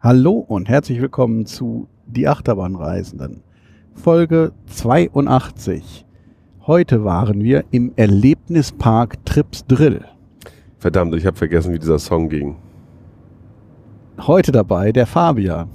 Hallo 0.00 0.32
und 0.48 0.68
herzlich 0.68 1.00
willkommen 1.00 1.46
zu 1.46 1.88
Die 2.06 2.26
Achterbahnreisenden. 2.26 3.42
Folge 3.94 4.52
82. 4.66 6.06
Heute 6.66 7.04
waren 7.04 7.42
wir 7.42 7.64
im 7.70 7.92
Erlebnispark 7.96 9.24
Trips 9.26 9.66
Drill. 9.66 10.04
Verdammt, 10.78 11.14
ich 11.14 11.26
habe 11.26 11.36
vergessen, 11.36 11.74
wie 11.74 11.78
dieser 11.78 11.98
Song 11.98 12.28
ging. 12.28 12.56
Heute 14.20 14.52
dabei 14.52 14.92
der 14.92 15.06
Fabian. 15.06 15.68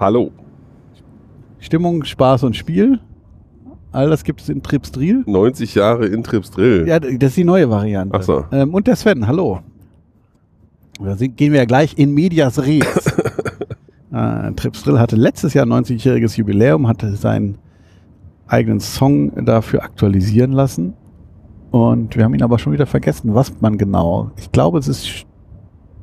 Hallo. 0.00 0.32
Stimmung, 1.60 2.04
Spaß 2.04 2.42
und 2.44 2.56
Spiel. 2.56 2.98
All 3.92 4.10
das 4.10 4.24
gibt 4.24 4.40
es 4.40 4.48
in 4.48 4.62
Trips 4.62 4.90
Drill. 4.90 5.22
90 5.26 5.76
Jahre 5.76 6.06
in 6.06 6.24
Trips 6.24 6.50
Drill. 6.50 6.86
Ja, 6.88 6.98
das 6.98 7.12
ist 7.12 7.36
die 7.36 7.44
neue 7.44 7.70
Variante. 7.70 8.16
Ach 8.18 8.22
so. 8.22 8.44
Ähm, 8.50 8.74
und 8.74 8.88
der 8.88 8.96
Sven, 8.96 9.26
hallo. 9.28 9.60
Da 11.00 11.16
sind- 11.16 11.36
gehen 11.36 11.52
wir 11.52 11.60
ja 11.60 11.64
gleich 11.64 11.96
in 11.96 12.12
Medias 12.12 12.58
Res. 12.60 12.84
äh, 14.14 14.52
Trips 14.52 14.84
Drill 14.84 15.00
hatte 15.00 15.16
letztes 15.16 15.54
Jahr 15.54 15.66
90-jähriges 15.66 16.36
Jubiläum, 16.36 16.86
hatte 16.86 17.16
seinen 17.16 17.58
eigenen 18.46 18.80
Song 18.80 19.44
dafür 19.44 19.82
aktualisieren 19.82 20.52
lassen. 20.52 20.94
Und 21.70 22.14
wir 22.14 22.22
haben 22.22 22.34
ihn 22.34 22.42
aber 22.42 22.58
schon 22.60 22.72
wieder 22.72 22.86
vergessen, 22.86 23.34
was 23.34 23.60
man 23.60 23.76
genau. 23.78 24.30
Ich 24.36 24.52
glaube, 24.52 24.78
es 24.78 24.86
ist 24.86 25.26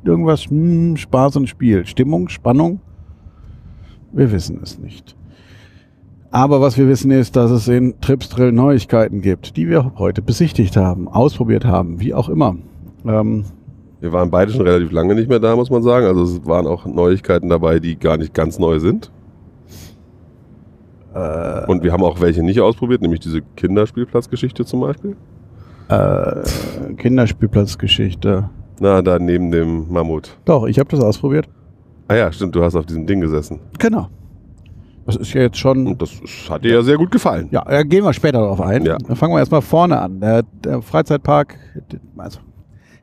irgendwas 0.04 0.44
hm, 0.46 0.96
Spaß 0.96 1.36
und 1.36 1.48
Spiel. 1.48 1.86
Stimmung, 1.86 2.28
Spannung. 2.28 2.80
Wir 4.12 4.30
wissen 4.30 4.60
es 4.62 4.78
nicht. 4.78 5.16
Aber 6.30 6.60
was 6.60 6.76
wir 6.76 6.88
wissen 6.88 7.10
ist, 7.10 7.36
dass 7.36 7.50
es 7.50 7.68
in 7.68 7.98
Trips 8.00 8.28
Drill 8.28 8.52
Neuigkeiten 8.52 9.22
gibt, 9.22 9.56
die 9.56 9.68
wir 9.68 9.92
heute 9.96 10.20
besichtigt 10.20 10.76
haben, 10.76 11.08
ausprobiert 11.08 11.64
haben, 11.64 12.00
wie 12.00 12.12
auch 12.12 12.28
immer. 12.28 12.56
Ähm, 13.06 13.44
Wir 14.02 14.12
waren 14.12 14.30
beide 14.32 14.50
schon 14.50 14.62
relativ 14.62 14.90
lange 14.90 15.14
nicht 15.14 15.28
mehr 15.28 15.38
da, 15.38 15.54
muss 15.54 15.70
man 15.70 15.80
sagen. 15.84 16.06
Also 16.06 16.24
es 16.24 16.44
waren 16.44 16.66
auch 16.66 16.86
Neuigkeiten 16.86 17.48
dabei, 17.48 17.78
die 17.78 17.96
gar 17.96 18.16
nicht 18.16 18.34
ganz 18.34 18.58
neu 18.58 18.80
sind. 18.80 19.12
äh, 21.14 21.64
Und 21.66 21.84
wir 21.84 21.92
haben 21.92 22.02
auch 22.02 22.20
welche 22.20 22.42
nicht 22.42 22.60
ausprobiert, 22.60 23.00
nämlich 23.00 23.20
diese 23.20 23.42
Kinderspielplatzgeschichte 23.56 24.64
zum 24.64 24.80
Beispiel. 24.80 25.14
äh, 25.88 26.94
Kinderspielplatzgeschichte. 26.96 28.50
Na, 28.80 29.02
da 29.02 29.20
neben 29.20 29.52
dem 29.52 29.86
Mammut. 29.92 30.36
Doch, 30.46 30.66
ich 30.66 30.80
habe 30.80 30.90
das 30.90 31.00
ausprobiert. 31.00 31.48
Ah 32.08 32.14
ja, 32.16 32.32
stimmt, 32.32 32.56
du 32.56 32.64
hast 32.64 32.74
auf 32.74 32.86
diesem 32.86 33.06
Ding 33.06 33.20
gesessen. 33.20 33.60
Genau. 33.78 34.08
Das 35.06 35.14
ist 35.16 35.32
ja 35.32 35.42
jetzt 35.42 35.58
schon. 35.58 35.86
Und 35.86 36.02
das 36.02 36.10
hat 36.50 36.64
dir 36.64 36.74
ja 36.74 36.82
sehr 36.82 36.96
gut 36.96 37.12
gefallen. 37.12 37.48
Ja, 37.52 37.64
äh, 37.68 37.84
gehen 37.84 38.04
wir 38.04 38.12
später 38.12 38.38
darauf 38.40 38.60
ein. 38.60 38.84
Ja. 38.84 38.98
Dann 38.98 39.14
fangen 39.16 39.32
wir 39.34 39.38
erstmal 39.38 39.62
vorne 39.62 40.00
an. 40.00 40.20
Der, 40.20 40.42
der 40.64 40.82
Freizeitpark, 40.82 41.56
also 42.16 42.40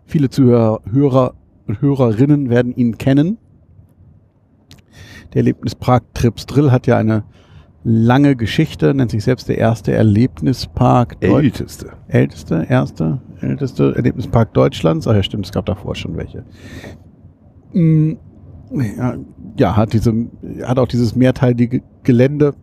viele 0.10 0.30
Zuhörer 0.30 0.82
Hörer 0.92 1.34
und 1.68 1.82
Hörerinnen 1.82 2.50
werden 2.50 2.76
ihn 2.76 2.98
kennen. 2.98 3.38
Der 5.34 5.42
Erlebnispark 5.42 6.04
Trips 6.16 6.48
Drill 6.48 6.72
hat 6.72 6.88
ja 6.88 6.98
eine 6.98 7.24
lange 7.84 8.36
Geschichte, 8.36 8.94
nennt 8.94 9.12
sich 9.12 9.24
selbst 9.24 9.48
der 9.48 9.60
erste 9.60 9.94
Erlebnispark 9.94 11.18
Älteste. 11.20 11.92
älteste, 12.08 12.66
erste, 12.68 13.22
älteste 13.40 13.96
Erlebnispark 13.96 14.54
Deutschlands. 14.54 15.08
Ach 15.08 15.14
ja, 15.14 15.22
stimmt, 15.24 15.46
es 15.46 15.52
gab 15.52 15.68
davor 15.68 15.96
schon 15.96 16.18
welche. 16.18 16.44
Mm, 17.74 18.14
Ja, 18.98 19.16
ja, 19.58 19.76
hat 19.76 19.94
diese, 19.94 20.14
hat 20.64 20.80
auch 20.80 20.88
dieses 20.88 21.16
mehrteilige 21.16 21.82
Gelände, 22.04 22.54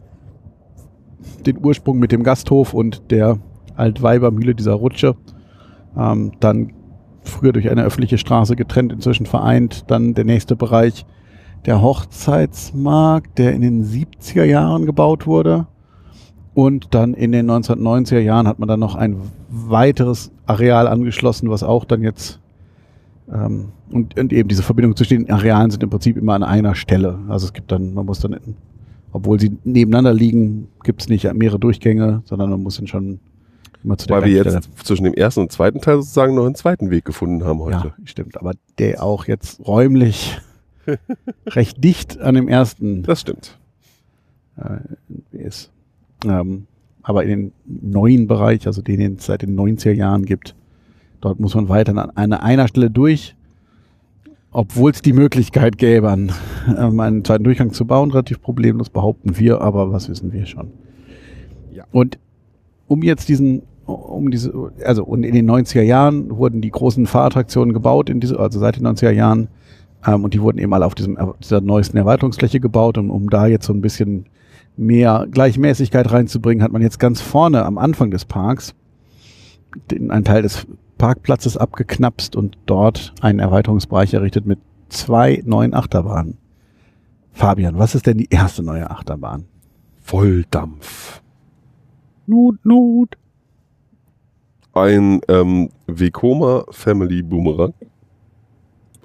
den 1.47 1.65
Ursprung 1.65 1.99
mit 1.99 2.11
dem 2.13 2.25
Gasthof 2.25 2.75
und 2.75 3.11
der 3.11 3.39
Altweibermühle, 3.77 4.55
dieser 4.55 4.75
Rutsche. 4.75 5.15
Ähm, 5.97 6.33
dann 6.41 6.73
früher 7.29 7.53
durch 7.53 7.71
eine 7.71 7.85
öffentliche 7.85 8.19
Straße 8.19 8.57
getrennt, 8.57 8.93
inzwischen 8.93 9.27
vereint. 9.27 9.85
Dann 9.91 10.15
der 10.15 10.25
nächste 10.25 10.57
Bereich, 10.57 11.07
der 11.65 11.83
Hochzeitsmarkt, 11.83 13.39
der 13.39 13.53
in 13.53 13.63
den 13.63 13.85
70er 13.85 14.45
Jahren 14.45 14.87
gebaut 14.87 15.27
wurde. 15.27 15.67
Und 16.55 16.95
dann 16.95 17.13
in 17.15 17.33
den 17.33 17.51
1990er 17.51 18.21
Jahren 18.21 18.49
hat 18.49 18.59
man 18.59 18.69
dann 18.69 18.81
noch 18.81 18.95
ein 18.95 19.17
weiteres 19.51 20.33
Areal 20.47 20.89
angeschlossen, 20.89 21.51
was 21.51 21.63
auch 21.63 21.85
dann 21.85 22.03
jetzt 22.03 22.41
ähm, 23.33 23.73
und, 23.91 24.19
und 24.19 24.33
eben 24.33 24.49
diese 24.49 24.63
Verbindung 24.63 24.97
zwischen 24.97 25.25
den 25.25 25.31
Arealen 25.31 25.71
sind 25.71 25.83
im 25.83 25.91
Prinzip 25.91 26.17
immer 26.17 26.35
an 26.35 26.43
einer 26.43 26.75
Stelle. 26.75 27.19
Also 27.29 27.47
es 27.47 27.53
gibt 27.53 27.71
dann, 27.73 27.95
man 27.95 28.07
muss 28.07 28.21
dann, 28.21 28.39
obwohl 29.13 29.39
sie 29.39 29.57
nebeneinander 29.65 30.13
liegen, 30.13 30.69
gibt 30.83 31.03
es 31.03 31.09
nicht 31.09 31.33
mehrere 31.35 31.59
Durchgänge, 31.59 32.23
sondern 32.25 32.51
man 32.51 32.63
muss 32.63 32.79
dann 32.79 32.87
schon 32.87 33.21
immer 33.87 33.97
zu 33.97 34.09
Weil 34.11 34.25
wir 34.25 34.45
jetzt 34.45 34.69
zwischen 34.85 35.05
dem 35.05 35.15
ersten 35.15 35.41
und 35.41 35.53
zweiten 35.53 35.81
Teil 35.81 35.97
sozusagen 35.97 36.35
noch 36.35 36.45
einen 36.45 36.57
zweiten 36.57 36.91
Weg 36.91 37.05
gefunden 37.05 37.45
haben 37.45 37.61
heute. 37.61 37.77
Ja, 37.89 37.95
stimmt. 38.05 38.37
Aber 38.37 38.53
der 38.79 39.03
auch 39.03 39.27
jetzt 39.27 39.67
räumlich 39.67 40.39
recht 41.47 41.83
dicht 41.83 42.21
an 42.21 42.35
dem 42.35 42.49
ersten 42.49 43.05
Das 43.05 43.21
stimmt. 43.21 43.59
äh, 44.57 45.37
ist. 45.37 45.71
Ähm, 46.25 46.67
aber 47.03 47.23
in 47.23 47.29
den 47.29 47.53
neuen 47.65 48.27
Bereich, 48.27 48.67
also 48.67 48.83
den, 48.83 48.99
den 48.99 49.15
es 49.15 49.27
seit 49.27 49.43
den 49.43 49.57
90er 49.57 49.93
Jahren 49.93 50.25
gibt, 50.25 50.57
dort 51.21 51.39
muss 51.39 51.55
man 51.55 51.69
weiter 51.69 51.97
an 51.97 52.11
einer, 52.17 52.43
einer 52.43 52.67
Stelle 52.67 52.91
durch, 52.91 53.37
obwohl 54.51 54.91
es 54.91 55.03
die 55.03 55.13
Möglichkeit 55.13 55.79
gäbe, 55.79 56.11
an, 56.11 56.33
ähm, 56.77 56.99
einen 56.99 57.25
zweiten 57.25 57.45
Durchgang 57.45 57.73
zu 57.73 57.85
bauen, 57.85 58.11
relativ 58.11 58.43
problemlos 58.43 58.91
behaupten 58.91 59.39
wir, 59.39 59.61
aber 59.61 59.93
was 59.93 60.09
wissen 60.09 60.33
wir 60.33 60.47
schon. 60.47 60.73
Ja. 61.73 61.85
Und 61.93 62.19
um 62.89 63.03
jetzt 63.03 63.29
diesen, 63.29 63.63
um 63.87 64.31
diese, 64.31 64.53
also 64.85 65.05
und 65.05 65.23
in 65.23 65.35
den 65.35 65.51
90er 65.51 65.83
Jahren 65.83 66.37
wurden 66.37 66.61
die 66.61 66.71
großen 66.71 67.07
Fahrattraktionen 67.07 67.73
gebaut, 67.73 68.11
in 68.11 68.21
diese, 68.21 68.39
also 68.39 68.59
seit 68.59 68.77
den 68.77 68.87
90er 68.87 69.11
Jahren, 69.11 69.49
ähm, 70.07 70.25
und 70.25 70.35
die 70.35 70.43
wurden 70.43 70.59
eben 70.59 70.73
alle 70.75 70.87
auf 70.87 70.95
diesem, 70.95 71.17
auf 71.17 71.37
dieser 71.39 71.61
neuesten 71.61 71.97
Erweiterungsfläche 71.97 72.61
gebaut, 72.61 72.99
und 72.99 73.11
um 73.11 73.31
da 73.31 73.47
jetzt 73.47 73.67
so 73.67 73.73
ein 73.73 73.81
bisschen 73.81 74.27
mehr 74.77 75.27
Gleichmäßigkeit 75.31 76.11
reinzubringen, 76.11 76.63
hat 76.63 76.73
man 76.73 76.83
jetzt 76.83 76.99
ganz 76.99 77.21
vorne 77.21 77.65
am 77.65 77.79
Anfang 77.79 78.11
des 78.11 78.25
Parks 78.25 78.75
den, 79.91 80.11
einen 80.11 80.25
Teil 80.25 80.43
des 80.43 80.67
Parkplatzes 80.99 81.57
abgeknapst 81.57 82.37
und 82.37 82.59
dort 82.67 83.15
einen 83.21 83.39
Erweiterungsbereich 83.39 84.15
errichtet 84.15 84.47
mit 84.47 84.59
zwei 84.89 85.43
neuen 85.45 85.75
Achterbahnen. 85.75 86.39
Fabian, 87.33 87.79
was 87.79 87.95
ist 87.95 88.07
denn 88.07 88.19
die 88.19 88.29
erste 88.31 88.63
neue 88.63 88.91
Achterbahn? 88.91 89.45
Volldampf. 90.01 91.21
Nut, 92.27 92.65
Nut. 92.65 93.17
Ein 94.77 95.23
ähm, 95.29 95.71
Vekoma 95.87 96.65
Family 96.71 97.23
Boomerang. 97.23 97.73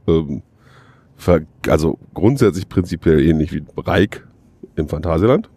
Ähm, 0.05 0.41
also 1.69 1.97
grundsätzlich 2.13 2.67
prinzipiell 2.67 3.21
ähnlich 3.21 3.53
wie 3.53 3.63
Reik 3.77 4.27
im 4.75 4.89
Phantasialand. 4.89 5.49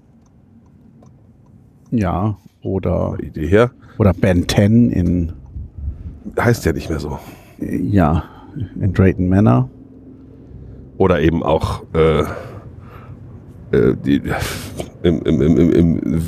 Ja, 1.90 2.36
oder, 2.62 3.16
Idee 3.20 3.48
her. 3.48 3.72
oder 3.98 4.12
Ben 4.12 4.48
10 4.48 4.90
in, 4.90 5.32
Heißt 6.38 6.64
ja 6.64 6.72
nicht 6.72 6.90
mehr 6.90 7.00
so. 7.00 7.18
ja, 7.58 8.24
in 8.80 8.92
Drayton 8.92 9.28
Manor. 9.28 9.68
Oder 10.96 11.22
eben 11.22 11.42
auch 11.42 11.82
äh, 11.92 12.20
äh, 12.20 13.96
die, 14.04 14.22
im, 15.02 15.22
im, 15.22 15.42
im, 15.42 15.72
im, 15.72 15.98
im 15.98 16.22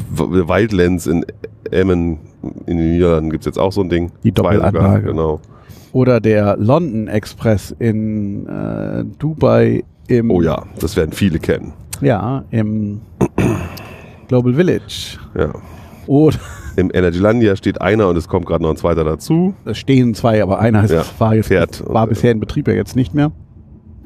Wildlands 0.49 1.07
in 1.07 1.25
Emmen 1.71 2.19
in 2.67 2.77
den 2.79 2.93
Niederlanden 2.93 3.31
gibt 3.31 3.43
es 3.43 3.47
jetzt 3.47 3.59
auch 3.59 3.73
so 3.73 3.81
ein 3.83 3.89
Ding. 3.89 4.13
Die 4.25 4.33
Doppelanlage. 4.33 5.03
Genau. 5.07 5.41
Oder 5.93 6.21
der 6.21 6.57
London 6.59 7.09
Express 7.09 7.75
in 7.79 8.47
äh, 8.47 9.05
Dubai 9.19 9.85
im, 10.09 10.31
Oh 10.31 10.43
ja, 10.43 10.65
das 10.79 10.97
werden 10.97 11.13
viele 11.13 11.39
kennen. 11.39 11.73
ja, 12.01 12.45
im 12.51 13.01
Global 14.29 14.55
Village. 14.55 15.19
Ja. 15.37 15.53
Oder 16.07 16.37
Im 16.77 16.91
Energylandia 16.93 17.57
steht 17.57 17.81
einer 17.81 18.09
und 18.09 18.17
es 18.17 18.29
kommt 18.29 18.47
gerade 18.47 18.63
noch 18.63 18.71
ein 18.71 18.77
zweiter 18.77 19.03
dazu. 19.05 19.55
es 19.65 19.79
stehen 19.79 20.15
zwei, 20.15 20.43
aber 20.43 20.59
einer 20.61 20.85
ist, 20.85 20.91
Ja, 20.93 21.05
war, 21.19 21.35
jetzt, 21.35 21.47
fährt. 21.49 21.83
war 21.87 22.07
bisher 22.07 22.31
in 22.33 22.39
Betrieb 22.41 22.69
ja 22.69 22.75
jetzt 22.75 22.95
nicht 22.97 23.15
mehr. 23.15 23.33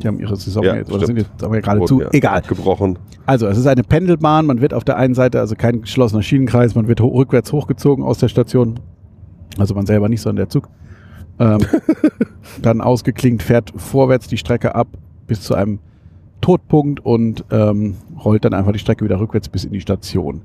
Die 0.02 0.08
haben 0.08 0.18
ihre 0.18 0.36
Saison 0.36 0.62
Ja, 0.62 0.76
jetzt, 0.76 0.90
oder 0.90 1.06
sind 1.06 1.16
jetzt 1.16 1.42
aber 1.42 1.60
gerade 1.60 1.80
Wurden 1.80 1.88
zu. 1.88 2.00
ja 2.00 2.08
Egal. 2.12 2.42
Gebrochen. 2.42 2.98
Also 3.26 3.46
es 3.46 3.58
ist 3.58 3.66
eine 3.66 3.82
Pendelbahn. 3.82 4.46
Man 4.46 4.60
wird 4.60 4.74
auf 4.74 4.84
der 4.84 4.96
einen 4.96 5.14
Seite, 5.14 5.40
also 5.40 5.54
kein 5.54 5.82
geschlossener 5.82 6.22
Schienenkreis, 6.22 6.74
man 6.74 6.88
wird 6.88 7.00
ho 7.00 7.08
rückwärts 7.08 7.52
hochgezogen 7.52 8.04
aus 8.04 8.18
der 8.18 8.28
Station. 8.28 8.80
Also 9.58 9.74
man 9.74 9.86
selber 9.86 10.08
nicht, 10.08 10.22
sondern 10.22 10.36
der 10.36 10.48
Zug. 10.48 10.68
Ähm, 11.38 11.60
dann 12.62 12.80
ausgeklingt, 12.80 13.42
fährt 13.42 13.72
vorwärts 13.76 14.28
die 14.28 14.36
Strecke 14.36 14.74
ab 14.74 14.88
bis 15.26 15.42
zu 15.42 15.54
einem 15.54 15.78
Todpunkt 16.40 17.04
und 17.04 17.44
ähm, 17.50 17.96
rollt 18.24 18.44
dann 18.44 18.54
einfach 18.54 18.72
die 18.72 18.78
Strecke 18.78 19.04
wieder 19.04 19.20
rückwärts 19.20 19.48
bis 19.48 19.64
in 19.64 19.72
die 19.72 19.80
Station. 19.80 20.42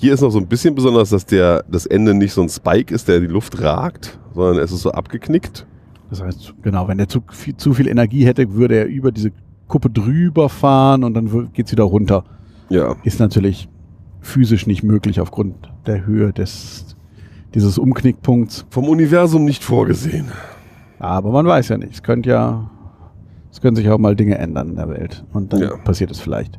Hier 0.00 0.14
ist 0.14 0.20
noch 0.20 0.30
so 0.30 0.38
ein 0.38 0.46
bisschen 0.46 0.74
besonders, 0.74 1.10
dass 1.10 1.26
der, 1.26 1.64
das 1.70 1.86
Ende 1.86 2.14
nicht 2.14 2.32
so 2.32 2.42
ein 2.42 2.48
Spike 2.48 2.92
ist, 2.92 3.06
der 3.08 3.16
in 3.18 3.22
die 3.22 3.28
Luft 3.28 3.60
ragt, 3.60 4.18
sondern 4.34 4.58
es 4.58 4.72
ist 4.72 4.80
so 4.80 4.90
abgeknickt. 4.90 5.66
Das 6.12 6.20
heißt, 6.22 6.56
genau, 6.60 6.88
wenn 6.88 6.98
der 6.98 7.08
Zug 7.08 7.32
viel, 7.32 7.56
zu 7.56 7.72
viel 7.72 7.88
Energie 7.88 8.26
hätte, 8.26 8.52
würde 8.52 8.74
er 8.74 8.84
über 8.84 9.10
diese 9.12 9.32
Kuppe 9.66 9.88
drüber 9.88 10.50
fahren 10.50 11.04
und 11.04 11.14
dann 11.14 11.50
geht 11.54 11.64
es 11.64 11.72
wieder 11.72 11.84
runter. 11.84 12.24
Ja. 12.68 12.96
Ist 13.02 13.18
natürlich 13.18 13.66
physisch 14.20 14.66
nicht 14.66 14.82
möglich 14.82 15.20
aufgrund 15.22 15.72
der 15.86 16.04
Höhe 16.04 16.34
des, 16.34 16.96
dieses 17.54 17.78
Umknickpunkts. 17.78 18.66
Vom 18.68 18.90
Universum 18.90 19.46
nicht 19.46 19.64
vorgesehen. 19.64 20.26
Aber 20.98 21.30
man 21.32 21.46
weiß 21.46 21.70
ja 21.70 21.78
nicht. 21.78 21.94
Es 21.94 22.02
könnte 22.02 22.28
ja 22.28 22.70
Es 23.50 23.62
können 23.62 23.74
sich 23.76 23.88
auch 23.88 23.96
mal 23.98 24.14
Dinge 24.14 24.36
ändern 24.36 24.68
in 24.68 24.76
der 24.76 24.90
Welt. 24.90 25.24
Und 25.32 25.54
dann 25.54 25.62
Ja. 25.62 25.76
passiert 25.78 26.10
es 26.10 26.20
vielleicht. 26.20 26.58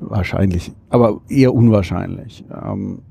Wahrscheinlich. 0.00 0.72
Aber 0.88 1.20
eher 1.28 1.54
unwahrscheinlich. 1.54 2.44
Ähm, 2.50 3.02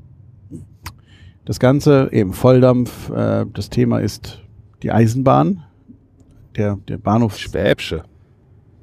das 1.46 1.62
Ganze 1.62 2.10
eben 2.12 2.34
Volldampf. 2.34 3.10
Äh, 3.10 3.46
das 3.54 3.70
Thema 3.70 4.00
ist 4.00 4.42
die 4.84 4.92
Eisenbahn. 4.92 5.64
Der, 6.56 6.78
der 6.88 6.98
Bahnhof, 6.98 7.38
Schwäbsche. 7.38 8.04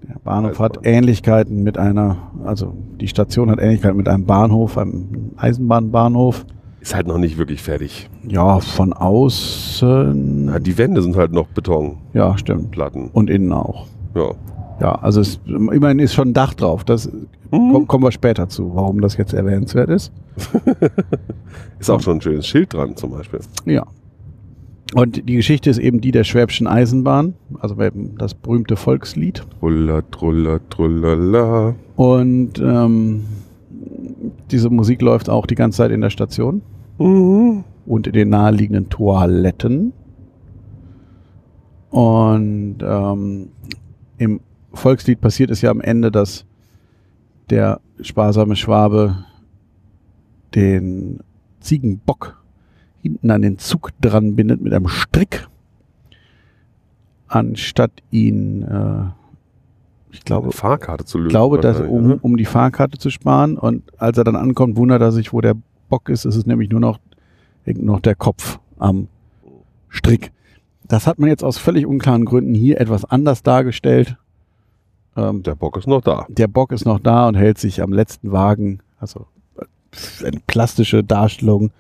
der 0.08 0.19
Bahnhof 0.25 0.52
Eisenbahn. 0.52 0.64
hat 0.76 0.78
Ähnlichkeiten 0.87 1.62
mit 1.62 1.78
einer, 1.78 2.16
also 2.44 2.75
die 3.00 3.08
Station 3.08 3.50
hat 3.50 3.58
Ähnlichkeiten 3.60 3.96
mit 3.96 4.08
einem 4.08 4.25
Bahnhof, 4.25 4.78
einem 4.78 5.32
Eisenbahnbahnhof. 5.37 6.46
Ist 6.81 6.94
halt 6.94 7.08
noch 7.08 7.19
nicht 7.19 7.37
wirklich 7.37 7.62
fertig. 7.62 8.08
Ja, 8.26 8.60
von 8.60 8.93
außen. 8.93 10.48
Ja, 10.48 10.58
die 10.60 10.78
Wände 10.78 11.02
sind 11.02 11.16
halt 11.16 11.32
noch 11.32 11.48
Betonplatten. 11.48 11.98
Ja, 12.14 12.38
stimmt. 12.38 12.76
Und 13.12 13.28
innen 13.28 13.52
auch. 13.52 13.87
Ja. 14.14 14.31
Ja, 14.78 14.94
also 14.96 15.20
es, 15.22 15.40
immerhin 15.46 15.98
ist 15.98 16.14
schon 16.14 16.28
ein 16.28 16.34
Dach 16.34 16.54
drauf. 16.54 16.84
Das 16.84 17.10
Mhm. 17.50 17.72
komm, 17.72 17.87
kommen 17.87 18.04
wir 18.04 18.12
später 18.12 18.48
zu, 18.48 18.75
warum 18.75 19.00
das 19.00 19.16
jetzt 19.16 19.32
erwähnenswert 19.32 19.88
ist. 19.88 20.12
Ist 21.78 21.90
auch 21.90 22.00
schon 22.00 22.19
ein 22.19 22.20
schönes 22.20 22.46
Schild 22.46 22.72
dran 22.75 22.96
zum 22.96 23.10
Beispiel. 23.12 23.40
Ja. 23.66 23.84
Und 24.94 25.28
die 25.28 25.34
Geschichte 25.34 25.68
ist 25.68 25.78
eben 25.78 26.00
die 26.00 26.12
der 26.12 26.24
Schwäbischen 26.24 26.66
Eisenbahn, 26.66 27.34
also 27.60 27.80
eben 27.82 28.16
das 28.18 28.34
berühmte 28.34 28.76
Volkslied. 28.76 29.44
Truller, 29.58 30.08
truller, 30.10 30.60
trullala. 30.70 31.74
Und 31.96 32.60
ähm, 32.60 33.24
diese 34.50 34.70
Musik 34.70 35.02
läuft 35.02 35.28
auch 35.28 35.46
die 35.46 35.56
ganze 35.56 35.78
Zeit 35.78 35.90
in 35.90 36.00
der 36.00 36.10
Station 36.10 36.62
Mhm. 36.98 37.64
und 37.84 38.06
in 38.06 38.12
den 38.12 38.28
naheliegenden 38.30 38.88
Toiletten. 38.88 39.92
Und 41.90 42.76
ähm, 42.82 43.48
im 44.18 44.40
Volkslied 44.72 45.20
passiert 45.20 45.50
es 45.50 45.62
ja 45.62 45.70
am 45.70 45.80
Ende, 45.80 46.10
dass 46.10 46.46
der 47.50 47.80
sparsame 48.00 48.56
Schwabe 48.56 49.24
den 50.54 51.20
Ziegenbock 51.60 52.42
hinten 53.08 53.31
an 53.31 53.43
den 53.43 53.58
Zug 53.58 53.91
dran 54.00 54.37
bindet 54.37 54.61
mit 54.61 54.73
einem 54.73 54.88
Strick, 54.88 55.47
anstatt 57.29 57.91
ihn, 58.11 58.62
äh, 58.62 59.05
ich 60.12 60.25
glaube, 60.25 60.47
Eine 60.47 60.53
Fahrkarte 60.53 61.05
zu 61.05 61.19
lösen. 61.19 61.31
glaube, 61.31 61.61
dass, 61.61 61.81
um, 61.81 62.12
um 62.23 62.37
die 62.37 62.44
Fahrkarte 62.44 62.99
zu 62.99 63.11
sparen. 63.11 63.58
Und 63.58 63.82
als 63.99 64.17
er 64.19 64.25
dann 64.25 64.37
ankommt, 64.37 64.76
wundert 64.76 65.03
er 65.03 65.12
sich, 65.12 65.32
wo 65.32 65.41
der 65.41 65.55
Bock 65.88 66.08
ist. 66.08 66.25
Es 66.25 66.37
ist 66.37 66.47
nämlich 66.47 66.70
nur 66.70 66.81
noch, 66.81 66.99
noch 67.67 68.00
der 68.00 68.14
Kopf 68.14 68.58
am 68.79 69.08
Strick. 69.88 70.32
Das 70.88 71.06
hat 71.06 71.19
man 71.19 71.29
jetzt 71.29 71.43
aus 71.44 71.58
völlig 71.58 71.85
unklaren 71.87 72.25
Gründen 72.25 72.55
hier 72.55 72.81
etwas 72.81 73.05
anders 73.05 73.43
dargestellt. 73.43 74.17
Ähm, 75.17 75.43
Der 75.43 75.55
Bock 75.55 75.76
ist 75.76 75.87
noch 75.88 76.00
da. 76.03 76.26
der 76.29 76.47
Bock 76.49 76.73
ist 76.73 76.85
noch 76.85 77.00
da 77.00 77.26
und 77.29 77.35
hält 77.35 77.58
sich 77.58 77.82
am 77.82 77.93
letzten 77.93 78.31
Wagen, 78.32 78.81
also 78.99 79.26
äh, 79.58 80.26
eine 80.26 80.41
plastische 80.47 81.03
Darstellung, 81.03 81.70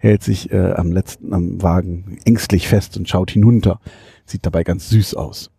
hält 0.00 0.22
sich 0.22 0.50
äh, 0.50 0.72
am 0.72 0.90
letzten 0.90 1.32
am 1.32 1.62
Wagen 1.62 2.18
ängstlich 2.24 2.66
fest 2.68 2.96
und 2.96 3.08
schaut 3.08 3.30
hinunter. 3.30 3.78
Sieht 4.24 4.44
dabei 4.44 4.64
ganz 4.64 4.88
süß 4.88 5.14
aus. 5.14 5.50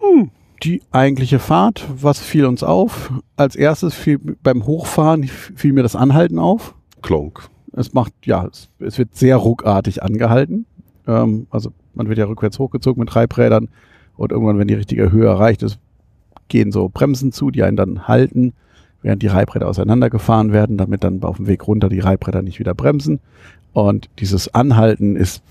Hm, 0.00 0.30
Die 0.62 0.82
eigentliche 0.90 1.38
Fahrt, 1.38 1.86
was 1.94 2.18
fiel 2.18 2.46
uns 2.46 2.62
auf? 2.62 3.12
Als 3.36 3.54
erstes 3.56 3.94
fiel 3.94 4.18
beim 4.42 4.66
Hochfahren 4.66 5.24
fiel 5.24 5.72
mir 5.72 5.82
das 5.82 5.96
Anhalten 5.96 6.38
auf. 6.38 6.74
Klonk. 7.00 7.48
Es 7.72 7.92
macht, 7.92 8.12
ja, 8.24 8.46
es, 8.46 8.68
es 8.78 8.98
wird 8.98 9.16
sehr 9.16 9.36
ruckartig 9.36 10.02
angehalten. 10.02 10.66
Ähm, 11.06 11.46
also 11.50 11.72
man 11.94 12.08
wird 12.08 12.18
ja 12.18 12.26
rückwärts 12.26 12.58
hochgezogen 12.58 13.00
mit 13.00 13.08
Treibrädern 13.08 13.68
und 14.16 14.32
irgendwann, 14.32 14.58
wenn 14.58 14.68
die 14.68 14.74
richtige 14.74 15.12
Höhe 15.12 15.26
erreicht 15.26 15.62
ist, 15.62 15.78
gehen 16.48 16.72
so 16.72 16.88
Bremsen 16.88 17.30
zu, 17.32 17.50
die 17.50 17.62
einen 17.62 17.76
dann 17.76 18.08
halten, 18.08 18.52
während 19.04 19.22
die 19.22 19.28
Reibräder 19.28 19.68
auseinandergefahren 19.68 20.52
werden, 20.52 20.78
damit 20.78 21.04
dann 21.04 21.22
auf 21.22 21.36
dem 21.36 21.46
Weg 21.46 21.68
runter 21.68 21.90
die 21.90 22.00
Reibräder 22.00 22.40
nicht 22.40 22.58
wieder 22.58 22.74
bremsen. 22.74 23.20
Und 23.74 24.08
dieses 24.18 24.52
Anhalten 24.54 25.14
ist, 25.14 25.42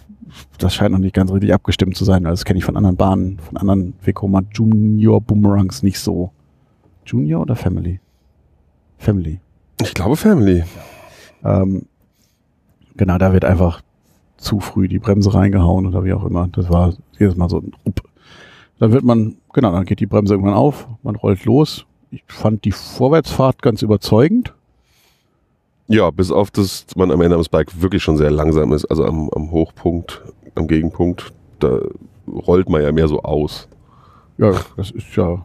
das 0.58 0.74
scheint 0.74 0.92
noch 0.92 1.00
nicht 1.00 1.14
ganz 1.14 1.32
richtig 1.32 1.54
abgestimmt 1.54 1.96
zu 1.96 2.04
sein. 2.04 2.26
Also 2.26 2.42
das 2.42 2.46
kenne 2.46 2.58
ich 2.58 2.66
von 2.66 2.76
anderen 2.76 2.98
Bahnen, 2.98 3.38
von 3.38 3.58
anderen 3.58 3.94
Vekoma 4.02 4.42
Junior 4.52 5.22
Boomerangs 5.22 5.84
nicht 5.84 6.00
so. 6.00 6.32
Junior 7.06 7.44
oder 7.44 7.56
Family? 7.56 8.00
Family. 8.98 9.40
Ich 9.82 9.94
glaube 9.94 10.16
Family. 10.16 10.64
Ähm, 11.44 11.84
genau, 12.98 13.20
da 13.20 13.34
wird 13.34 13.46
einfach 13.46 13.82
zu 14.38 14.62
früh 14.62 14.88
die 14.88 15.00
Bremse 15.00 15.32
reingehauen 15.32 15.86
oder 15.86 16.04
wie 16.04 16.14
auch 16.14 16.26
immer. 16.26 16.48
Das 16.52 16.72
war 16.72 16.96
jedes 17.20 17.36
Mal 17.36 17.50
so 17.50 17.60
ein 17.60 17.72
Upp. 17.84 18.02
Dann 18.80 18.92
wird 18.92 19.04
man, 19.04 19.36
genau, 19.54 19.72
dann 19.72 19.86
geht 19.86 20.00
die 20.00 20.08
Bremse 20.08 20.34
irgendwann 20.34 20.56
auf, 20.56 20.88
man 21.04 21.16
rollt 21.16 21.46
los. 21.46 21.86
Ich 22.13 22.24
fand 22.27 22.63
die 22.63 22.71
Vorwärtsfahrt 22.71 23.63
ganz 23.63 23.81
überzeugend. 23.81 24.54
Ja, 25.88 26.12
bis 26.12 26.31
auf 26.31 26.51
das 26.51 26.86
man 26.95 27.10
am 27.10 27.21
Ende 27.21 27.36
am 27.36 27.44
Bike 27.50 27.81
wirklich 27.81 28.04
schon 28.04 28.18
sehr 28.18 28.30
langsam 28.30 28.71
ist. 28.71 28.86
Also 28.86 29.04
am, 29.04 29.31
am 29.31 29.50
Hochpunkt, 29.50 30.21
am 30.54 30.68
Gegenpunkt, 30.68 31.33
da 31.60 31.80
rollt 32.27 32.69
man 32.69 32.83
ja 32.83 32.92
mehr 32.92 33.07
so 33.07 33.24
aus. 33.24 33.68
Ja, 34.38 34.54
das 34.77 34.92
ist 34.92 35.15
ja, 35.15 35.44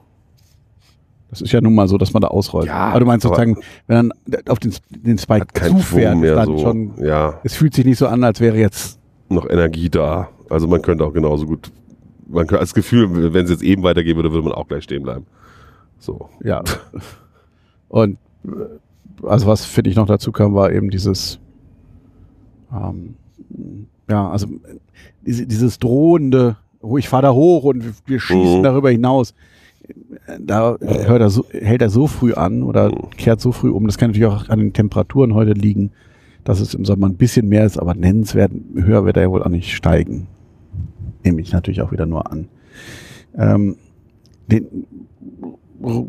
das 1.30 1.40
ist 1.40 1.52
ja 1.52 1.62
nun 1.62 1.74
mal 1.74 1.88
so, 1.88 1.96
dass 1.96 2.12
man 2.12 2.20
da 2.20 2.28
ausrollt. 2.28 2.66
Ja, 2.66 2.88
aber 2.90 3.00
du 3.00 3.06
meinst 3.06 3.22
sozusagen, 3.22 3.56
wenn 3.86 4.08
man 4.08 4.12
auf 4.48 4.58
den, 4.58 4.74
den 4.90 5.16
Spike 5.16 5.46
zufährt, 5.54 6.18
mehr 6.18 6.34
dann 6.34 6.46
so. 6.48 6.58
schon, 6.58 6.92
Ja, 7.02 7.40
es 7.44 7.54
fühlt 7.54 7.72
sich 7.72 7.86
nicht 7.86 7.98
so 7.98 8.08
an, 8.08 8.22
als 8.24 8.40
wäre 8.40 8.58
jetzt, 8.58 8.98
noch 9.30 9.48
Energie 9.48 9.88
da. 9.88 10.28
Also 10.50 10.66
man 10.66 10.82
könnte 10.82 11.04
auch 11.04 11.14
genauso 11.14 11.46
gut, 11.46 11.70
man 12.26 12.46
könnte 12.46 12.60
als 12.60 12.74
Gefühl, 12.74 13.32
wenn 13.32 13.44
es 13.44 13.50
jetzt 13.50 13.62
eben 13.62 13.82
weitergehen 13.82 14.16
würde, 14.16 14.32
würde 14.32 14.48
man 14.48 14.52
auch 14.52 14.68
gleich 14.68 14.84
stehen 14.84 15.02
bleiben. 15.02 15.24
So. 15.98 16.28
ja. 16.42 16.62
Und 17.88 18.18
äh, 18.44 19.26
also 19.26 19.46
was 19.46 19.64
finde 19.64 19.90
ich 19.90 19.96
noch 19.96 20.06
dazu 20.06 20.30
kam, 20.32 20.54
war 20.54 20.70
eben 20.72 20.90
dieses, 20.90 21.40
ähm, 22.72 23.14
ja, 24.08 24.30
also 24.30 24.46
diese, 25.26 25.46
dieses 25.46 25.78
drohende, 25.78 26.56
oh, 26.80 26.98
ich 26.98 27.08
fahre 27.08 27.22
da 27.24 27.32
hoch 27.32 27.64
und 27.64 27.84
wir 28.06 28.20
schießen 28.20 28.58
Mhm. 28.60 28.62
darüber 28.62 28.90
hinaus. 28.90 29.34
Da 30.38 30.76
hört 30.80 31.20
er 31.20 31.30
so, 31.30 31.46
hält 31.50 31.80
er 31.82 31.88
so 31.90 32.06
früh 32.06 32.34
an 32.34 32.62
oder 32.62 32.90
Mhm. 32.90 33.10
kehrt 33.16 33.40
so 33.40 33.52
früh 33.52 33.70
um. 33.70 33.86
Das 33.86 33.96
kann 33.98 34.10
natürlich 34.10 34.28
auch 34.28 34.48
an 34.48 34.58
den 34.58 34.72
Temperaturen 34.72 35.34
heute 35.34 35.52
liegen, 35.52 35.90
dass 36.44 36.60
es 36.60 36.74
im 36.74 36.84
Sommer 36.84 37.08
ein 37.08 37.16
bisschen 37.16 37.48
mehr 37.48 37.64
ist, 37.64 37.78
aber 37.78 37.94
nennenswert 37.94 38.52
höher 38.74 39.04
wird 39.04 39.16
er 39.16 39.24
ja 39.24 39.30
wohl 39.30 39.42
auch 39.42 39.48
nicht 39.48 39.74
steigen. 39.74 40.26
Nehme 41.24 41.40
ich 41.40 41.52
natürlich 41.52 41.80
auch 41.82 41.90
wieder 41.90 42.06
nur 42.06 42.30
an. 42.30 42.48
Ähm, 43.36 43.76
den, 44.50 44.66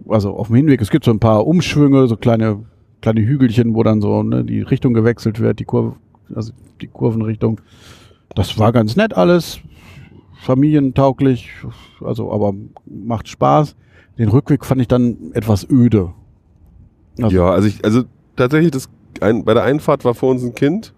also 0.07 0.35
auf 0.35 0.47
dem 0.47 0.55
Hinweg, 0.57 0.81
es 0.81 0.89
gibt 0.89 1.05
so 1.05 1.11
ein 1.11 1.19
paar 1.19 1.45
Umschwünge, 1.45 2.07
so 2.07 2.17
kleine, 2.17 2.63
kleine 3.01 3.21
Hügelchen, 3.21 3.75
wo 3.75 3.83
dann 3.83 4.01
so 4.01 4.23
ne, 4.23 4.43
die 4.43 4.61
Richtung 4.61 4.93
gewechselt 4.93 5.39
wird, 5.39 5.59
die 5.59 5.65
Kurve, 5.65 5.95
also 6.33 6.53
die 6.81 6.87
Kurvenrichtung. 6.87 7.61
Das 8.35 8.57
war 8.59 8.71
ganz 8.71 8.95
nett 8.95 9.15
alles, 9.15 9.59
familientauglich, 10.41 11.49
also 12.01 12.31
aber 12.31 12.53
macht 12.85 13.27
Spaß. 13.27 13.75
Den 14.17 14.29
Rückweg 14.29 14.65
fand 14.65 14.81
ich 14.81 14.87
dann 14.87 15.31
etwas 15.33 15.67
öde. 15.69 16.13
Also- 17.21 17.35
ja, 17.35 17.49
also 17.51 17.67
ich, 17.67 17.83
also 17.83 18.03
tatsächlich, 18.35 18.71
das 18.71 18.89
ein, 19.21 19.43
bei 19.43 19.53
der 19.53 19.63
Einfahrt 19.63 20.05
war 20.05 20.13
vor 20.13 20.31
uns 20.31 20.43
ein 20.43 20.55
Kind. 20.55 20.93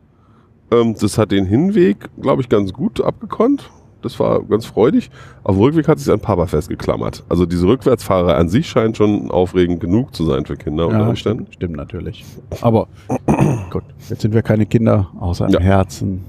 Ähm, 0.72 0.96
das 1.00 1.18
hat 1.18 1.32
den 1.32 1.46
Hinweg, 1.46 2.10
glaube 2.20 2.42
ich, 2.42 2.50
ganz 2.50 2.74
gut 2.74 3.02
abgekonnt. 3.02 3.70
Das 4.02 4.20
war 4.20 4.42
ganz 4.44 4.66
freudig. 4.66 5.10
Auf 5.44 5.56
dem 5.56 5.62
Rückweg 5.62 5.88
hat 5.88 6.00
sich 6.00 6.12
an 6.12 6.20
Papa 6.20 6.48
festgeklammert. 6.48 7.24
Also 7.30 7.46
diese 7.46 7.68
Rückwärtsfahrer 7.68 8.36
an 8.38 8.50
sich 8.50 8.68
scheint 8.68 8.98
schon 8.98 9.30
aufregend 9.32 9.80
genug 9.80 10.14
zu 10.16 10.26
sein 10.26 10.46
für 10.46 10.56
Kinder 10.58 10.88
unter 10.88 11.00
Ja, 11.02 11.08
Umständen. 11.10 11.44
stimmt, 11.46 11.54
stimmt 11.56 11.76
natürlich. 11.78 12.26
Aber 12.62 12.88
gut, 13.72 13.84
jetzt 14.10 14.22
sind 14.22 14.34
wir 14.34 14.42
keine 14.42 14.66
Kinder, 14.66 15.10
außer 15.20 15.46
im 15.48 15.54
Ja. 15.54 15.60
Herzen. 15.60 16.22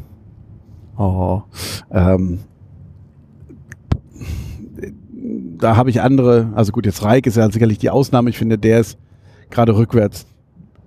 Oh. 0.98 1.42
Ähm, 1.90 2.40
da 5.58 5.76
habe 5.76 5.90
ich 5.90 6.00
andere, 6.00 6.50
also 6.54 6.72
gut, 6.72 6.86
jetzt 6.86 7.04
Reik 7.04 7.26
ist 7.26 7.36
ja 7.36 7.50
sicherlich 7.50 7.78
die 7.78 7.90
Ausnahme. 7.90 8.30
Ich 8.30 8.38
finde, 8.38 8.58
der 8.58 8.80
ist 8.80 8.98
gerade 9.50 9.76
rückwärts 9.76 10.26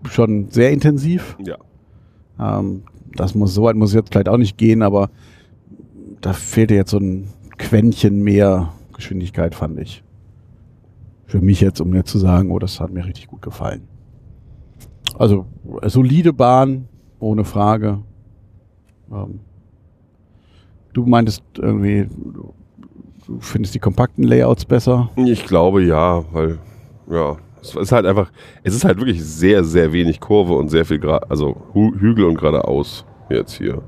schon 0.10 0.50
sehr 0.50 0.72
intensiv. 0.72 1.38
Ja. 1.46 1.58
Ähm, 2.40 2.84
das 3.16 3.34
muss, 3.34 3.54
so 3.54 3.64
weit 3.64 3.76
muss 3.76 3.90
es 3.92 3.96
jetzt 3.96 4.12
vielleicht 4.12 4.28
auch 4.30 4.38
nicht 4.38 4.58
gehen, 4.58 4.82
aber 4.82 5.10
da 6.26 6.34
fehlte 6.34 6.74
jetzt 6.74 6.90
so 6.90 6.98
ein 6.98 7.28
Quäntchen 7.60 8.24
mehr 8.24 8.74
Geschwindigkeit, 8.96 9.54
fand 9.54 9.80
ich. 9.80 10.04
Für 11.28 11.40
mich 11.40 11.62
jetzt, 11.62 11.80
um 11.80 11.92
mir 11.92 12.04
zu 12.04 12.18
sagen, 12.18 12.50
oh, 12.50 12.58
das 12.58 12.80
hat 12.80 12.92
mir 12.92 13.06
richtig 13.06 13.28
gut 13.28 13.44
gefallen. 13.44 13.88
Also, 15.20 15.46
äh, 15.84 15.90
solide 15.90 16.34
Bahn, 16.34 16.88
ohne 17.20 17.46
Frage. 17.46 18.00
Ähm, 19.12 19.40
du 20.94 21.06
meintest 21.06 21.44
irgendwie, 21.60 22.08
du 22.10 22.56
du 23.28 23.40
findest 23.40 23.76
die 23.76 23.80
kompakten 23.80 24.24
Layouts 24.24 24.66
besser. 24.66 25.12
Ich 25.16 25.46
glaube 25.46 25.84
ja, 25.84 26.24
weil 26.34 26.58
ja, 27.08 27.38
es 27.62 27.76
ist 27.76 27.92
halt 27.92 28.08
einfach, 28.08 28.32
es 28.64 28.74
ist 28.74 28.84
halt 28.84 28.98
wirklich 28.98 29.24
sehr, 29.24 29.64
sehr 29.64 29.94
wenig 29.94 30.20
Kurve 30.20 30.54
und 30.54 30.70
sehr 30.70 30.86
viel, 30.86 30.98
Gra 30.98 31.18
also 31.30 31.56
Hü 31.74 31.92
Hügel 32.00 32.26
und 32.26 32.36
geradeaus 32.36 33.06
jetzt 33.30 33.54
hier, 33.54 33.84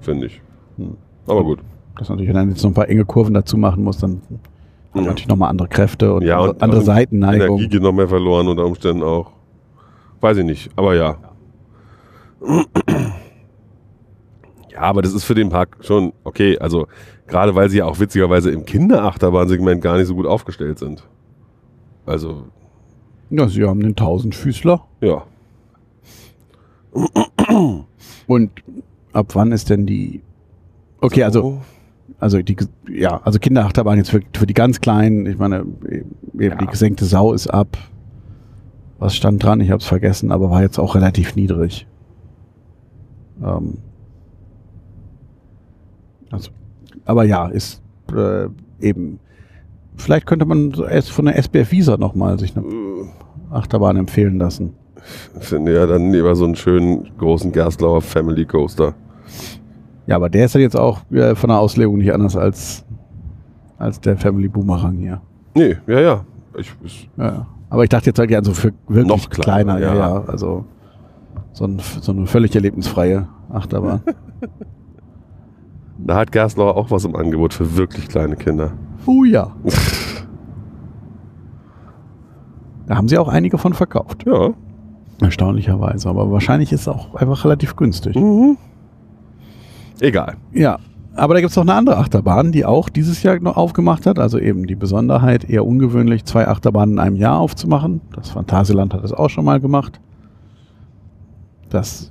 finde 0.00 0.26
ich. 0.26 0.42
Hm. 0.78 0.96
Aber 1.28 1.44
gut. 1.44 1.60
Das 1.98 2.08
natürlich, 2.08 2.32
wenn 2.32 2.46
du 2.48 2.52
jetzt 2.52 2.62
noch 2.62 2.70
ein 2.70 2.74
paar 2.74 2.88
enge 2.88 3.04
Kurven 3.04 3.34
dazu 3.34 3.56
machen 3.56 3.82
musst, 3.84 4.02
dann 4.02 4.20
Hat 4.92 5.02
Ja. 5.02 5.08
natürlich 5.08 5.28
nochmal 5.28 5.50
andere 5.50 5.68
Kräfte 5.68 6.14
und, 6.14 6.22
Ja, 6.22 6.38
und 6.40 6.62
andere 6.62 6.80
auch 6.80 6.84
Seitenneigung. 6.84 7.58
Energie 7.58 7.68
geht 7.68 7.82
noch 7.82 7.92
mehr 7.92 8.08
verloren 8.08 8.48
unter 8.48 8.64
Umständen 8.64 9.02
auch. 9.02 9.30
Weiß 10.20 10.38
ich 10.38 10.44
nicht, 10.44 10.70
aber 10.76 10.94
ja. 10.94 11.16
Ja, 14.72 14.80
aber 14.80 15.02
das 15.02 15.12
ist 15.14 15.24
für 15.24 15.34
den 15.34 15.48
Park 15.48 15.76
schon 15.80 16.12
okay. 16.24 16.58
Also 16.58 16.86
gerade 17.26 17.54
weil 17.54 17.68
sie 17.70 17.78
ja 17.78 17.86
auch 17.86 17.98
witzigerweise 17.98 18.50
im 18.50 18.64
Kinderachterbahnsegment 18.64 19.80
gar 19.82 19.96
nicht 19.96 20.06
so 20.06 20.14
gut 20.14 20.26
aufgestellt 20.26 20.78
sind. 20.78 21.02
Also, 22.04 22.44
Ja, 23.30 23.48
sie 23.48 23.64
haben 23.64 23.80
den 23.80 23.96
Tausendfüßler. 23.96 24.80
ja. 25.00 25.22
Und 28.26 28.50
ab 29.12 29.26
wann 29.34 29.52
ist 29.52 29.68
denn 29.70 29.86
die. 29.86 30.22
Okay, 31.00 31.22
also, 31.24 31.40
So. 31.42 31.60
Also 32.18 32.40
die, 32.40 32.56
ja, 32.88 33.20
also 33.24 33.38
Kinderachterbahn 33.38 33.98
jetzt 33.98 34.10
für, 34.10 34.20
für 34.34 34.46
die 34.46 34.54
ganz 34.54 34.80
Kleinen, 34.80 35.26
ich 35.26 35.38
meine, 35.38 35.66
eben 36.38 36.58
die 36.58 36.66
gesenkte 36.66 37.04
Sau 37.04 37.32
ist 37.32 37.48
ab. 37.48 37.76
Was 38.98 39.14
stand 39.14 39.42
dran? 39.42 39.60
Ich 39.60 39.70
habe 39.70 39.80
es 39.80 39.86
vergessen, 39.86 40.32
aber 40.32 40.50
war 40.50 40.62
jetzt 40.62 40.78
auch 40.78 40.94
relativ 40.94 41.36
niedrig. 41.36 41.86
Ähm, 43.44 43.78
also, 46.30 46.50
aber 47.04 47.24
ja, 47.24 47.46
ist 47.48 47.82
äh, 48.14 48.48
eben. 48.80 49.20
Vielleicht 49.98 50.26
könnte 50.26 50.44
man 50.44 50.72
erst 50.90 51.10
von 51.10 51.24
der 51.24 51.36
SBF 51.38 51.72
Visa 51.72 51.96
nochmal 51.96 52.38
sich 52.38 52.54
eine 52.56 52.66
Achterbahn 53.50 53.96
empfehlen 53.96 54.38
lassen. 54.38 54.74
Ich 55.38 55.46
finde 55.46 55.74
ja 55.74 55.86
dann 55.86 56.12
lieber 56.12 56.34
so 56.34 56.44
einen 56.44 56.56
schönen 56.56 57.08
großen 57.16 57.52
Gerstlauer 57.52 58.02
Family 58.02 58.44
Coaster. 58.44 58.94
Ja, 60.06 60.16
aber 60.16 60.28
der 60.28 60.44
ist 60.46 60.54
ja 60.54 60.60
jetzt 60.60 60.76
auch 60.76 61.00
äh, 61.10 61.34
von 61.34 61.48
der 61.48 61.58
Auslegung 61.58 61.98
nicht 61.98 62.12
anders 62.12 62.36
als, 62.36 62.84
als 63.78 64.00
der 64.00 64.16
Family 64.16 64.48
Boomerang 64.48 64.96
hier. 64.98 65.20
Nee, 65.54 65.76
ja, 65.86 66.00
ja. 66.00 66.24
Ich, 66.56 66.72
ich, 66.84 67.10
Ja, 67.16 67.24
ja. 67.26 67.46
Aber 67.68 67.82
ich 67.82 67.88
dachte 67.88 68.06
jetzt 68.06 68.18
halt 68.18 68.30
ja 68.30 68.42
so 68.42 68.52
für 68.52 68.72
wirklich 68.86 69.06
Noch 69.06 69.28
kleiner, 69.28 69.78
kleiner, 69.78 69.94
ja, 69.96 70.14
ja. 70.18 70.24
Also 70.26 70.64
so, 71.52 71.64
ein, 71.64 71.80
so 72.00 72.12
eine 72.12 72.26
völlig 72.26 72.54
erlebnisfreie 72.54 73.26
Achterbahn. 73.50 74.00
da 75.98 76.16
hat 76.16 76.30
Gerstlauer 76.30 76.76
auch 76.76 76.90
was 76.90 77.04
im 77.04 77.16
Angebot 77.16 77.54
für 77.54 77.76
wirklich 77.76 78.08
kleine 78.08 78.36
Kinder. 78.36 78.72
oh 79.06 79.24
ja. 79.24 79.52
Da 82.86 82.94
haben 82.94 83.08
sie 83.08 83.18
auch 83.18 83.26
einige 83.26 83.58
von 83.58 83.72
verkauft. 83.74 84.24
Ja. 84.26 84.50
Erstaunlicherweise. 85.20 86.08
Aber 86.08 86.30
wahrscheinlich 86.30 86.72
ist 86.72 86.82
es 86.82 86.88
auch 86.88 87.16
einfach 87.16 87.44
relativ 87.44 87.74
günstig. 87.74 88.14
Mhm. 88.14 88.56
Egal. 90.00 90.34
Ja. 90.52 90.78
Aber 91.14 91.32
da 91.32 91.40
gibt 91.40 91.50
es 91.50 91.56
noch 91.56 91.64
eine 91.64 91.72
andere 91.72 91.96
Achterbahn, 91.96 92.52
die 92.52 92.66
auch 92.66 92.90
dieses 92.90 93.22
Jahr 93.22 93.38
noch 93.40 93.56
aufgemacht 93.56 94.04
hat. 94.04 94.18
Also 94.18 94.38
eben 94.38 94.66
die 94.66 94.74
Besonderheit, 94.74 95.48
eher 95.48 95.64
ungewöhnlich, 95.64 96.24
zwei 96.26 96.46
Achterbahnen 96.46 96.96
in 96.96 96.98
einem 96.98 97.16
Jahr 97.16 97.38
aufzumachen. 97.38 98.02
Das 98.14 98.30
Phantasialand 98.30 98.92
hat 98.92 99.02
das 99.02 99.12
auch 99.14 99.30
schon 99.30 99.46
mal 99.46 99.58
gemacht. 99.58 99.98
Das 101.70 102.10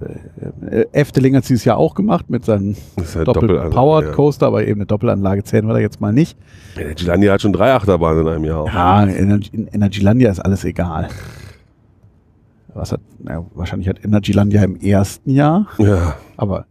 äh, 0.70 0.86
Efteling 0.92 1.36
hat 1.36 1.44
es 1.44 1.48
dieses 1.48 1.66
Jahr 1.66 1.78
auch 1.78 1.94
gemacht 1.94 2.30
mit 2.30 2.44
seinem 2.44 2.76
halt 3.16 3.28
Doppel-Powered 3.28 4.08
ja. 4.08 4.12
Coaster, 4.12 4.48
aber 4.48 4.64
eben 4.68 4.80
eine 4.82 4.86
Doppelanlage 4.86 5.44
zählen 5.44 5.66
wir 5.68 5.74
da 5.74 5.80
jetzt 5.80 6.02
mal 6.02 6.12
nicht. 6.12 6.38
Energylandia 6.76 7.32
hat 7.34 7.42
schon 7.42 7.54
drei 7.54 7.74
Achterbahnen 7.74 8.26
in 8.26 8.34
einem 8.34 8.44
Jahr. 8.44 8.66
Ja, 8.66 9.04
in 9.04 9.10
Energy- 9.16 9.56
in 9.56 9.68
Energylandia 9.68 10.30
ist 10.32 10.40
alles 10.40 10.66
egal. 10.66 11.08
Was 12.74 12.92
hat, 12.92 13.00
na, 13.20 13.46
wahrscheinlich 13.54 13.88
hat 13.88 14.04
Energylandia 14.04 14.64
im 14.64 14.76
ersten 14.76 15.30
Jahr, 15.30 15.68
Ja. 15.78 16.16
aber 16.36 16.66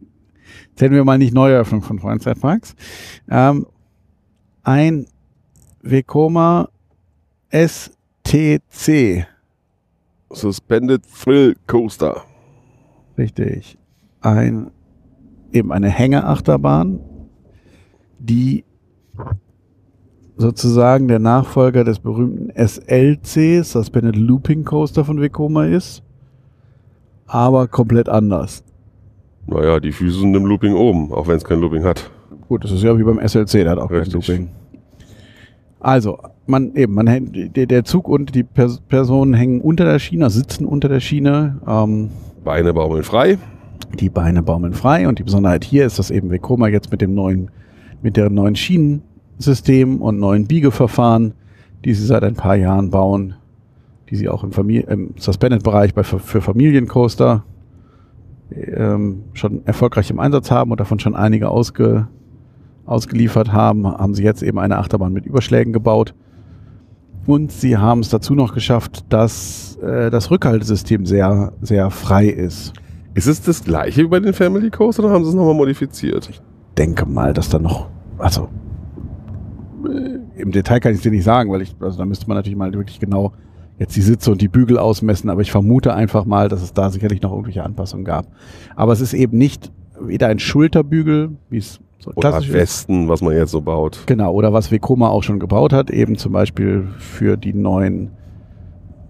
zählen 0.75 0.93
wir 0.93 1.03
mal 1.03 1.17
nicht 1.17 1.33
Neueröffnung 1.33 1.81
von 1.81 1.99
Freizeitparks. 1.99 2.75
Ähm, 3.29 3.65
ein 4.63 5.07
Vekoma 5.81 6.69
STC, 7.49 9.25
Suspended 10.31 11.03
Thrill 11.23 11.55
Coaster. 11.67 12.23
richtig. 13.17 13.77
Ein, 14.21 14.71
eben 15.51 15.71
eine 15.71 15.89
Hängeachterbahn, 15.89 16.99
die 18.19 18.65
sozusagen 20.37 21.07
der 21.07 21.19
Nachfolger 21.19 21.83
des 21.83 21.99
berühmten 21.99 22.51
SLC, 22.55 23.63
Suspended 23.63 24.15
Looping 24.15 24.65
Coaster 24.65 25.05
von 25.05 25.21
Vekoma 25.21 25.65
ist, 25.65 26.03
aber 27.27 27.67
komplett 27.67 28.09
anders. 28.09 28.63
Naja, 29.47 29.79
die 29.79 29.91
Füße 29.91 30.19
sind 30.19 30.35
im 30.35 30.45
Looping 30.45 30.73
oben, 30.73 31.11
auch 31.13 31.27
wenn 31.27 31.37
es 31.37 31.43
kein 31.43 31.59
Looping 31.59 31.83
hat. 31.83 32.09
Gut, 32.47 32.63
das 32.63 32.71
ist 32.71 32.83
ja 32.83 32.97
wie 32.97 33.03
beim 33.03 33.19
SLC, 33.19 33.51
der 33.63 33.71
hat 33.71 33.79
auch 33.79 33.91
Richtig. 33.91 34.13
kein 34.25 34.35
Looping. 34.37 34.49
Also, 35.79 36.17
man 36.47 36.73
eben, 36.75 36.93
man 36.93 37.07
hängt- 37.07 37.55
der, 37.55 37.83
Zug 37.85 38.07
und 38.07 38.33
die 38.33 38.43
Pers 38.43 38.81
Personen 38.81 39.33
hängen 39.35 39.61
unter 39.61 39.85
der 39.85 39.99
Schiene, 39.99 40.29
sitzen 40.29 40.65
unter 40.65 40.89
der 40.89 40.99
Schiene. 40.99 41.59
Ähm, 41.67 42.09
Beine 42.43 42.73
baumeln 42.73 43.03
frei. 43.03 43.37
die 43.99 44.09
Beine 44.09 44.41
baumeln 44.43 44.73
frei 44.73 45.07
und 45.07 45.19
die 45.19 45.23
Besonderheit 45.23 45.63
hier 45.63 45.85
ist, 45.85 45.99
dass 45.99 46.09
eben 46.11 46.29
Vekoma 46.31 46.67
jetzt 46.67 46.91
mit 46.91 47.01
dem 47.01 47.13
neuen, 47.13 47.49
mit 48.01 48.17
deren 48.17 48.33
neuen 48.33 48.55
Schienensystem 48.55 50.01
und 50.01 50.19
neuen 50.19 50.47
Biegeverfahren, 50.47 51.33
die 51.83 51.93
sie 51.93 52.05
seit 52.05 52.23
ein 52.23 52.35
paar 52.35 52.55
Jahren 52.55 52.89
bauen, 52.89 53.35
die 54.09 54.15
sie 54.15 54.27
auch 54.27 54.43
im, 54.43 54.51
Famili 54.51 54.85
im 54.89 55.11
Suspended-Bereich 55.17 55.93
für 56.03 56.41
Familiencoaster 56.41 57.43
ähm, 58.51 59.23
schon 59.33 59.65
erfolgreich 59.65 60.09
im 60.09 60.19
Einsatz 60.19 60.51
haben 60.51 60.71
und 60.71 60.79
davon 60.79 60.99
schon 60.99 61.15
einige 61.15 61.49
ausge, 61.49 62.07
ausgeliefert 62.85 63.51
haben, 63.51 63.85
haben 63.87 64.13
sie 64.13 64.23
jetzt 64.23 64.43
eben 64.43 64.59
eine 64.59 64.77
Achterbahn 64.77 65.13
mit 65.13 65.25
Überschlägen 65.25 65.73
gebaut. 65.73 66.13
Und 67.25 67.51
sie 67.51 67.77
haben 67.77 68.01
es 68.01 68.09
dazu 68.09 68.35
noch 68.35 68.53
geschafft, 68.53 69.05
dass 69.09 69.77
äh, 69.77 70.11
das 70.11 70.29
Rückhaltesystem 70.29 71.05
sehr, 71.05 71.53
sehr 71.61 71.89
frei 71.89 72.27
ist. 72.27 72.73
Ist 73.15 73.27
es 73.27 73.41
das 73.41 73.63
gleiche 73.63 74.03
wie 74.03 74.07
bei 74.07 74.19
den 74.19 74.33
Family 74.33 74.69
Coaster 74.69 75.03
oder 75.03 75.13
haben 75.13 75.23
sie 75.23 75.29
es 75.29 75.35
nochmal 75.35 75.55
modifiziert? 75.55 76.29
denke 76.77 77.05
mal, 77.05 77.33
dass 77.33 77.49
da 77.49 77.59
noch, 77.59 77.87
also 78.17 78.49
im 80.35 80.51
Detail 80.51 80.79
kann 80.79 80.91
ich 80.91 80.97
es 80.97 81.03
dir 81.03 81.11
nicht 81.11 81.23
sagen, 81.23 81.51
weil 81.51 81.61
ich, 81.61 81.75
also 81.79 81.97
da 81.97 82.05
müsste 82.05 82.27
man 82.27 82.37
natürlich 82.37 82.57
mal 82.57 82.73
wirklich 82.73 82.99
genau 82.99 83.33
jetzt 83.79 83.95
die 83.95 84.01
Sitze 84.01 84.31
und 84.31 84.41
die 84.41 84.47
Bügel 84.47 84.77
ausmessen, 84.77 85.29
aber 85.29 85.41
ich 85.41 85.51
vermute 85.51 85.93
einfach 85.93 86.25
mal, 86.25 86.49
dass 86.49 86.61
es 86.61 86.73
da 86.73 86.89
sicherlich 86.89 87.21
noch 87.21 87.31
irgendwelche 87.31 87.63
Anpassungen 87.63 88.05
gab. 88.05 88.27
Aber 88.75 88.93
es 88.93 89.01
ist 89.01 89.13
eben 89.13 89.37
nicht 89.37 89.71
weder 89.99 90.27
ein 90.27 90.39
Schulterbügel, 90.39 91.31
wie 91.49 91.57
es 91.57 91.79
so 91.99 92.11
Oder 92.15 92.29
klassisch 92.31 92.49
ist. 92.49 92.55
Westen, 92.55 93.09
was 93.09 93.21
man 93.21 93.35
jetzt 93.35 93.51
so 93.51 93.61
baut. 93.61 94.03
Genau, 94.05 94.33
oder 94.33 94.53
was 94.53 94.71
Vekoma 94.71 95.09
auch 95.09 95.23
schon 95.23 95.39
gebaut 95.39 95.73
hat, 95.73 95.89
eben 95.89 96.17
zum 96.17 96.31
Beispiel 96.31 96.87
für 96.97 97.37
die 97.37 97.53
neuen, 97.53 98.11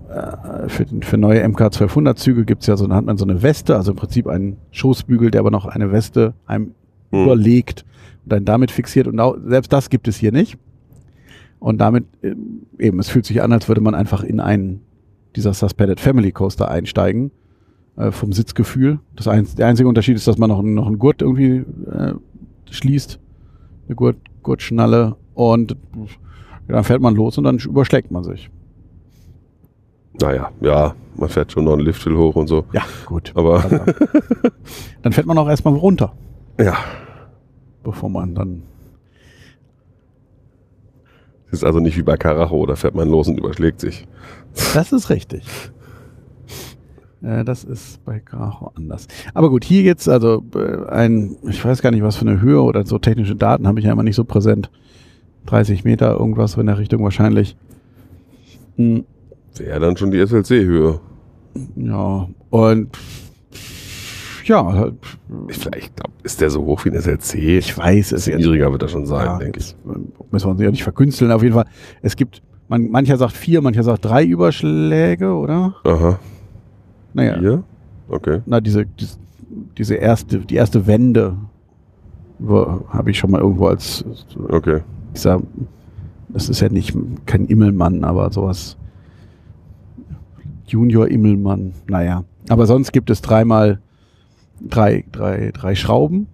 äh, 0.09 0.67
für, 0.69 0.85
für 1.01 1.17
neue 1.17 1.45
MK1200-Züge 1.45 2.45
gibt's 2.45 2.67
ja 2.67 2.77
so, 2.77 2.87
dann 2.87 2.95
hat 2.95 3.05
man 3.05 3.17
so 3.17 3.25
eine 3.25 3.41
Weste, 3.41 3.75
also 3.75 3.91
im 3.91 3.97
Prinzip 3.97 4.27
einen 4.27 4.57
Schoßbügel, 4.71 5.31
der 5.31 5.41
aber 5.41 5.51
noch 5.51 5.65
eine 5.65 5.91
Weste 5.91 6.33
einem 6.45 6.71
Hm. 7.11 7.23
überlegt 7.23 7.85
und 8.23 8.31
dann 8.31 8.45
damit 8.45 8.71
fixiert 8.71 9.07
und 9.07 9.19
auch, 9.19 9.37
selbst 9.45 9.71
das 9.71 9.89
gibt 9.89 10.07
es 10.07 10.17
hier 10.17 10.31
nicht. 10.31 10.57
Und 11.65 11.79
damit 11.79 12.05
äh, 12.21 12.35
eben, 12.77 12.99
es 12.99 13.09
fühlt 13.09 13.25
sich 13.25 13.41
an, 13.41 13.51
als 13.51 13.67
würde 13.67 13.81
man 13.81 13.95
einfach 13.95 14.23
in 14.23 14.39
einen 14.39 14.81
dieser 15.35 15.51
Suspended 15.51 15.99
Family 15.99 16.31
Coaster 16.31 16.69
einsteigen, 16.69 17.31
äh, 17.97 18.11
vom 18.11 18.31
Sitzgefühl. 18.33 18.99
Das 19.15 19.27
ein, 19.27 19.47
der 19.57 19.65
einzige 19.65 19.89
Unterschied 19.89 20.15
ist, 20.15 20.27
dass 20.27 20.37
man 20.37 20.49
noch, 20.51 20.59
einen- 20.59 20.75
noch 20.75 20.85
einen 20.85 20.99
Gurt 20.99 21.23
irgendwie 21.23 21.63
äh, 21.91 22.13
schließt, 22.69 23.17
eine 23.87 23.95
Gurt, 23.95 24.17
Gurtschnalle 24.43 25.15
und 25.33 25.75
dann 26.67 26.83
fährt 26.83 27.01
man 27.01 27.15
los 27.15 27.35
und 27.39 27.45
dann 27.45 27.57
überschlägt 27.57 28.11
man 28.11 28.23
sich. 28.23 28.51
Naja, 30.21 30.51
ja, 30.61 30.93
man 31.15 31.29
fährt 31.29 31.51
schon 31.51 31.63
noch 31.65 31.73
einen 31.73 31.81
Lifthill 31.81 32.15
hoch 32.15 32.35
und 32.35 32.45
so. 32.47 32.65
Ja, 32.73 32.83
gut. 33.07 33.31
Aber 33.35 33.63
Also, 33.63 33.79
dann 35.01 35.13
fährt 35.13 35.25
man 35.25 35.37
auch 35.39 35.49
erstmal 35.49 35.73
runter, 35.73 36.13
ja, 36.59 36.75
bevor 37.83 38.09
man 38.09 38.35
dann. 38.35 38.61
Ist 41.51 41.63
also 41.63 41.79
nicht 41.79 41.97
wie 41.97 42.03
bei 42.03 42.17
Karacho, 42.17 42.65
da 42.65 42.75
fährt 42.75 42.95
man 42.95 43.09
los 43.09 43.27
und 43.27 43.37
überschlägt 43.37 43.79
sich. 43.79 44.07
Das 44.73 44.91
ist 44.91 45.09
richtig. 45.09 45.43
Äh, 47.21 47.43
das 47.43 47.63
ist 47.63 48.03
bei 48.05 48.19
Karacho 48.19 48.71
anders. 48.75 49.07
Aber 49.33 49.49
gut, 49.49 49.63
hier 49.63 49.81
jetzt 49.81 50.07
also 50.07 50.43
äh, 50.55 50.87
ein, 50.89 51.37
ich 51.47 51.63
weiß 51.63 51.81
gar 51.81 51.91
nicht, 51.91 52.03
was 52.03 52.15
für 52.17 52.27
eine 52.27 52.41
Höhe 52.41 52.61
oder 52.61 52.85
so 52.85 52.99
technische 52.99 53.35
Daten 53.35 53.67
habe 53.67 53.79
ich 53.79 53.85
ja 53.85 53.91
immer 53.91 54.03
nicht 54.03 54.15
so 54.15 54.23
präsent. 54.23 54.69
30 55.47 55.83
Meter, 55.83 56.11
irgendwas 56.19 56.53
so 56.53 56.61
in 56.61 56.67
der 56.67 56.77
Richtung 56.77 57.03
wahrscheinlich. 57.03 57.55
Hm, 58.77 59.05
Wäre 59.57 59.79
dann 59.79 59.95
schon 59.97 60.11
die 60.11 60.25
SLC-Höhe. 60.25 60.99
ja, 61.75 62.27
und 62.49 62.89
ja, 64.47 64.91
Vielleicht 65.49 65.95
glaub, 65.95 66.11
ist 66.23 66.39
der 66.41 66.49
so 66.49 66.63
hoch 66.65 66.85
wie 66.85 66.89
ein 66.91 67.01
SLC. 67.01 67.35
ich 67.35 67.77
weiß 67.77 68.11
es 68.13 68.27
niedriger 68.27 68.71
wird 68.71 68.81
er 68.83 68.87
schon 68.87 69.05
sein, 69.05 69.25
Ja, 69.25 69.37
denke 69.37 69.59
ich. 69.59 69.69
jetzt, 69.69 69.77
äh, 69.85 69.99
Müssen 70.31 70.47
wir 70.47 70.51
uns 70.51 70.61
ja 70.61 70.71
nicht 70.71 70.83
verkünsteln. 70.83 71.31
Auf 71.31 71.43
jeden 71.43 71.55
Fall, 71.55 71.65
es 72.01 72.15
gibt, 72.15 72.41
man, 72.67 72.89
mancher 72.89 73.17
sagt 73.17 73.33
vier, 73.33 73.61
mancher 73.61 73.83
sagt 73.83 74.05
drei 74.05 74.23
Überschläge, 74.25 75.33
oder? 75.33 75.75
Aha. 75.83 76.19
Naja, 77.13 77.39
Hier? 77.39 77.63
Okay. 78.09 78.41
na, 78.45 78.59
diese, 78.61 78.85
diese, 78.85 79.17
diese 79.77 79.95
erste, 79.95 80.39
die 80.39 80.55
erste 80.55 80.85
Wende 80.87 81.35
habe 82.89 83.11
ich 83.11 83.17
schon 83.17 83.31
mal 83.31 83.39
irgendwo 83.41 83.67
als 83.67 84.03
Okay. 84.49 84.81
dieser 85.15 85.41
das 86.27 86.49
ist 86.49 86.59
ja 86.59 86.67
nicht 86.67 86.93
kein 87.25 87.45
Immelmann, 87.45 88.03
aber 88.03 88.29
sowas. 88.31 88.75
Junior 90.67 91.07
Immelmann, 91.07 91.73
naja. 91.87 92.23
Aber 92.49 92.65
sonst 92.65 92.91
gibt 92.91 93.09
es 93.09 93.21
dreimal 93.21 93.79
drei, 94.61 95.05
drei, 95.11 95.51
drei 95.51 95.75
Schrauben. 95.75 96.27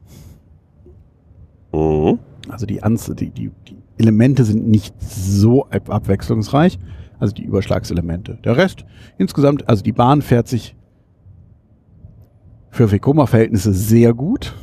Mhm. 1.73 2.19
Also 2.49 2.65
die, 2.65 2.83
Anz 2.83 3.11
die, 3.15 3.29
die, 3.29 3.51
die 3.67 3.77
Elemente 3.97 4.43
sind 4.43 4.67
nicht 4.67 4.93
so 5.01 5.65
ab 5.65 5.89
abwechslungsreich. 5.89 6.79
Also 7.19 7.35
die 7.35 7.43
Überschlagselemente. 7.43 8.39
Der 8.43 8.57
Rest 8.57 8.85
insgesamt, 9.17 9.69
also 9.69 9.83
die 9.83 9.91
Bahn 9.91 10.23
fährt 10.23 10.47
sich 10.47 10.75
für 12.71 12.91
Vekoma-Verhältnisse 12.91 13.73
sehr 13.73 14.13
gut. 14.13 14.55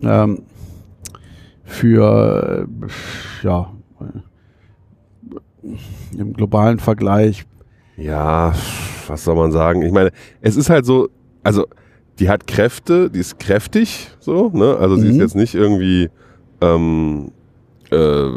Ähm, 0.00 0.42
für, 1.64 2.68
äh, 2.82 3.46
ja, 3.46 3.72
äh, 4.00 4.20
im 6.16 6.32
globalen 6.32 6.78
Vergleich. 6.78 7.46
Ja, 7.96 8.52
was 9.06 9.24
soll 9.24 9.36
man 9.36 9.52
sagen? 9.52 9.82
Ich 9.82 9.92
meine, 9.92 10.10
es 10.40 10.56
ist 10.56 10.68
halt 10.70 10.84
so, 10.84 11.08
also 11.42 11.66
die 12.18 12.28
hat 12.28 12.46
Kräfte, 12.46 13.10
die 13.10 13.20
ist 13.20 13.38
kräftig, 13.38 14.08
so, 14.20 14.50
ne? 14.52 14.76
Also 14.78 14.96
sie 14.96 15.08
ist 15.08 15.14
Mhm. 15.14 15.20
jetzt 15.20 15.36
nicht 15.36 15.54
irgendwie 15.54 16.10
ähm, 16.60 17.30
äh, 17.92 17.96
äh, 17.96 18.32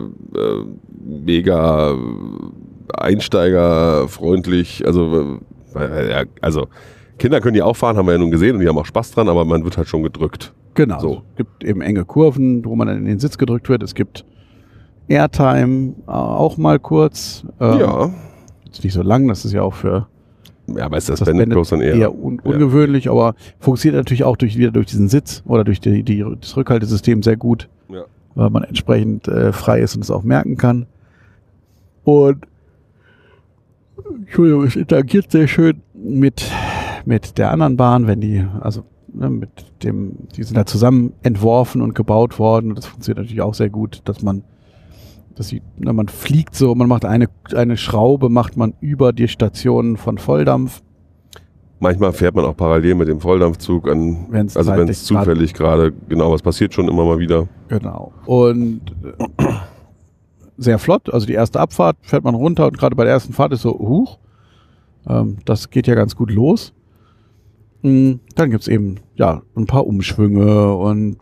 mega 1.06 1.96
einsteigerfreundlich, 2.94 4.86
also, 4.86 5.40
äh, 5.76 6.26
also 6.42 6.68
Kinder 7.20 7.42
können 7.42 7.54
die 7.56 7.62
auch 7.62 7.76
fahren, 7.76 7.98
haben 7.98 8.06
wir 8.06 8.14
ja 8.14 8.18
nun 8.20 8.32
gesehen 8.32 8.56
und 8.56 8.62
die 8.62 8.68
haben 8.68 8.78
auch 8.78 8.86
Spaß 8.86 9.12
dran, 9.12 9.28
aber 9.30 9.44
man 9.46 9.64
wird 9.64 9.78
halt 9.78 9.88
schon 9.88 10.04
gedrückt. 10.04 10.54
Genau. 10.76 11.00
So. 11.00 11.22
Es 11.32 11.38
gibt 11.38 11.64
eben 11.64 11.82
enge 11.82 12.06
Kurven, 12.06 12.64
wo 12.64 12.76
man 12.76 12.88
dann 12.88 12.98
in 12.98 13.06
den 13.06 13.20
Sitz 13.20 13.38
gedrückt 13.40 13.68
wird. 13.70 13.82
Es 13.82 13.96
gibt 13.96 14.24
Airtime 15.08 15.94
äh, 16.08 16.12
auch 16.12 16.58
mal 16.58 16.78
kurz. 16.80 17.44
Ähm, 17.60 17.80
ja. 17.80 18.10
Ist 18.72 18.84
nicht 18.84 18.94
so 18.94 19.02
lang, 19.02 19.28
das 19.28 19.46
ist 19.46 19.54
ja 19.54 19.62
auch 19.62 19.74
für 19.74 20.08
Ja, 20.68 20.86
aber 20.86 20.98
ist 20.98 21.10
das, 21.10 21.20
das 21.20 21.26
Bandit 21.28 21.50
Bandit 21.50 21.56
Coaster 21.58 21.82
eher? 21.82 21.96
eher 21.96 22.14
un 22.14 22.40
ungewöhnlich, 22.40 23.10
aber 23.10 23.36
funktioniert 23.60 23.98
natürlich 24.00 24.24
auch 24.24 24.38
durch, 24.38 24.58
wieder 24.58 24.72
durch 24.72 24.88
diesen 24.88 25.08
Sitz 25.10 25.44
oder 25.46 25.64
durch 25.64 25.80
die, 25.80 26.04
die, 26.04 26.26
das 26.42 26.56
Rückhaltesystem 26.58 27.24
sehr 27.24 27.38
gut, 27.38 27.70
Ja. 27.90 28.04
weil 28.36 28.50
man 28.50 28.64
entsprechend 28.64 29.28
äh, 29.28 29.52
frei 29.54 29.82
ist 29.82 29.96
und 29.96 30.02
es 30.04 30.12
auch 30.12 30.24
merken 30.24 30.58
kann. 30.58 30.86
Und 32.04 32.46
Entschuldigung, 34.20 34.64
es 34.64 34.76
interagiert 34.76 35.32
sehr 35.32 35.48
schön 35.48 35.82
mit, 35.94 36.50
mit 37.06 37.38
der 37.38 37.52
anderen 37.52 37.78
Bahn, 37.78 38.08
wenn 38.08 38.22
die, 38.22 38.46
also 38.62 38.84
ne, 39.14 39.30
mit 39.30 39.50
dem, 39.84 40.14
die 40.36 40.44
sind 40.44 40.56
da 40.56 40.66
zusammen 40.66 41.14
entworfen 41.24 41.82
und 41.82 41.96
gebaut 41.96 42.40
worden 42.40 42.70
und 42.70 42.78
das 42.78 42.86
funktioniert 42.86 43.18
natürlich 43.20 43.42
auch 43.42 43.54
sehr 43.54 43.70
gut, 43.70 44.02
dass 44.06 44.22
man 44.22 44.44
dass 45.38 45.50
sie, 45.50 45.62
ne, 45.78 45.94
man 45.94 46.08
fliegt 46.08 46.56
so, 46.56 46.74
man 46.74 46.88
macht 46.88 47.06
eine, 47.06 47.28
eine 47.54 47.78
Schraube, 47.78 48.30
macht 48.30 48.58
man 48.58 48.74
über 48.82 49.14
die 49.14 49.28
Stationen 49.28 49.98
von 49.98 50.18
Volldampf. 50.18 50.82
Manchmal 51.80 52.12
fährt 52.12 52.34
man 52.34 52.44
auch 52.46 52.58
parallel 52.58 52.96
mit 52.96 53.08
dem 53.08 53.22
Volldampfzug 53.22 53.88
an, 53.88 54.26
Wenn's 54.32 54.58
also 54.58 54.72
wenn 54.72 54.90
es 54.90 55.04
zufällig 55.04 55.54
gerade, 55.54 55.94
genau, 56.10 56.32
was 56.32 56.42
passiert 56.42 56.74
schon 56.74 56.88
immer 56.88 57.06
mal 57.06 57.20
wieder. 57.20 57.48
Genau. 57.68 58.14
Und 58.26 58.82
äh, 59.38 59.44
sehr 60.58 60.80
flott. 60.80 61.14
Also 61.14 61.28
die 61.28 61.34
erste 61.34 61.60
Abfahrt 61.60 61.98
fährt 62.02 62.24
man 62.24 62.34
runter 62.34 62.66
und 62.66 62.80
gerade 62.80 62.96
bei 62.96 63.04
der 63.04 63.14
ersten 63.14 63.34
Fahrt 63.34 63.54
ist 63.54 63.62
so, 63.62 63.78
huch, 63.78 64.18
ähm, 65.08 65.38
das 65.46 65.70
geht 65.70 65.86
ja 65.86 65.94
ganz 65.94 66.16
gut 66.16 66.32
los. 66.32 66.74
Mm, 67.84 68.14
Dann 68.34 68.50
gibt's 68.50 68.68
eben 68.68 68.96
ja 69.16 69.44
ein 69.56 69.68
paar 69.68 69.86
Umschwünge 69.86 70.74
und 70.74 71.18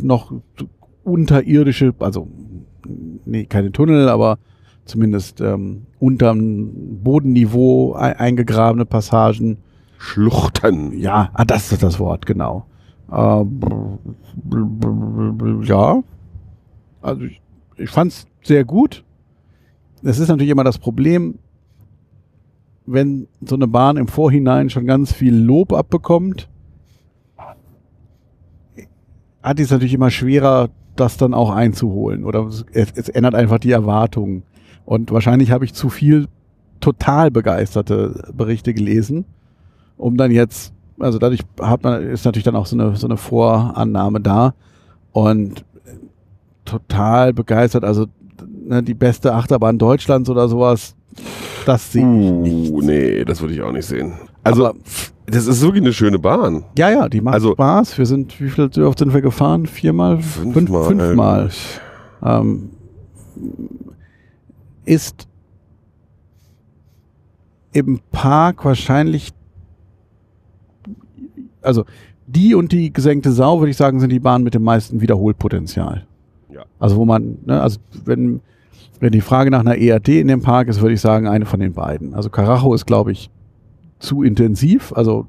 noch 0.00 0.32
unterirdische, 1.02 1.92
also 1.98 2.28
nee, 3.28 3.44
keine 3.44 3.70
Tunnel, 3.72 4.08
aber 4.08 4.38
zumindest 4.84 5.40
ähm, 5.40 5.86
unterm 5.98 6.70
Bodenniveau 7.02 7.94
ei- 7.94 8.18
eingegrabene 8.18 8.84
Passagen. 8.86 9.58
Schluchten. 9.98 10.98
Ja, 10.98 11.30
ah, 11.34 11.44
das 11.44 11.72
ist 11.72 11.82
das 11.82 11.98
Wort, 11.98 12.24
genau. 12.26 12.66
Äh, 13.10 13.44
ja, 15.64 16.02
also 17.02 17.22
ich, 17.22 17.40
ich 17.76 17.90
fand 17.90 18.12
es 18.12 18.26
sehr 18.42 18.64
gut. 18.64 19.04
Es 20.02 20.18
ist 20.18 20.28
natürlich 20.28 20.50
immer 20.50 20.64
das 20.64 20.78
Problem, 20.78 21.38
wenn 22.86 23.26
so 23.44 23.56
eine 23.56 23.66
Bahn 23.66 23.96
im 23.96 24.08
Vorhinein 24.08 24.70
schon 24.70 24.86
ganz 24.86 25.12
viel 25.12 25.34
Lob 25.34 25.72
abbekommt, 25.72 26.48
hat 29.42 29.60
es 29.60 29.70
natürlich 29.70 29.94
immer 29.94 30.10
schwerer, 30.10 30.68
das 31.00 31.16
dann 31.16 31.34
auch 31.34 31.50
einzuholen. 31.50 32.24
Oder 32.24 32.46
es, 32.72 32.92
es 32.94 33.08
ändert 33.08 33.34
einfach 33.34 33.58
die 33.58 33.72
Erwartungen. 33.72 34.42
Und 34.84 35.10
wahrscheinlich 35.12 35.50
habe 35.50 35.64
ich 35.64 35.74
zu 35.74 35.90
viel 35.90 36.28
total 36.80 37.30
begeisterte 37.30 38.32
Berichte 38.32 38.72
gelesen, 38.72 39.24
um 39.96 40.16
dann 40.16 40.30
jetzt, 40.30 40.72
also 40.98 41.18
dadurch 41.18 41.40
hat 41.60 41.82
man, 41.82 42.02
ist 42.02 42.24
natürlich 42.24 42.44
dann 42.44 42.56
auch 42.56 42.66
so 42.66 42.76
eine, 42.76 42.96
so 42.96 43.06
eine 43.06 43.16
Vorannahme 43.16 44.20
da. 44.20 44.54
Und 45.12 45.64
total 46.64 47.32
begeistert, 47.32 47.84
also 47.84 48.06
ne, 48.46 48.82
die 48.82 48.94
beste 48.94 49.34
Achterbahn 49.34 49.78
Deutschlands 49.78 50.28
oder 50.30 50.48
sowas, 50.48 50.94
das 51.66 51.92
sehe 51.92 52.02
ich 52.02 52.30
nicht. 52.30 52.72
Uh, 52.72 52.80
nee, 52.80 53.24
das 53.24 53.40
würde 53.40 53.54
ich 53.54 53.62
auch 53.62 53.72
nicht 53.72 53.86
sehen. 53.86 54.12
Also, 54.48 54.66
Aber- 54.66 54.78
das 55.26 55.46
ist 55.46 55.60
wirklich 55.62 55.82
eine 55.82 55.92
schöne 55.92 56.18
Bahn. 56.18 56.64
Ja, 56.76 56.90
ja, 56.90 57.08
die 57.08 57.20
macht 57.20 57.34
Also- 57.34 57.52
Spaß. 57.52 57.98
Wir 57.98 58.06
sind, 58.06 58.40
wie 58.40 58.48
viel 58.48 58.64
oft 58.84 58.98
sind 58.98 59.12
wir 59.12 59.20
gefahren? 59.20 59.66
Viermal? 59.66 60.20
Fünf, 60.20 60.54
fünfmal. 60.54 61.48
äh, 62.22 62.26
Ähm, 62.40 62.70
ist 64.84 65.28
im 67.72 68.00
Park 68.10 68.64
wahrscheinlich, 68.64 69.30
also 71.62 71.84
die 72.26 72.54
und 72.54 72.72
die 72.72 72.92
gesenkte 72.92 73.30
Sau, 73.32 73.60
würde 73.60 73.70
ich 73.70 73.76
sagen, 73.76 74.00
sind 74.00 74.10
die 74.10 74.18
Bahnen 74.20 74.44
mit 74.44 74.54
dem 74.54 74.62
meisten 74.64 75.00
Wiederholpotenzial. 75.00 76.06
Ja. 76.50 76.64
Also 76.78 76.96
wo 76.96 77.04
man, 77.04 77.38
ne, 77.44 77.60
also 77.62 77.78
wenn, 78.04 78.40
wenn 79.00 79.12
die 79.12 79.20
Frage 79.20 79.50
nach 79.50 79.60
einer 79.60 79.76
ERT 79.76 80.08
in 80.20 80.28
dem 80.28 80.42
Park 80.42 80.68
ist, 80.68 80.80
würde 80.80 80.94
ich 80.94 81.00
sagen, 81.00 81.28
eine 81.28 81.46
von 81.46 81.60
den 81.60 81.72
beiden. 81.74 82.14
Also 82.14 82.30
Karacho 82.30 82.74
ist, 82.74 82.86
glaube 82.86 83.12
ich, 83.12 83.30
zu 83.98 84.22
intensiv, 84.22 84.92
also 84.94 85.26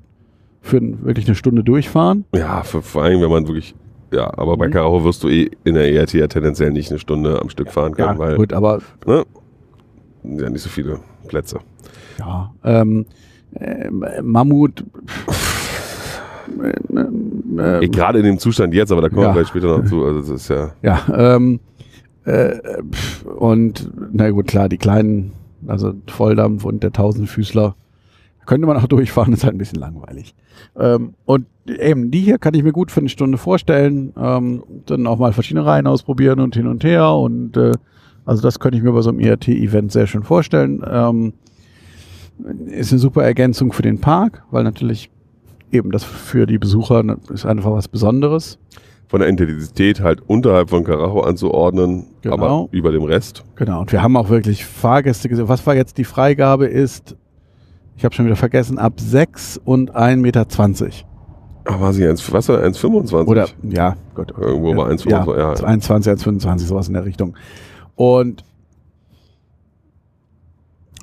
für 0.62 0.82
wirklich 1.04 1.26
eine 1.28 1.36
Stunde 1.36 1.64
durchfahren. 1.64 2.26
Ja, 2.36 2.64
für, 2.64 2.82
vor 2.82 3.04
allem, 3.04 3.22
wenn 3.22 3.30
man 3.30 3.48
wirklich, 3.48 3.76
ja, 4.12 4.32
aber 4.38 4.58
bei 4.58 4.68
Mhm. 4.68 4.72
Karacho 4.72 5.04
wirst 5.06 5.24
du 5.24 5.30
eh 5.30 5.50
in 5.64 5.76
der 5.76 5.92
ERT 5.92 6.14
ja 6.14 6.28
tendenziell 6.28 6.72
nicht 6.72 6.90
eine 6.90 7.00
Stunde 7.00 7.42
am 7.42 7.50
Stück 7.50 7.72
fahren 7.72 7.94
können, 7.96 8.18
weil, 8.20 8.36
gut, 8.36 8.54
aber 8.54 8.80
ne, 9.06 9.24
ja, 10.24 10.50
nicht 10.50 10.62
so 10.62 10.70
viele 10.70 11.00
Plätze. 11.28 11.60
Ja, 12.20 12.54
ähm, 12.64 13.06
äh, 13.56 13.90
Mammut. 14.22 14.84
Äh, 16.62 17.84
äh, 17.86 17.88
Gerade 17.90 18.20
in 18.20 18.26
dem 18.26 18.40
Zustand 18.40 18.74
jetzt, 18.74 18.92
aber 18.92 19.02
da 19.02 19.10
kommen 19.10 19.22
Ja. 19.22 19.28
wir 19.30 19.34
vielleicht 19.34 19.50
später 19.50 19.78
noch 19.78 19.86
zu. 19.86 20.04
Also 20.04 20.20
das 20.20 20.30
ist 20.30 20.48
ja, 20.50 20.72
ja, 20.82 21.02
ähm, 21.36 21.60
äh, 22.26 22.58
und 23.38 23.90
na 24.12 24.30
gut, 24.32 24.48
klar, 24.48 24.68
die 24.70 24.78
kleinen, 24.78 25.32
also 25.68 25.94
Volldampf 26.08 26.66
und 26.66 26.84
der 26.84 26.92
Tausendfüßler, 26.92 27.76
könnte 28.50 28.66
man 28.68 28.78
auch 28.78 28.88
durchfahren, 28.88 29.32
ist 29.32 29.44
halt 29.44 29.54
ein 29.54 29.60
bisschen 29.60 29.80
langweilig. 29.80 30.34
Ähm, 30.76 31.14
und 31.26 31.46
eben, 31.68 32.10
die 32.10 32.20
hier 32.22 32.40
kann 32.40 32.56
ich 32.56 32.64
mir 32.64 32.72
gut 32.72 32.90
für 32.92 33.00
eine 33.00 33.10
Stunde 33.10 33.38
vorstellen, 33.38 34.12
ähm, 34.18 34.64
dann 34.88 35.06
auch 35.06 35.20
mal 35.20 35.34
verschiedene 35.34 35.66
Reihen 35.66 35.86
ausprobieren 35.86 36.40
und 36.40 36.56
hin 36.56 36.66
und 36.68 36.84
her 36.84 37.14
und 37.14 37.56
äh, 37.58 37.72
also 38.26 38.42
das 38.42 38.60
könnte 38.60 38.78
ich 38.78 38.84
mir 38.84 38.92
bei 38.92 39.02
so 39.02 39.10
einem 39.12 39.20
ERT-Event 39.20 39.92
sehr 39.92 40.08
schön 40.08 40.24
vorstellen. 40.24 40.84
Ähm, 40.90 41.34
ist 42.68 42.92
eine 42.92 43.00
super 43.00 43.24
Ergänzung 43.24 43.72
für 43.72 43.82
den 43.84 44.00
Park, 44.02 44.44
weil 44.52 44.64
natürlich 44.64 45.10
eben 45.72 45.92
das 45.92 46.04
für 46.04 46.46
die 46.48 46.58
Besucher 46.58 47.04
ne, 47.04 47.18
ist 47.32 47.46
einfach 47.46 47.72
was 47.72 47.88
Besonderes. 47.88 48.58
von 49.08 49.20
der 49.20 49.30
Intensität 49.30 50.02
halt 50.02 50.22
unterhalb 50.28 50.70
von 50.70 50.84
Karacho 50.84 51.22
anzuordnen, 51.22 52.06
Genau. 52.22 52.34
aber 52.36 52.68
über 52.72 52.92
dem 52.92 53.04
Rest. 53.04 53.44
Genau, 53.56 53.82
und 53.82 53.92
wir 53.92 54.02
haben 54.02 54.16
auch 54.18 54.30
wirklich 54.30 54.66
Fahrgäste 54.66 55.30
gesehen. 55.30 55.48
Was 55.50 55.66
war 55.68 55.76
jetzt 55.76 55.98
die 55.98 56.04
Freigabe 56.04 56.66
ist, 56.68 57.16
ich 58.00 58.06
habe 58.06 58.16
schon 58.16 58.24
wieder 58.26 58.38
vergessen, 58.38 58.78
ab 58.80 58.94
6 58.98 59.60
und 59.66 59.94
1,20 59.94 60.16
Meter. 60.22 60.46
Ah, 61.66 61.82
war 61.82 61.92
sie 61.92 62.08
1, 62.08 62.32
was 62.32 62.48
war 62.48 62.60
1,25? 62.64 63.28
Oder, 63.28 63.48
ja, 63.62 63.98
Gott. 64.16 64.32
Irgendwo 64.38 64.74
bei 64.74 64.86
1,25, 64.90 65.10
ja, 65.10 65.38
ja. 65.38 65.54
1,20, 65.54 66.10
1,25, 66.24 66.60
sowas 66.60 66.88
in 66.88 66.94
der 66.94 67.04
Richtung. 67.04 67.36
Und 67.96 68.46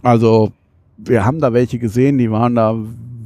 also, 0.02 0.52
wir 0.96 1.26
haben 1.26 1.38
da 1.38 1.52
welche 1.52 1.78
gesehen, 1.78 2.16
die 2.16 2.30
waren 2.30 2.54
da 2.54 2.74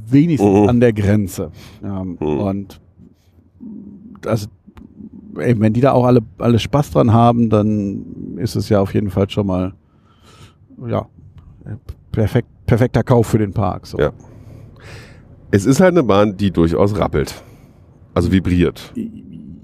wenigstens 0.09 0.51
Mhm. 0.63 0.69
an 0.69 0.81
der 0.81 0.93
Grenze. 0.93 1.53
Ähm, 1.85 2.19
Mhm. 2.21 2.27
Und 2.41 2.81
also, 4.27 4.49
eben, 5.41 5.61
wenn 5.61 5.73
die 5.75 5.81
da 5.81 5.93
auch 5.93 6.07
alle, 6.07 6.23
alle 6.39 6.59
Spaß 6.59 6.91
dran 6.91 7.13
haben, 7.13 7.51
dann 7.51 8.37
ist 8.39 8.57
es 8.57 8.69
ja 8.69 8.81
auf 8.81 8.95
jeden 8.95 9.11
Fall 9.11 9.31
schon 9.31 9.47
mal 9.47 9.75
ja, 10.89 11.07
perfekt, 12.11 12.49
perfekter 12.71 13.03
Kauf 13.03 13.27
für 13.27 13.39
den 13.39 13.53
Park. 13.53 13.87
So. 13.87 13.99
Ja. 13.99 14.13
Es 15.51 15.67
ist 15.67 15.81
halt 15.81 15.93
eine 15.95 16.05
Bahn, 16.05 16.37
die 16.37 16.53
durchaus 16.53 16.97
rappelt. 16.97 17.43
Also 18.15 18.31
vibriert. 18.31 18.93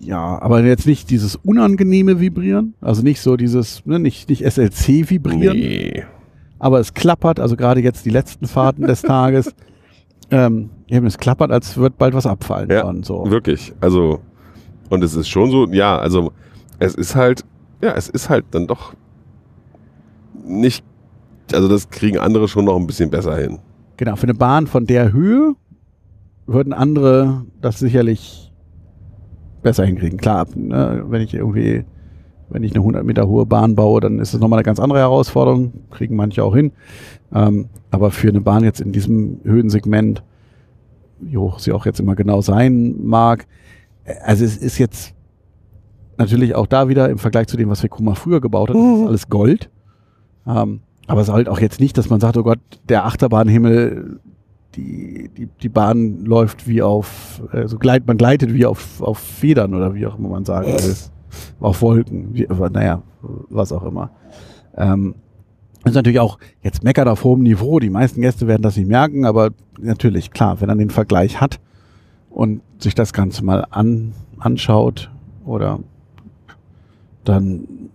Ja, 0.00 0.40
aber 0.42 0.62
jetzt 0.64 0.86
nicht 0.86 1.08
dieses 1.10 1.36
unangenehme 1.36 2.20
Vibrieren, 2.20 2.74
also 2.80 3.02
nicht 3.02 3.20
so 3.20 3.36
dieses, 3.36 3.86
ne, 3.86 3.98
nicht, 4.00 4.28
nicht 4.28 4.42
SLC 4.44 5.08
vibrieren, 5.08 5.56
Nee. 5.56 6.04
aber 6.58 6.80
es 6.80 6.94
klappert, 6.94 7.38
also 7.40 7.56
gerade 7.56 7.80
jetzt 7.80 8.04
die 8.04 8.10
letzten 8.10 8.46
Fahrten 8.46 8.86
des 8.86 9.02
Tages, 9.14 9.54
ähm, 10.32 10.70
eben 10.88 11.06
es 11.06 11.18
klappert, 11.18 11.50
als 11.52 11.76
wird 11.76 11.98
bald 11.98 12.14
was 12.14 12.26
abfallen. 12.26 12.70
Ja, 12.70 12.84
und 12.84 13.04
so. 13.06 13.30
Wirklich. 13.30 13.72
Also, 13.80 14.20
und 14.90 15.02
es 15.04 15.14
ist 15.14 15.28
schon 15.28 15.50
so, 15.52 15.66
ja, 15.70 15.96
also 15.98 16.32
es 16.80 16.94
ist 16.96 17.14
halt, 17.14 17.44
ja, 17.80 17.92
es 17.92 18.08
ist 18.08 18.28
halt 18.30 18.44
dann 18.50 18.66
doch 18.66 18.94
nicht, 20.44 20.84
also 21.52 21.68
das 21.68 21.90
kriegen 21.90 22.18
andere 22.18 22.48
schon 22.48 22.64
noch 22.64 22.76
ein 22.76 22.86
bisschen 22.86 23.10
besser 23.10 23.36
hin. 23.36 23.58
Genau, 23.96 24.16
für 24.16 24.24
eine 24.24 24.34
Bahn 24.34 24.66
von 24.66 24.86
der 24.86 25.12
Höhe 25.12 25.54
würden 26.46 26.72
andere 26.72 27.44
das 27.60 27.78
sicherlich 27.78 28.52
besser 29.62 29.84
hinkriegen. 29.84 30.18
Klar, 30.18 30.46
ne, 30.54 31.04
wenn 31.08 31.22
ich 31.22 31.34
irgendwie, 31.34 31.84
wenn 32.50 32.62
ich 32.62 32.72
eine 32.72 32.80
100 32.80 33.04
Meter 33.04 33.26
hohe 33.26 33.46
Bahn 33.46 33.74
baue, 33.74 34.00
dann 34.00 34.18
ist 34.20 34.34
das 34.34 34.40
nochmal 34.40 34.58
eine 34.58 34.64
ganz 34.64 34.78
andere 34.78 35.00
Herausforderung. 35.00 35.72
Kriegen 35.90 36.14
manche 36.14 36.44
auch 36.44 36.54
hin. 36.54 36.72
Ähm, 37.34 37.68
aber 37.90 38.10
für 38.10 38.28
eine 38.28 38.40
Bahn 38.40 38.62
jetzt 38.62 38.80
in 38.80 38.92
diesem 38.92 39.40
Höhensegment, 39.42 40.22
wie 41.20 41.36
hoch 41.36 41.58
sie 41.58 41.72
auch 41.72 41.86
jetzt 41.86 41.98
immer 41.98 42.14
genau 42.14 42.42
sein 42.42 42.96
mag, 43.02 43.46
äh, 44.04 44.14
also 44.24 44.44
es 44.44 44.56
ist 44.56 44.78
jetzt 44.78 45.14
natürlich 46.18 46.54
auch 46.54 46.66
da 46.66 46.88
wieder 46.88 47.10
im 47.10 47.18
Vergleich 47.18 47.48
zu 47.48 47.56
dem, 47.56 47.68
was 47.68 47.82
Vekoma 47.82 48.14
früher 48.14 48.40
gebaut 48.40 48.68
hat, 48.68 48.76
das 48.76 49.00
ist 49.00 49.06
alles 49.06 49.28
Gold. 49.28 49.70
Ähm, 50.46 50.80
aber 51.06 51.20
es 51.20 51.28
ist 51.28 51.34
halt 51.34 51.48
auch 51.48 51.60
jetzt 51.60 51.80
nicht, 51.80 51.96
dass 51.98 52.10
man 52.10 52.20
sagt, 52.20 52.36
oh 52.36 52.42
Gott, 52.42 52.58
der 52.88 53.06
Achterbahnhimmel, 53.06 54.20
die, 54.74 55.30
die, 55.36 55.48
die 55.62 55.68
Bahn 55.68 56.24
läuft 56.24 56.68
wie 56.68 56.82
auf, 56.82 57.42
also 57.50 57.78
gleit, 57.78 58.06
man 58.06 58.16
gleitet 58.16 58.52
wie 58.52 58.66
auf, 58.66 59.00
auf 59.00 59.18
Federn 59.18 59.74
oder 59.74 59.94
wie 59.94 60.06
auch 60.06 60.18
immer 60.18 60.28
man 60.28 60.44
sagen 60.44 60.68
will. 60.68 60.96
Auf 61.60 61.82
Wolken, 61.82 62.34
wie, 62.34 62.46
naja, 62.72 63.02
was 63.50 63.72
auch 63.72 63.84
immer. 63.84 64.10
Ähm, 64.76 65.14
ist 65.84 65.94
natürlich 65.94 66.20
auch 66.20 66.38
jetzt 66.62 66.82
meckert 66.82 67.08
auf 67.08 67.24
hohem 67.24 67.42
Niveau. 67.42 67.78
Die 67.78 67.90
meisten 67.90 68.20
Gäste 68.20 68.46
werden 68.46 68.62
das 68.62 68.76
nicht 68.76 68.88
merken, 68.88 69.24
aber 69.24 69.50
natürlich, 69.78 70.30
klar, 70.30 70.60
wenn 70.60 70.68
er 70.68 70.74
den 70.74 70.90
Vergleich 70.90 71.40
hat 71.40 71.60
und 72.30 72.60
sich 72.78 72.94
das 72.94 73.12
Ganze 73.12 73.44
mal 73.44 73.66
an, 73.70 74.12
anschaut 74.38 75.10
oder 75.44 75.78
dann 77.24 77.85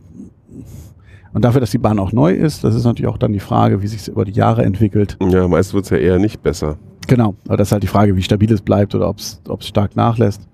und 1.33 1.43
dafür, 1.43 1.61
dass 1.61 1.71
die 1.71 1.77
Bahn 1.77 1.99
auch 1.99 2.11
neu 2.11 2.33
ist, 2.33 2.63
das 2.63 2.75
ist 2.75 2.83
natürlich 2.83 3.09
auch 3.09 3.17
dann 3.17 3.33
die 3.33 3.39
Frage, 3.39 3.81
wie 3.81 3.87
sich 3.87 4.01
es 4.01 4.07
über 4.07 4.25
die 4.25 4.33
Jahre 4.33 4.63
entwickelt. 4.63 5.17
Ja, 5.21 5.47
meist 5.47 5.73
wird 5.73 5.85
es 5.85 5.89
ja 5.89 5.97
eher 5.97 6.19
nicht 6.19 6.41
besser. 6.41 6.77
Genau, 7.07 7.35
aber 7.47 7.57
das 7.57 7.69
ist 7.69 7.71
halt 7.71 7.83
die 7.83 7.87
Frage, 7.87 8.15
wie 8.15 8.21
stabil 8.21 8.51
es 8.51 8.61
bleibt 8.61 8.95
oder 8.95 9.09
ob 9.09 9.17
es 9.17 9.41
stark 9.61 9.95
nachlässt. 9.95 10.47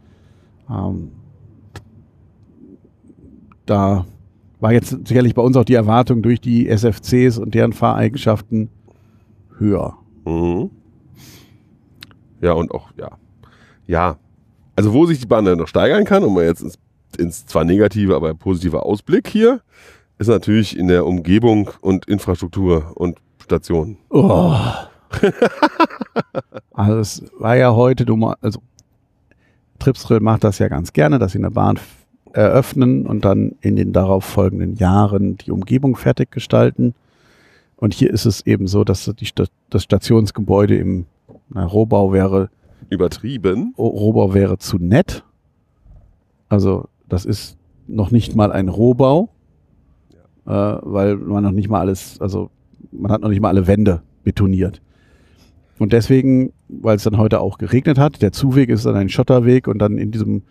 Ähm, 0.70 1.12
da 3.66 4.06
war 4.60 4.74
jetzt 4.74 5.08
sicherlich 5.08 5.36
bei 5.36 5.42
uns 5.42 5.56
auch 5.58 5.66
die 5.66 5.76
Erwartung 5.76 6.22
durch 6.22 6.42
die 6.42 6.68
SFCs 6.68 7.38
und 7.38 7.54
deren 7.54 7.74
Fahreigenschaften 7.74 8.70
höher. 9.58 9.96
Mhm. 10.26 10.72
Ja, 12.42 12.54
und 12.54 12.72
auch, 12.72 12.90
ja. 12.98 13.12
Ja. 13.88 14.18
Also, 14.76 14.94
wo 14.94 15.06
sich 15.06 15.20
die 15.20 15.26
Bahn 15.26 15.46
dann 15.46 15.58
noch 15.58 15.68
steigern 15.68 16.06
kann, 16.06 16.24
und 16.24 16.34
mal 16.34 16.46
jetzt 16.46 16.62
ins, 16.62 16.78
ins 17.18 17.46
zwar 17.46 17.66
negative, 17.66 18.16
aber 18.16 18.34
positive 18.34 18.84
Ausblick 18.84 19.28
hier, 19.28 19.62
ist 20.18 20.28
natürlich 20.28 20.78
in 20.78 20.88
der 20.88 21.06
Umgebung 21.06 21.70
und 21.82 22.06
Infrastruktur 22.06 22.92
und 22.96 23.18
Stationen. 23.44 23.98
Oh. 24.10 24.56
also 26.74 27.00
es 27.00 27.24
war 27.40 27.56
ja 27.56 27.74
heute, 27.74 28.06
du 28.06 28.34
also 28.42 28.62
Tripsdrill 29.80 30.20
macht 30.20 30.44
das 30.44 30.60
ja 30.60 30.68
ganz 30.68 30.92
gerne, 30.92 31.20
dass 31.20 31.32
sie 31.34 31.38
eine 31.38 31.52
Bahn 31.52 31.80
eröffnen 32.34 33.06
und 33.06 33.26
dann 33.26 33.56
in 33.62 33.76
den 33.76 33.94
darauf 33.94 34.26
folgenden 34.26 34.76
Jahren 34.76 35.38
die 35.38 35.52
Umgebung 35.52 35.96
fertig 35.96 36.32
gestalten. 36.32 36.94
Und 37.78 37.94
hier 37.94 38.12
ist 38.12 38.26
es 38.26 38.46
eben 38.46 38.68
so, 38.68 38.84
dass 38.84 39.06
die 39.06 39.30
das 39.70 39.84
Stationsgebäude 39.84 40.76
im 40.78 41.06
na, 41.50 41.66
Rohbau 41.66 42.12
wäre, 42.12 42.50
Übertrieben. 42.90 43.74
Rohbau 43.78 44.34
wäre 44.34 44.58
zu 44.58 44.78
nett. 44.78 45.24
Also 46.50 46.88
das 47.10 47.26
ist 47.26 47.58
noch 47.88 48.12
nicht 48.12 48.36
mal 48.36 48.52
ein 48.52 48.70
Rohbau, 48.70 49.30
äh, 50.48 50.52
weil 50.52 51.18
man 51.18 51.44
noch 51.44 51.52
nicht 51.52 51.70
mal 51.70 51.82
alles, 51.82 52.20
also 52.22 52.50
man 52.92 53.12
hat 53.12 53.22
noch 53.22 53.30
nicht 53.30 53.42
mal 53.42 53.50
alle 53.50 53.68
Wände 53.68 54.02
betoniert. 54.24 54.82
Und 55.80 55.94
deswegen, 55.94 56.54
weil 56.70 56.96
es 56.96 57.04
dann 57.04 57.18
heute 57.18 57.40
auch 57.40 57.58
geregnet 57.58 58.00
hat, 58.00 58.22
der 58.22 58.32
Zuweg 58.32 58.70
ist 58.70 58.86
dann 58.86 58.96
ein 58.96 59.10
Schotterweg 59.10 59.68
und 59.68 59.80
dann 59.80 59.98
in 59.98 60.12
diesem, 60.12 60.44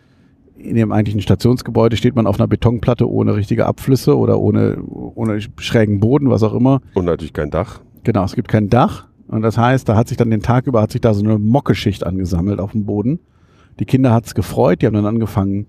in 0.56 0.76
dem 0.76 0.92
eigentlichen 0.92 1.20
Stationsgebäude 1.20 1.96
steht 1.96 2.14
man 2.14 2.26
auf 2.26 2.38
einer 2.38 2.46
Betonplatte 2.46 3.10
ohne 3.10 3.34
richtige 3.34 3.66
Abflüsse 3.66 4.16
oder 4.16 4.38
ohne, 4.38 4.82
ohne 4.84 5.40
schrägen 5.58 5.98
Boden, 5.98 6.30
was 6.30 6.42
auch 6.42 6.54
immer. 6.54 6.80
Und 6.94 7.06
natürlich 7.06 7.32
kein 7.32 7.50
Dach. 7.50 7.80
Genau, 8.04 8.24
es 8.24 8.34
gibt 8.34 8.48
kein 8.48 8.68
Dach. 8.70 9.06
Und 9.26 9.42
das 9.42 9.58
heißt, 9.58 9.88
da 9.88 9.96
hat 9.96 10.06
sich 10.06 10.16
dann 10.16 10.30
den 10.30 10.42
Tag 10.42 10.68
über, 10.68 10.80
hat 10.80 10.92
sich 10.92 11.00
da 11.00 11.12
so 11.12 11.24
eine 11.24 11.38
Mockeschicht 11.38 12.06
angesammelt 12.06 12.60
auf 12.60 12.72
dem 12.72 12.86
Boden. 12.86 13.18
Die 13.80 13.84
Kinder 13.84 14.12
hat's 14.12 14.34
gefreut, 14.34 14.80
die 14.80 14.86
haben 14.86 14.94
dann 14.94 15.06
angefangen, 15.06 15.66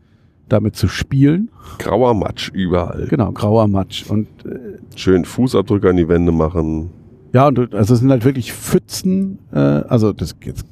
damit 0.50 0.76
zu 0.76 0.88
spielen. 0.88 1.50
Grauer 1.80 2.14
Matsch 2.14 2.50
überall. 2.54 3.08
Genau, 3.10 3.32
grauer 3.32 3.68
Matsch. 3.68 4.10
Und 4.10 4.28
äh, 4.46 4.78
Schön 4.96 5.26
Fußabdrücke 5.26 5.90
an 5.90 5.98
die 5.98 6.08
Wände 6.08 6.32
machen. 6.32 6.90
ja, 7.34 7.48
und 7.48 7.56
du- 7.58 7.68
also 7.78 7.94
es 7.94 8.00
sind 8.00 8.10
halt 8.12 8.24
wirklich 8.26 8.54
Pfützen, 8.54 9.40
äh, 9.52 9.58
also 9.60 10.14
das 10.14 10.36
jetzt 10.44 10.66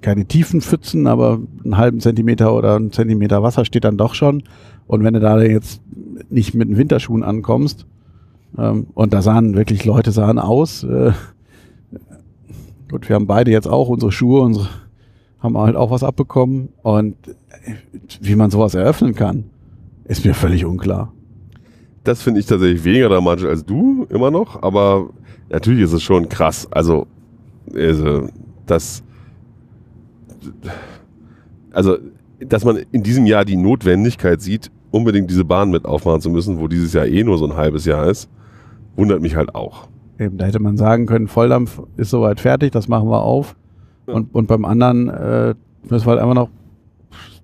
keine 0.00 0.26
tiefen 0.26 0.60
Pfützen, 0.60 1.06
aber 1.06 1.40
einen 1.64 1.76
halben 1.78 2.00
Zentimeter 2.00 2.54
oder 2.54 2.76
einen 2.76 2.92
Zentimeter 2.92 3.42
Wasser 3.42 3.64
steht 3.64 3.84
dann 3.84 3.96
doch 3.96 4.14
schon. 4.14 4.42
Und 4.86 5.02
wenn 5.04 5.14
du 5.14 5.20
da 5.20 5.40
jetzt 5.40 5.80
nicht 6.28 6.54
mit 6.54 6.68
den 6.68 6.76
Winterschuhen 6.76 7.22
ankommst, 7.22 7.86
ähm, 8.58 8.88
und 8.94 9.12
da 9.14 9.22
sahen 9.22 9.54
wirklich 9.54 9.84
Leute 9.84 10.10
sahen 10.12 10.38
aus, 10.38 10.82
äh, 10.84 11.12
gut, 12.90 13.08
wir 13.08 13.16
haben 13.16 13.26
beide 13.26 13.50
jetzt 13.50 13.68
auch 13.68 13.88
unsere 13.88 14.12
Schuhe, 14.12 14.40
unsere 14.42 14.68
haben 15.42 15.58
halt 15.58 15.76
auch 15.76 15.90
was 15.90 16.04
abbekommen 16.04 16.68
und 16.82 17.16
äh, 17.28 17.74
wie 18.20 18.36
man 18.36 18.50
sowas 18.50 18.74
eröffnen 18.74 19.14
kann, 19.14 19.44
ist 20.04 20.24
mir 20.24 20.34
völlig 20.34 20.64
unklar. 20.64 21.12
Das 22.04 22.22
finde 22.22 22.40
ich 22.40 22.46
tatsächlich 22.46 22.84
weniger 22.84 23.08
dramatisch 23.08 23.44
als 23.44 23.64
du, 23.64 24.06
immer 24.08 24.30
noch. 24.30 24.62
Aber 24.62 25.10
natürlich 25.50 25.82
ist 25.82 25.92
es 25.92 26.02
schon 26.02 26.28
krass. 26.28 26.66
Also, 26.70 27.06
also 27.74 28.28
das. 28.66 29.02
Also, 31.72 31.98
dass 32.40 32.64
man 32.64 32.80
in 32.90 33.02
diesem 33.02 33.26
Jahr 33.26 33.44
die 33.44 33.56
Notwendigkeit 33.56 34.40
sieht, 34.42 34.70
unbedingt 34.90 35.30
diese 35.30 35.44
Bahn 35.44 35.70
mit 35.70 35.84
aufmachen 35.84 36.20
zu 36.20 36.30
müssen, 36.30 36.58
wo 36.58 36.66
dieses 36.66 36.92
Jahr 36.92 37.06
eh 37.06 37.22
nur 37.22 37.38
so 37.38 37.46
ein 37.46 37.56
halbes 37.56 37.84
Jahr 37.84 38.08
ist, 38.08 38.28
wundert 38.96 39.22
mich 39.22 39.36
halt 39.36 39.54
auch. 39.54 39.88
Eben, 40.18 40.38
da 40.38 40.46
hätte 40.46 40.60
man 40.60 40.76
sagen 40.76 41.06
können, 41.06 41.28
Volldampf 41.28 41.80
ist 41.96 42.10
soweit 42.10 42.40
fertig, 42.40 42.72
das 42.72 42.88
machen 42.88 43.08
wir 43.08 43.22
auf. 43.22 43.56
Ja. 44.06 44.14
Und, 44.14 44.34
und 44.34 44.46
beim 44.48 44.64
anderen 44.64 45.08
äh, 45.08 45.54
müssen 45.88 46.06
wir 46.06 46.10
halt 46.12 46.20
einfach 46.20 46.34
noch, 46.34 46.48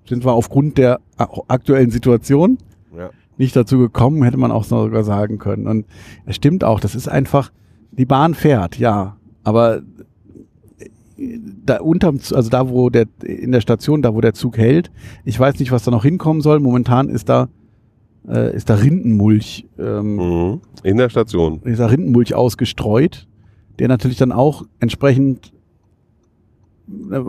sind 0.07 0.25
wir 0.25 0.33
aufgrund 0.33 0.77
der 0.77 0.99
aktuellen 1.47 1.91
Situation 1.91 2.57
Ja. 2.97 3.09
nicht 3.37 3.55
dazu 3.55 3.77
gekommen, 3.77 4.23
hätte 4.23 4.37
man 4.37 4.51
auch 4.51 4.63
sogar 4.63 5.03
sagen 5.03 5.37
können. 5.37 5.67
Und 5.67 5.85
es 6.25 6.35
stimmt 6.35 6.63
auch, 6.63 6.79
das 6.79 6.95
ist 6.95 7.07
einfach, 7.07 7.51
die 7.91 8.05
Bahn 8.05 8.33
fährt, 8.33 8.77
ja, 8.77 9.17
aber 9.43 9.81
äh, 11.17 11.39
da 11.65 11.77
unterm, 11.79 12.19
also 12.33 12.49
da 12.49 12.69
wo 12.69 12.89
der, 12.89 13.05
in 13.23 13.51
der 13.51 13.61
Station, 13.61 14.01
da 14.01 14.13
wo 14.15 14.21
der 14.21 14.33
Zug 14.33 14.57
hält, 14.57 14.91
ich 15.25 15.39
weiß 15.39 15.59
nicht, 15.59 15.71
was 15.71 15.83
da 15.83 15.91
noch 15.91 16.03
hinkommen 16.03 16.41
soll. 16.41 16.59
Momentan 16.59 17.09
ist 17.09 17.29
da, 17.29 17.49
äh, 18.27 18.55
ist 18.55 18.69
da 18.69 18.75
Rindenmulch, 18.75 19.67
ähm, 19.77 20.15
Mhm. 20.15 20.61
In 20.83 20.97
der 20.97 21.09
Station. 21.09 21.61
dieser 21.65 21.91
Rindenmulch 21.91 22.33
ausgestreut, 22.35 23.27
der 23.79 23.87
natürlich 23.89 24.17
dann 24.17 24.31
auch 24.31 24.65
entsprechend 24.79 25.51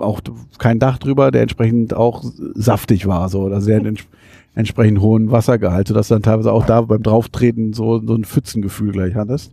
auch 0.00 0.20
kein 0.58 0.78
Dach 0.78 0.98
drüber, 0.98 1.30
der 1.30 1.42
entsprechend 1.42 1.94
auch 1.94 2.24
saftig 2.54 3.06
war, 3.06 3.28
so, 3.28 3.46
also 3.46 3.66
der 3.66 3.78
ents 3.84 4.06
entsprechend 4.54 5.00
hohen 5.00 5.30
Wassergehalt, 5.30 5.88
sodass 5.88 6.08
du 6.08 6.14
dann 6.14 6.22
teilweise 6.22 6.52
auch 6.52 6.66
da 6.66 6.80
beim 6.80 7.04
Drauftreten 7.04 7.72
so, 7.72 8.04
so 8.04 8.14
ein 8.14 8.24
Pfützengefühl 8.24 8.90
gleich 8.90 9.14
hattest. 9.14 9.52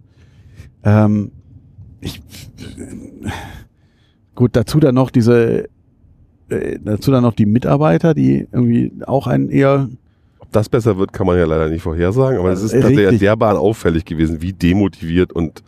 Ähm, 0.84 1.32
ich, 2.02 2.22
gut, 4.34 4.56
dazu 4.56 4.80
dann 4.80 4.96
noch 4.96 5.12
diese, 5.12 5.70
äh, 6.50 6.80
dazu 6.84 7.12
dann 7.12 7.24
noch 7.24 7.34
die 7.34 7.46
Mitarbeiter, 7.46 8.16
die 8.16 8.48
irgendwie 8.52 8.92
auch 9.06 9.28
einen 9.28 9.50
eher 9.50 9.88
Ob 10.40 10.52
das 10.52 10.68
besser 10.68 10.98
wird, 10.98 11.14
kann 11.14 11.28
man 11.28 11.38
ja 11.38 11.46
leider 11.46 11.70
nicht 11.70 11.84
vorhersagen. 11.84 12.40
Aber 12.40 12.52
es 12.52 12.64
ist 12.64 12.74
Äh, 12.74 12.82
tatsächlich 12.82 13.30
Bahn 13.38 13.56
auffällig 13.56 14.04
gewesen, 14.04 14.42
wie 14.42 14.54
demotiviert 14.54 15.32
und 15.32 15.64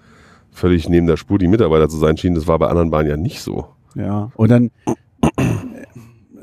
völlig 0.52 0.90
neben 0.90 1.08
der 1.08 1.18
Spur 1.18 1.38
die 1.38 1.48
Mitarbeiter 1.48 1.88
zu 1.88 1.98
sein 1.98 2.18
schienen. 2.18 2.36
Das 2.36 2.48
war 2.48 2.58
bei 2.58 2.68
anderen 2.68 2.90
Bahnen 2.90 3.10
ja 3.10 3.18
nicht 3.18 3.42
so. 3.42 3.68
Ja, 3.96 4.32
und 4.36 4.50
dann, 4.52 4.72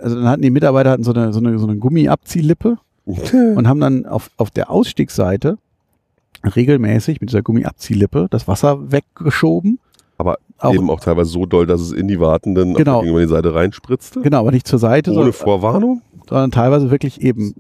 also 0.01 0.17
dann 0.17 0.29
hatten 0.29 0.43
die 0.43 0.51
Mitarbeiter 0.51 0.91
hatten 0.91 1.05
so 1.05 1.13
eine, 1.13 1.33
so 1.33 1.39
eine, 1.41 1.59
so 1.59 1.67
eine 1.67 1.77
Gummiabziehlippe 1.77 2.79
und 3.05 3.69
haben 3.69 3.81
dann 3.81 4.05
auf, 4.07 4.31
auf 4.37 4.51
der 4.51 4.71
Ausstiegsseite 4.71 5.59
regelmäßig 6.45 7.21
mit 7.21 7.31
dieser 7.31 7.43
Gummiabziehlippe 7.43 8.27
das 8.31 8.47
Wasser 8.49 8.91
weggeschoben. 8.93 9.79
Aber 10.19 10.39
Auch, 10.59 10.75
Eben 10.75 10.91
auch 10.91 11.01
teilweise 11.01 11.31
so 11.31 11.45
doll, 11.47 11.67
dass 11.67 11.81
es 11.81 11.93
in 11.93 12.09
die 12.09 12.19
Wartenden 12.21 12.75
Genau. 12.75 13.01
gegenüber 13.01 13.21
die 13.21 13.29
Seite 13.29 13.55
reinspritzte. 13.55 14.23
genau, 14.23 14.41
aber 14.41 14.51
nicht 14.53 14.67
zur 14.67 14.79
Seite, 14.79 15.11
Ohne 15.11 15.17
sondern, 15.19 15.33
Vorwarnung. 15.35 16.03
sondern 16.29 16.51
teilweise 16.51 16.91
wirklich 16.91 17.21
eben 17.21 17.55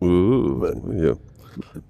Äh, 0.00 0.06
hier. 0.06 1.16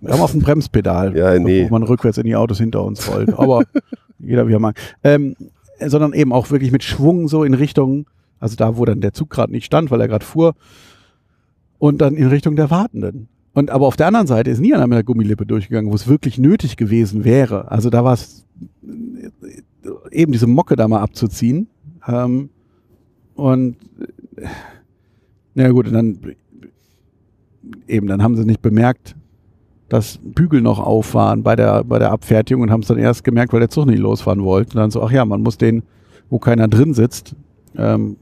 Wir 0.01 0.13
haben 0.13 0.21
auf 0.21 0.33
dem 0.33 0.41
Bremspedal, 0.43 1.17
Ja, 1.17 1.39
nee. 1.39 1.65
wo 1.65 1.71
man 1.71 1.83
rückwärts 1.83 2.19
in 2.19 2.25
die 2.25 2.37
Autos 2.37 2.59
hinter 2.59 2.85
uns 2.85 3.11
rollt. 3.11 3.33
Aber 3.39 3.63
jeder 4.19 4.47
wie 4.47 4.53
er 4.53 4.61
mag. 4.61 4.79
Ähm, 5.03 5.35
sondern 5.79 6.13
eben 6.13 6.33
auch 6.33 6.51
wirklich 6.51 6.73
mit 6.73 6.85
Schwung 6.85 7.29
so 7.29 7.45
in 7.45 7.55
Richtung, 7.55 8.07
also 8.41 8.57
da, 8.57 8.77
wo 8.77 8.85
dann 8.85 9.01
der 9.01 9.13
Zug 9.13 9.31
gerade 9.31 9.53
nicht 9.53 9.65
stand, 9.65 9.91
weil 9.91 10.01
er 10.01 10.09
gerade 10.09 10.25
fuhr, 10.25 10.55
und 11.79 12.01
dann 12.01 12.15
in 12.15 12.29
Richtung 12.29 12.57
der 12.57 12.71
Wartenden. 12.71 13.29
Und 13.53 13.71
aber 13.71 13.87
auf 13.87 13.97
der 13.97 14.09
anderen 14.09 14.27
Seite 14.27 14.51
ist 14.51 14.61
nie 14.61 14.75
einer 14.75 14.87
mit 14.87 14.97
der 14.97 15.05
Gummilippe 15.05 15.47
durchgegangen, 15.47 15.91
wo 15.91 15.95
es 15.95 16.09
wirklich 16.09 16.39
nötig 16.39 16.77
gewesen 16.77 17.25
wäre. 17.25 17.71
Also 17.71 17.89
da 17.89 18.05
war 18.05 18.15
es 18.15 18.45
äh, 18.83 19.31
eben 20.11 20.33
diese 20.33 20.49
Mocke 20.49 20.77
da 20.77 20.89
mal 20.89 21.01
abzuziehen. 21.01 21.69
Ähm, 22.07 22.51
und 23.35 23.77
äh, 24.37 24.47
na 25.55 25.71
gut, 25.71 25.87
und 25.87 25.93
dann 25.93 26.19
eben, 27.87 28.09
dann 28.09 28.23
haben 28.23 28.37
sie 28.37 28.45
nicht 28.45 28.61
bemerkt, 28.61 29.15
dass 29.89 30.19
Bügel 30.23 30.61
noch 30.61 30.79
auf 30.79 31.15
waren 31.15 31.43
bei 31.43 31.57
der, 31.57 31.85
bei 31.85 31.99
der 31.99 32.11
Abfertigung 32.11 32.63
und 32.63 32.71
haben 32.71 32.81
es 32.81 32.89
dann 32.89 32.99
erst 32.99 33.25
gemerkt, 33.25 33.53
weil 33.53 33.61
der 33.61 33.69
Zug 33.69 33.87
nicht 33.87 33.99
losfahren 33.99 34.43
wollte. 34.43 34.71
Und 34.71 34.77
dann 34.77 34.91
so, 34.91 35.03
ach 35.03 35.11
ja, 35.11 35.25
man 35.25 35.43
muss 35.43 35.59
den, 35.59 35.83
wo 36.31 36.39
keiner 36.39 36.69
drin 36.69 36.95
sitzt, 36.95 37.37
ähm, 37.77 38.17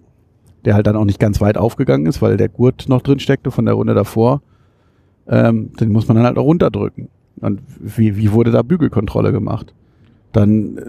der 0.65 0.75
halt 0.75 0.87
dann 0.87 0.97
auch 0.97 1.05
nicht 1.05 1.21
ganz 1.21 1.41
weit 1.41 1.57
aufgegangen 1.57 2.07
ist, 2.07 2.21
weil 2.23 2.37
der 2.37 2.49
Gurt 2.49 2.89
noch 2.89 3.03
drin 3.03 3.21
steckte 3.21 3.51
von 3.51 3.65
der 3.65 3.75
Runde 3.75 3.95
davor, 3.95 4.43
ähm, 5.29 5.73
den 5.79 5.93
muss 5.93 6.09
man 6.09 6.17
dann 6.17 6.27
halt 6.27 6.39
auch 6.39 6.45
runterdrücken. 6.45 7.09
Und 7.41 7.61
wie, 7.79 8.17
wie 8.17 8.33
wurde 8.33 8.51
da 8.51 8.63
Bügelkontrolle 8.63 9.33
gemacht? 9.33 9.75
Dann, 10.33 10.79
äh, 10.79 10.83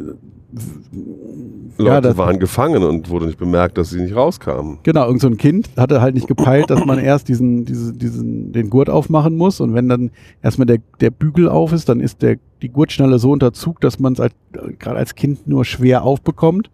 Leute 1.77 2.09
ja, 2.09 2.17
waren 2.17 2.39
gefangen 2.39 2.83
und 2.83 3.09
wurde 3.09 3.25
nicht 3.25 3.39
bemerkt, 3.39 3.77
dass 3.77 3.89
sie 3.89 3.99
nicht 4.01 4.15
rauskamen. 4.15 4.77
Genau, 4.83 5.05
irgend 5.07 5.21
so 5.21 5.27
ein 5.27 5.37
Kind 5.37 5.69
hatte 5.75 6.01
halt 6.01 6.13
nicht 6.13 6.27
gepeilt, 6.27 6.69
dass 6.69 6.85
man 6.85 6.99
erst 7.03 7.27
diesen, 7.29 7.65
diese, 7.65 7.93
diesen, 7.93 8.51
den 8.51 8.69
Gurt 8.69 8.89
aufmachen 8.89 9.35
muss 9.35 9.59
und 9.59 9.73
wenn 9.73 9.89
dann 9.89 10.11
erstmal 10.43 10.67
der, 10.67 10.77
der 11.01 11.09
Bügel 11.09 11.49
auf 11.49 11.73
ist, 11.73 11.89
dann 11.89 11.99
ist 11.99 12.21
der, 12.21 12.37
die 12.61 12.69
Gurtschnalle 12.69 13.17
so 13.17 13.31
unter 13.31 13.53
Zug, 13.53 13.81
dass 13.81 13.99
man 13.99 14.13
es 14.13 14.19
als, 14.19 14.33
gerade 14.77 14.97
als 14.97 15.15
Kind 15.15 15.47
nur 15.47 15.65
schwer 15.65 16.03
aufbekommt. 16.03 16.69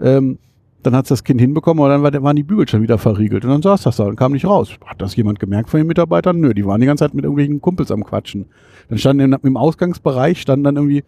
Ähm, 0.00 0.38
dann 0.84 0.94
hat 0.94 1.10
das 1.10 1.24
Kind 1.24 1.40
hinbekommen, 1.40 1.82
aber 1.82 1.92
dann 1.92 2.02
war, 2.04 2.12
der- 2.12 2.22
waren 2.22 2.36
die 2.36 2.44
Bügel 2.44 2.68
schon 2.68 2.82
wieder 2.82 2.98
verriegelt 2.98 3.44
und 3.44 3.50
dann 3.50 3.62
saß 3.62 3.82
das 3.82 3.96
da 3.96 4.04
und 4.04 4.14
kam 4.14 4.32
nicht 4.32 4.44
raus. 4.46 4.70
Hat 4.86 5.02
das 5.02 5.16
jemand 5.16 5.40
gemerkt 5.40 5.68
von 5.70 5.78
den 5.78 5.88
Mitarbeitern? 5.88 6.38
Nö, 6.38 6.54
die 6.54 6.64
waren 6.64 6.80
die 6.80 6.86
ganze 6.86 7.04
Zeit 7.04 7.14
mit 7.14 7.24
irgendwelchen 7.24 7.60
Kumpels 7.60 7.90
am 7.90 8.04
Quatschen. 8.04 8.46
Dann 8.88 8.98
standen 8.98 9.32
im, 9.32 9.38
im 9.42 9.56
Ausgangsbereich 9.56 10.40
standen 10.40 10.62
dann 10.64 10.76
irgendwie 10.76 11.02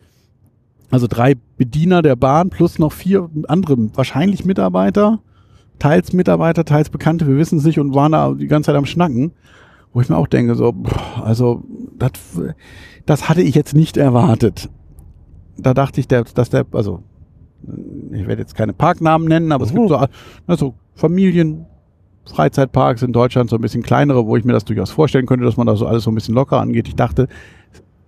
also 0.90 1.06
drei 1.08 1.34
Bediener 1.56 2.02
der 2.02 2.16
Bahn 2.16 2.50
plus 2.50 2.78
noch 2.78 2.92
vier 2.92 3.30
andere, 3.48 3.76
wahrscheinlich 3.94 4.44
Mitarbeiter, 4.44 5.20
teils 5.78 6.12
Mitarbeiter, 6.12 6.64
teils 6.64 6.90
Bekannte, 6.90 7.26
wir 7.26 7.36
wissen 7.36 7.58
es 7.58 7.64
nicht 7.64 7.78
und 7.78 7.94
waren 7.94 8.12
da 8.12 8.32
die 8.32 8.46
ganze 8.46 8.68
Zeit 8.68 8.76
am 8.76 8.86
Schnacken. 8.86 9.32
Wo 9.92 10.00
ich 10.00 10.08
mir 10.08 10.16
auch 10.16 10.28
denke, 10.28 10.54
so, 10.54 10.72
also 11.20 11.64
das, 11.98 12.12
das 13.06 13.28
hatte 13.28 13.42
ich 13.42 13.56
jetzt 13.56 13.74
nicht 13.74 13.96
erwartet. 13.96 14.68
Da 15.56 15.74
dachte 15.74 15.98
ich, 15.98 16.06
der, 16.06 16.22
dass 16.22 16.48
der, 16.48 16.64
also 16.70 17.02
ich 18.12 18.26
werde 18.26 18.40
jetzt 18.40 18.54
keine 18.54 18.72
Parknamen 18.72 19.26
nennen, 19.26 19.50
aber 19.50 19.64
es 19.64 19.74
gibt 19.74 19.88
so 19.88 19.98
also 20.46 20.74
Familien, 20.94 21.66
Freizeitparks 22.24 23.02
in 23.02 23.12
Deutschland, 23.12 23.50
so 23.50 23.56
ein 23.56 23.62
bisschen 23.62 23.82
kleinere, 23.82 24.26
wo 24.26 24.36
ich 24.36 24.44
mir 24.44 24.52
das 24.52 24.64
durchaus 24.64 24.90
vorstellen 24.90 25.26
könnte, 25.26 25.44
dass 25.44 25.56
man 25.56 25.66
da 25.66 25.74
so 25.74 25.86
alles 25.86 26.04
so 26.04 26.10
ein 26.10 26.14
bisschen 26.14 26.34
locker 26.34 26.60
angeht. 26.60 26.86
Ich 26.86 26.94
dachte, 26.94 27.28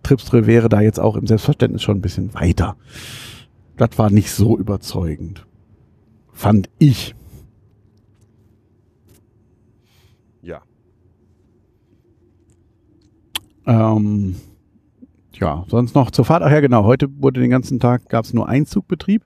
Tripstre 0.02 0.46
wäre 0.46 0.68
da 0.68 0.80
jetzt 0.80 1.00
auch 1.00 1.16
im 1.16 1.26
Selbstverständnis 1.26 1.82
schon 1.82 1.98
ein 1.98 2.02
bisschen 2.02 2.34
weiter. 2.34 2.76
Das 3.76 3.98
war 3.98 4.10
nicht 4.10 4.30
so 4.30 4.58
überzeugend. 4.58 5.46
Fand 6.32 6.68
ich. 6.78 7.14
Ja. 10.42 10.62
Ähm, 13.66 14.36
ja, 15.34 15.64
sonst 15.68 15.94
noch 15.94 16.10
zur 16.10 16.24
Fahrt. 16.24 16.42
Ach 16.42 16.50
ja, 16.50 16.60
genau. 16.60 16.84
Heute 16.84 17.08
wurde 17.20 17.40
den 17.40 17.50
ganzen 17.50 17.80
Tag, 17.80 18.08
gab 18.08 18.24
es 18.24 18.34
nur 18.34 18.48
Einzugbetrieb. 18.48 19.22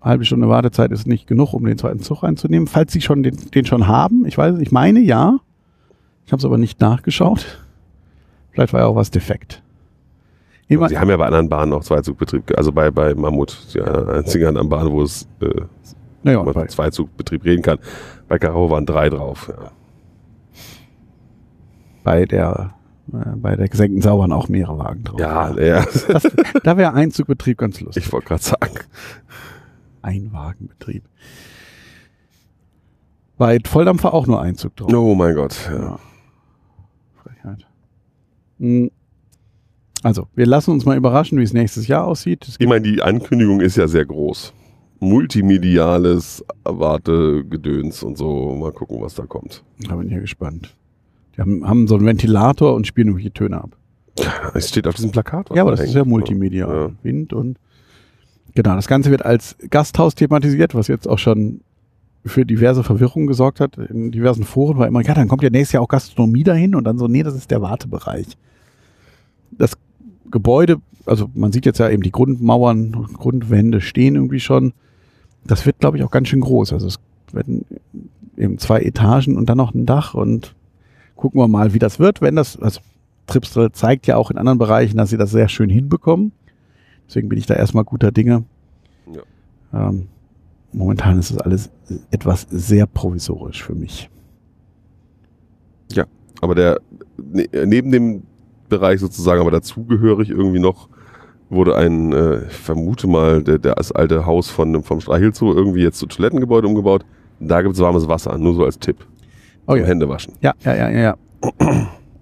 Halbe 0.00 0.24
Stunde 0.24 0.48
Wartezeit 0.48 0.92
ist 0.92 1.06
nicht 1.06 1.26
genug, 1.26 1.52
um 1.52 1.64
den 1.64 1.76
zweiten 1.76 2.00
Zug 2.00 2.22
reinzunehmen. 2.22 2.68
Falls 2.68 2.92
Sie 2.92 3.00
schon 3.00 3.22
den, 3.22 3.36
den 3.50 3.66
schon 3.66 3.88
haben, 3.88 4.24
ich 4.26 4.38
weiß, 4.38 4.58
ich 4.60 4.70
meine 4.70 5.00
ja. 5.00 5.38
Ich 6.24 6.32
habe 6.32 6.38
es 6.38 6.44
aber 6.44 6.58
nicht 6.58 6.80
nachgeschaut. 6.80 7.58
Vielleicht 8.58 8.72
war 8.72 8.80
ja 8.80 8.86
auch 8.86 8.96
was 8.96 9.12
defekt. 9.12 9.62
Immer, 10.66 10.88
Sie 10.88 10.98
haben 10.98 11.08
ja 11.08 11.16
bei 11.16 11.26
anderen 11.26 11.48
Bahnen 11.48 11.72
auch 11.72 11.84
Zweizugbetrieb, 11.84 12.58
also 12.58 12.72
bei, 12.72 12.90
bei 12.90 13.14
Mammut, 13.14 13.56
die 13.72 13.80
einzige 13.80 14.48
anderen 14.48 14.68
Bahn, 14.68 14.90
wo 14.90 15.00
es 15.00 15.28
äh, 15.40 15.60
naja, 16.24 16.42
man 16.42 16.52
von 16.54 16.68
Zweizugbetrieb 16.68 17.44
reden 17.44 17.62
kann. 17.62 17.78
Bei 18.26 18.36
Karo 18.40 18.68
waren 18.68 18.84
drei 18.84 19.10
drauf. 19.10 19.48
Ja. 19.48 19.70
bei 22.02 22.24
der 22.24 22.74
äh, 23.12 23.36
bei 23.36 23.54
der 23.54 23.68
gesenkten 23.68 24.02
Sau 24.02 24.18
waren 24.18 24.32
auch 24.32 24.48
mehrere 24.48 24.76
Wagen 24.76 25.04
drauf. 25.04 25.20
Ja, 25.20 25.56
ja. 25.56 25.86
Das, 26.08 26.28
da 26.64 26.76
wäre 26.76 26.94
Einzugbetrieb 26.94 27.58
ganz 27.58 27.80
lustig. 27.80 28.06
ich 28.06 28.12
wollte 28.12 28.26
gerade 28.26 28.42
sagen. 28.42 28.74
Einwagenbetrieb. 30.02 31.04
Bei 33.36 33.60
Volldampfer 33.64 34.12
auch 34.12 34.26
nur 34.26 34.42
Einzug 34.42 34.74
drauf. 34.74 34.92
Oh 34.92 35.14
mein 35.14 35.36
Gott. 35.36 35.70
Ja. 35.70 35.78
Ja. 35.80 35.98
Hm. 38.58 38.90
Also, 40.02 40.28
wir 40.34 40.46
lassen 40.46 40.70
uns 40.70 40.84
mal 40.84 40.96
überraschen, 40.96 41.38
wie 41.38 41.42
es 41.42 41.52
nächstes 41.52 41.88
Jahr 41.88 42.04
aussieht. 42.06 42.46
Es 42.46 42.56
Ich 42.58 42.68
meine, 42.68 42.82
die 42.82 43.02
Ankündigung 43.02 43.60
ist 43.60 43.76
ja 43.76 43.88
sehr 43.88 44.06
groß. 44.06 44.52
Multimediales 45.00 46.44
Wartegedöns 46.64 48.02
und 48.02 48.16
so. 48.16 48.54
Mal 48.54 48.72
gucken, 48.72 49.00
was 49.00 49.14
da 49.14 49.26
kommt. 49.26 49.64
da 49.88 49.96
bin 49.96 50.06
ich 50.08 50.12
ja 50.12 50.20
gespannt. 50.20 50.74
Die 51.36 51.40
haben, 51.40 51.66
haben 51.66 51.86
so 51.86 51.96
einen 51.96 52.06
Ventilator 52.06 52.74
und 52.74 52.86
spielen 52.86 53.08
irgendwelche 53.08 53.32
Töne 53.32 53.62
ab. 53.62 53.76
Es 54.54 54.68
steht 54.68 54.86
auf 54.86 54.94
diesem 54.94 55.10
Plakat. 55.10 55.50
was 55.50 55.56
ja, 55.56 55.62
aber 55.62 55.72
da 55.72 55.76
das 55.76 55.86
ist 55.86 55.94
hängt. 55.94 56.06
ja 56.06 56.10
Multimedia. 56.10 56.72
Ja. 56.72 56.90
Wind 57.02 57.32
und. 57.32 57.58
Genau, 58.54 58.74
das 58.74 58.88
Ganze 58.88 59.10
wird 59.10 59.24
als 59.24 59.56
Gasthaus 59.70 60.14
thematisiert, 60.14 60.74
was 60.74 60.88
jetzt 60.88 61.06
auch 61.06 61.18
schon 61.18 61.60
für 62.24 62.44
diverse 62.44 62.82
Verwirrung 62.82 63.26
gesorgt 63.26 63.60
hat. 63.60 63.76
In 63.76 64.10
diversen 64.10 64.42
Foren 64.44 64.78
war 64.78 64.88
immer, 64.88 65.02
ja, 65.02 65.14
dann 65.14 65.28
kommt 65.28 65.42
ja 65.42 65.50
nächstes 65.50 65.74
Jahr 65.74 65.82
auch 65.82 65.88
Gastronomie 65.88 66.42
dahin 66.42 66.74
und 66.74 66.84
dann 66.84 66.98
so, 66.98 67.06
nee, 67.06 67.22
das 67.22 67.34
ist 67.34 67.50
der 67.50 67.62
Wartebereich. 67.62 68.26
Das 69.50 69.76
Gebäude, 70.30 70.78
also 71.06 71.30
man 71.34 71.52
sieht 71.52 71.66
jetzt 71.66 71.78
ja 71.78 71.88
eben 71.88 72.02
die 72.02 72.12
Grundmauern, 72.12 72.92
Grundwände 73.14 73.80
stehen 73.80 74.14
irgendwie 74.14 74.40
schon. 74.40 74.72
Das 75.44 75.64
wird, 75.66 75.78
glaube 75.78 75.96
ich, 75.96 76.04
auch 76.04 76.10
ganz 76.10 76.28
schön 76.28 76.40
groß. 76.40 76.72
Also 76.72 76.86
es 76.86 76.98
werden 77.32 77.64
eben 78.36 78.58
zwei 78.58 78.80
Etagen 78.80 79.36
und 79.36 79.48
dann 79.48 79.58
noch 79.58 79.74
ein 79.74 79.86
Dach 79.86 80.14
und 80.14 80.54
gucken 81.16 81.40
wir 81.40 81.48
mal, 81.48 81.74
wie 81.74 81.78
das 81.78 81.98
wird, 81.98 82.20
wenn 82.20 82.36
das, 82.36 82.58
also 82.58 82.80
Tripstre 83.26 83.72
zeigt 83.72 84.06
ja 84.06 84.16
auch 84.16 84.30
in 84.30 84.38
anderen 84.38 84.58
Bereichen, 84.58 84.96
dass 84.96 85.10
sie 85.10 85.16
das 85.16 85.30
sehr 85.30 85.48
schön 85.48 85.70
hinbekommen. 85.70 86.32
Deswegen 87.06 87.28
bin 87.28 87.38
ich 87.38 87.46
da 87.46 87.54
erstmal 87.54 87.84
guter 87.84 88.12
Dinge. 88.12 88.44
Ähm, 89.72 90.08
momentan 90.72 91.18
ist 91.18 91.30
es 91.30 91.38
alles 91.38 91.70
etwas 92.10 92.46
sehr 92.50 92.86
provisorisch 92.86 93.62
für 93.62 93.74
mich. 93.74 94.08
Aber 96.40 96.54
der 96.54 96.80
ne, 97.16 97.48
neben 97.66 97.90
dem 97.90 98.22
Bereich 98.68 99.00
sozusagen, 99.00 99.40
aber 99.40 99.50
dazugehörig 99.50 100.30
irgendwie 100.30 100.58
noch 100.60 100.88
wurde 101.50 101.76
ein, 101.76 102.12
äh, 102.12 102.46
ich 102.46 102.52
vermute 102.52 103.06
mal, 103.06 103.42
der, 103.42 103.58
der 103.58 103.74
das 103.74 103.90
alte 103.92 104.26
Haus 104.26 104.50
von 104.50 104.82
vom 104.82 105.00
Streichelzoo 105.00 105.52
irgendwie 105.54 105.82
jetzt 105.82 105.98
zu 105.98 106.06
Toilettengebäude 106.06 106.66
umgebaut. 106.68 107.04
Da 107.40 107.62
gibt 107.62 107.74
es 107.74 107.80
warmes 107.80 108.08
Wasser, 108.08 108.36
nur 108.36 108.54
so 108.54 108.64
als 108.64 108.78
Tipp. 108.78 108.96
Oh 109.66 109.74
ja. 109.74 109.84
Hände 109.84 110.08
waschen. 110.08 110.34
Ja, 110.40 110.54
ja, 110.64 110.74
ja, 110.74 110.90
ja. 110.90 111.16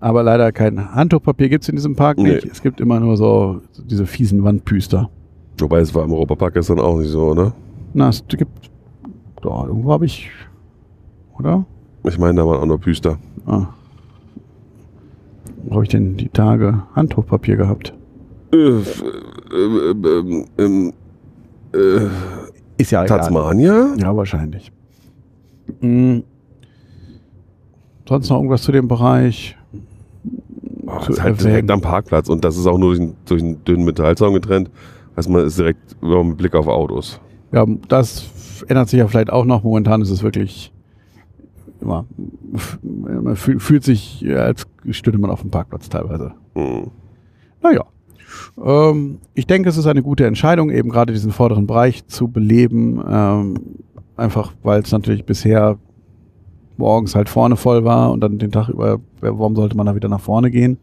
Aber 0.00 0.22
leider 0.22 0.52
kein 0.52 0.94
Handtuchpapier 0.94 1.48
gibt 1.48 1.62
es 1.64 1.68
in 1.68 1.76
diesem 1.76 1.96
Park 1.96 2.18
Nee. 2.18 2.35
nicht. 2.35 2.44
Es 2.44 2.62
gibt 2.62 2.80
immer 2.80 3.00
nur 3.00 3.16
so 3.16 3.61
diese 3.88 4.06
fiesen 4.06 4.44
Wandpüster. 4.44 5.11
Wobei 5.59 5.78
es 5.80 5.94
war 5.94 6.04
im 6.04 6.12
Europapark 6.12 6.54
gestern 6.54 6.78
auch 6.80 6.98
nicht 6.98 7.09
so, 7.09 7.35
ne? 7.35 7.52
Na, 7.94 8.11
es 8.11 8.22
gibt. 8.28 8.70
Da, 9.42 9.64
irgendwo 9.66 9.92
habe 9.92 10.04
ich. 10.04 10.30
Oder? 11.38 11.64
Ich 12.04 12.18
meine, 12.18 12.35
da 12.35 12.46
waren 12.46 12.61
auch 12.61 12.66
nur 12.66 12.78
Püster. 12.78 13.18
Ah. 13.46 13.66
Wo 15.66 15.74
habe 15.74 15.83
ich 15.85 15.88
denn 15.90 16.16
die 16.16 16.29
Tage 16.29 16.83
Handtuchpapier 16.94 17.57
gehabt? 17.57 17.92
Äh, 18.52 18.57
äh, 18.57 18.81
äh, 21.74 22.09
Ist 22.79 22.90
ja 22.92 23.05
egal. 23.05 23.18
Tasmania? 23.18 23.94
Ja, 23.98 24.16
wahrscheinlich. 24.16 24.70
Hm. 25.81 26.22
Sonst 28.09 28.29
noch 28.31 28.37
irgendwas 28.37 28.62
zu 28.62 28.70
dem 28.72 28.87
Bereich? 28.87 29.57
Oh, 30.87 31.00
Zu 31.00 31.12
ist 31.12 31.22
halt 31.22 31.38
erwähnen. 31.38 31.48
direkt 31.50 31.70
am 31.72 31.81
Parkplatz 31.81 32.29
und 32.29 32.44
das 32.44 32.57
ist 32.57 32.66
auch 32.66 32.79
nur 32.79 32.90
durch, 32.94 33.00
einen- 33.00 33.16
durch 33.24 33.42
einen 33.42 33.64
dünnen 33.64 33.85
Metallzaun 33.85 34.35
getrennt. 34.35 34.70
Heißt, 35.16 35.29
man 35.29 35.44
ist 35.44 35.59
direkt 35.59 36.00
mit 36.00 36.37
Blick 36.37 36.55
auf 36.55 36.68
Autos. 36.68 37.20
Ja, 37.52 37.66
das 37.88 38.26
ändert 38.68 38.88
sich 38.88 38.98
ja 39.00 39.09
vielleicht 39.09 39.31
auch 39.33 39.44
noch. 39.44 39.64
Momentan 39.64 40.00
ist 40.02 40.11
es 40.11 40.22
wirklich 40.22 40.72
immer, 41.87 42.05
man 42.83 43.37
fühl- 43.37 43.61
fühlt 43.61 43.85
sich, 43.85 44.20
ja, 44.20 44.38
als 44.38 44.66
stünde 44.90 45.18
man 45.18 45.31
auf 45.31 45.40
dem 45.40 45.51
Parkplatz 45.51 45.88
teilweise. 45.88 46.33
Hm. 46.55 46.90
Naja. 47.62 47.85
Ähm, 48.62 49.18
ich 49.35 49.46
denke, 49.46 49.68
es 49.68 49.77
ist 49.77 49.87
eine 49.87 50.03
gute 50.03 50.27
Entscheidung, 50.27 50.70
eben 50.70 50.90
gerade 50.90 51.12
diesen 51.12 51.33
vorderen 51.33 51.66
Bereich 51.66 52.07
zu 52.07 52.29
beleben. 52.29 53.03
Ähm, 53.09 53.55
einfach, 54.16 54.53
weil 54.62 54.83
es 54.83 54.92
natürlich 54.92 55.25
bisher 55.25 55.79
morgens 56.77 57.14
halt 57.14 57.29
vorne 57.29 57.57
voll 57.57 57.85
war 57.85 58.11
und 58.12 58.20
dann 58.20 58.38
den 58.38 58.53
Tag 58.53 58.68
über, 58.68 58.99
warum 59.20 59.57
sollte 59.57 59.77
man 59.77 59.87
da 59.87 59.94
wieder 59.94 60.09
nach 60.09 60.20
vorne 60.20 60.51
gehen? 60.51 60.79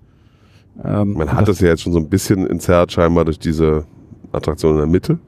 Ähm, 0.84 1.14
man 1.14 1.32
hat 1.32 1.42
das, 1.42 1.58
das 1.58 1.60
ja 1.60 1.68
jetzt 1.68 1.84
schon 1.84 1.94
so 1.94 2.00
ein 2.00 2.10
bisschen 2.10 2.48
entzerrt, 2.48 2.92
scheinbar 2.92 3.26
durch 3.26 3.38
diese 3.38 3.86
Attraktion 4.32 4.72
in 4.74 4.78
der 4.80 4.88
Mitte. 4.88 5.20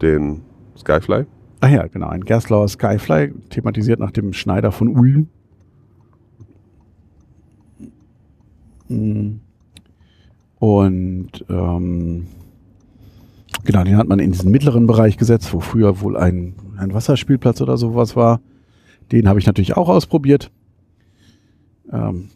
Den 0.00 0.40
Skyfly. 0.78 1.26
Ach 1.64 1.70
ja, 1.70 1.86
genau, 1.86 2.08
ein 2.08 2.26
Gerstlauer 2.26 2.68
Skyfly, 2.68 3.32
thematisiert 3.48 3.98
nach 3.98 4.10
dem 4.10 4.34
Schneider 4.34 4.70
von 4.70 4.88
Ulm. 4.88 5.28
Mm. 8.90 9.36
Und 10.58 11.30
ähm, 11.48 12.26
genau, 13.64 13.82
den 13.82 13.96
hat 13.96 14.08
man 14.08 14.18
in 14.18 14.32
diesen 14.32 14.50
mittleren 14.50 14.86
Bereich 14.86 15.16
gesetzt, 15.16 15.54
wo 15.54 15.60
früher 15.60 16.02
wohl 16.02 16.18
ein, 16.18 16.52
ein 16.76 16.92
Wasserspielplatz 16.92 17.62
oder 17.62 17.78
sowas 17.78 18.14
war. 18.14 18.42
Den 19.10 19.26
habe 19.26 19.38
ich 19.38 19.46
natürlich 19.46 19.74
auch 19.74 19.88
ausprobiert. 19.88 20.50
Ähm, 21.90 22.28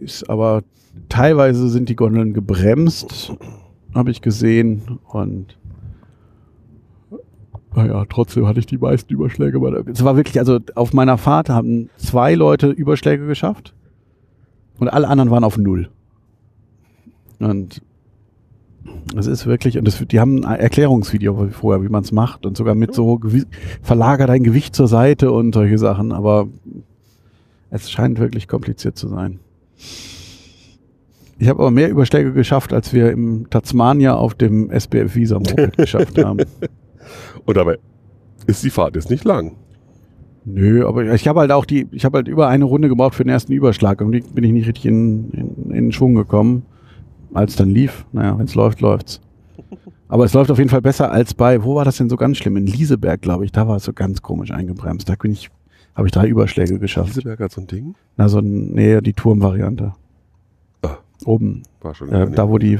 ist 0.00 0.28
aber 0.28 0.64
teilweise 1.08 1.68
sind 1.68 1.88
die 1.88 1.94
Gondeln 1.94 2.34
gebremst, 2.34 3.32
habe 3.94 4.10
ich 4.10 4.22
gesehen. 4.22 4.98
Und 5.04 5.56
naja, 7.74 8.04
trotzdem 8.08 8.46
hatte 8.46 8.60
ich 8.60 8.66
die 8.66 8.78
meisten 8.78 9.12
Überschläge. 9.12 9.58
Es 9.92 10.02
war 10.02 10.16
wirklich, 10.16 10.38
also 10.38 10.58
auf 10.74 10.92
meiner 10.92 11.18
Fahrt 11.18 11.48
haben 11.48 11.90
zwei 11.96 12.34
Leute 12.34 12.68
Überschläge 12.68 13.26
geschafft 13.26 13.74
und 14.78 14.88
alle 14.88 15.08
anderen 15.08 15.30
waren 15.30 15.44
auf 15.44 15.58
Null. 15.58 15.88
Und 17.38 17.82
es 19.16 19.26
ist 19.26 19.46
wirklich, 19.46 19.78
und 19.78 19.84
das, 19.84 20.02
die 20.06 20.20
haben 20.20 20.44
ein 20.44 20.58
Erklärungsvideo 20.58 21.48
vorher, 21.50 21.82
wie 21.84 21.88
man 21.88 22.02
es 22.02 22.12
macht 22.12 22.46
und 22.46 22.56
sogar 22.56 22.74
mit 22.74 22.94
so 22.94 23.20
verlager 23.82 24.26
dein 24.26 24.42
Gewicht 24.42 24.74
zur 24.74 24.88
Seite 24.88 25.30
und 25.30 25.54
solche 25.54 25.78
Sachen, 25.78 26.12
aber 26.12 26.48
es 27.70 27.90
scheint 27.90 28.18
wirklich 28.18 28.48
kompliziert 28.48 28.96
zu 28.96 29.08
sein. 29.08 29.40
Ich 31.38 31.48
habe 31.48 31.60
aber 31.60 31.70
mehr 31.70 31.90
Überschläge 31.90 32.32
geschafft, 32.32 32.72
als 32.72 32.92
wir 32.92 33.12
im 33.12 33.48
Tasmania 33.50 34.14
auf 34.14 34.34
dem 34.34 34.70
SBF 34.70 35.14
Visa 35.14 35.38
geschafft 35.76 36.18
haben. 36.18 36.38
Und 37.48 37.56
dabei 37.56 37.78
ist 38.46 38.62
die 38.62 38.68
Fahrt 38.68 38.94
jetzt 38.94 39.08
nicht 39.08 39.24
lang. 39.24 39.56
Nö, 40.44 40.86
aber 40.86 41.14
ich 41.14 41.26
habe 41.26 41.40
halt 41.40 41.50
auch 41.50 41.64
die, 41.64 41.86
ich 41.92 42.04
habe 42.04 42.18
halt 42.18 42.28
über 42.28 42.46
eine 42.48 42.66
Runde 42.66 42.90
gebraucht 42.90 43.14
für 43.14 43.24
den 43.24 43.30
ersten 43.30 43.52
Überschlag 43.52 43.98
die 43.98 44.20
bin 44.20 44.44
ich 44.44 44.52
nicht 44.52 44.68
richtig 44.68 44.84
in, 44.84 45.30
in, 45.30 45.70
in 45.70 45.84
den 45.86 45.92
Schwung 45.92 46.14
gekommen 46.14 46.66
als 47.32 47.56
dann 47.56 47.70
lief. 47.70 48.04
Naja, 48.12 48.38
wenn 48.38 48.44
es 48.44 48.54
läuft, 48.54 48.82
läuft's. 48.82 49.22
Aber 50.08 50.26
es 50.26 50.34
läuft 50.34 50.50
auf 50.50 50.58
jeden 50.58 50.68
Fall 50.68 50.82
besser 50.82 51.10
als 51.10 51.32
bei, 51.32 51.64
wo 51.64 51.74
war 51.74 51.86
das 51.86 51.96
denn 51.96 52.10
so 52.10 52.16
ganz 52.16 52.36
schlimm? 52.36 52.58
In 52.58 52.66
Lieseberg, 52.66 53.22
glaube 53.22 53.46
ich, 53.46 53.52
da 53.52 53.66
war 53.66 53.76
es 53.76 53.84
so 53.84 53.94
ganz 53.94 54.20
komisch 54.20 54.50
eingebremst. 54.50 55.08
Da 55.08 55.14
bin 55.14 55.32
ich, 55.32 55.48
habe 55.94 56.06
ich 56.06 56.12
drei 56.12 56.28
Überschläge 56.28 56.78
geschafft. 56.78 57.14
Lieseberg 57.16 57.40
hat 57.40 57.52
so 57.52 57.62
ein 57.62 57.66
Ding? 57.66 57.94
Na, 58.18 58.28
so 58.28 58.40
ein, 58.40 58.74
nee, 58.74 59.00
die 59.00 59.14
Turmvariante. 59.14 59.94
Ah, 60.82 60.98
Oben. 61.24 61.62
War 61.80 61.94
schon 61.94 62.10
äh, 62.10 62.30
da, 62.30 62.46
wo 62.50 62.58
die, 62.58 62.78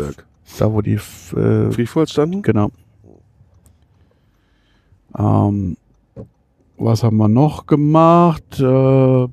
da, 0.58 0.72
wo 0.72 0.82
die, 0.82 0.94
äh, 0.96 1.70
Friedvoll 1.70 2.06
standen? 2.06 2.42
Genau. 2.42 2.70
Ähm, 5.16 5.76
was 6.76 7.02
haben 7.02 7.16
wir 7.16 7.28
noch 7.28 7.66
gemacht? 7.66 8.60
Äh, 8.60 9.26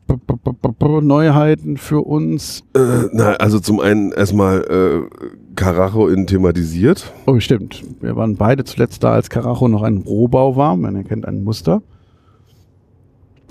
Neuheiten 1.02 1.78
für 1.78 2.02
uns? 2.02 2.64
Äh, 2.76 3.08
na, 3.12 3.34
also 3.34 3.60
zum 3.60 3.80
einen 3.80 4.12
erstmal 4.12 4.62
äh, 4.64 5.56
Carajo 5.56 6.08
in 6.08 6.28
thematisiert. 6.28 7.14
Oh, 7.28 7.40
stimmt. 7.40 7.84
Wir 8.02 8.16
waren 8.16 8.36
beide 8.36 8.64
zuletzt 8.64 9.04
da, 9.04 9.14
als 9.14 9.30
Carajo 9.30 9.68
noch 9.68 9.84
ein 9.84 9.98
Rohbau 9.98 10.56
war. 10.56 10.76
Man 10.76 10.96
erkennt 10.96 11.26
ein 11.28 11.44
Muster. 11.44 11.82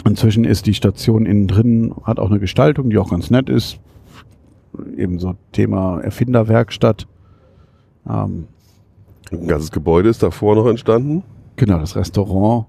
Inzwischen 0.05 0.45
ist 0.45 0.67
die 0.67 0.75
Station 0.75 1.25
innen 1.25 1.47
drin, 1.47 1.95
hat 2.03 2.19
auch 2.19 2.31
eine 2.31 2.41
Gestaltung, 2.41 2.91
die 2.91 2.99
auch 2.99 3.11
ganz 3.11 3.31
nett 3.31 3.49
ist. 3.49 3.79
Ebenso 4.97 5.37
Thema 5.53 6.01
Erfinderwerkstatt. 6.01 7.07
Ähm, 8.09 8.49
ein 9.33 9.47
ganzes 9.47 9.71
Gebäude 9.71 10.09
ist 10.11 10.23
davor 10.23 10.57
noch 10.57 10.67
entstanden. 10.67 11.23
Genau, 11.57 11.79
das 11.79 11.97
Restaurant 11.97 12.67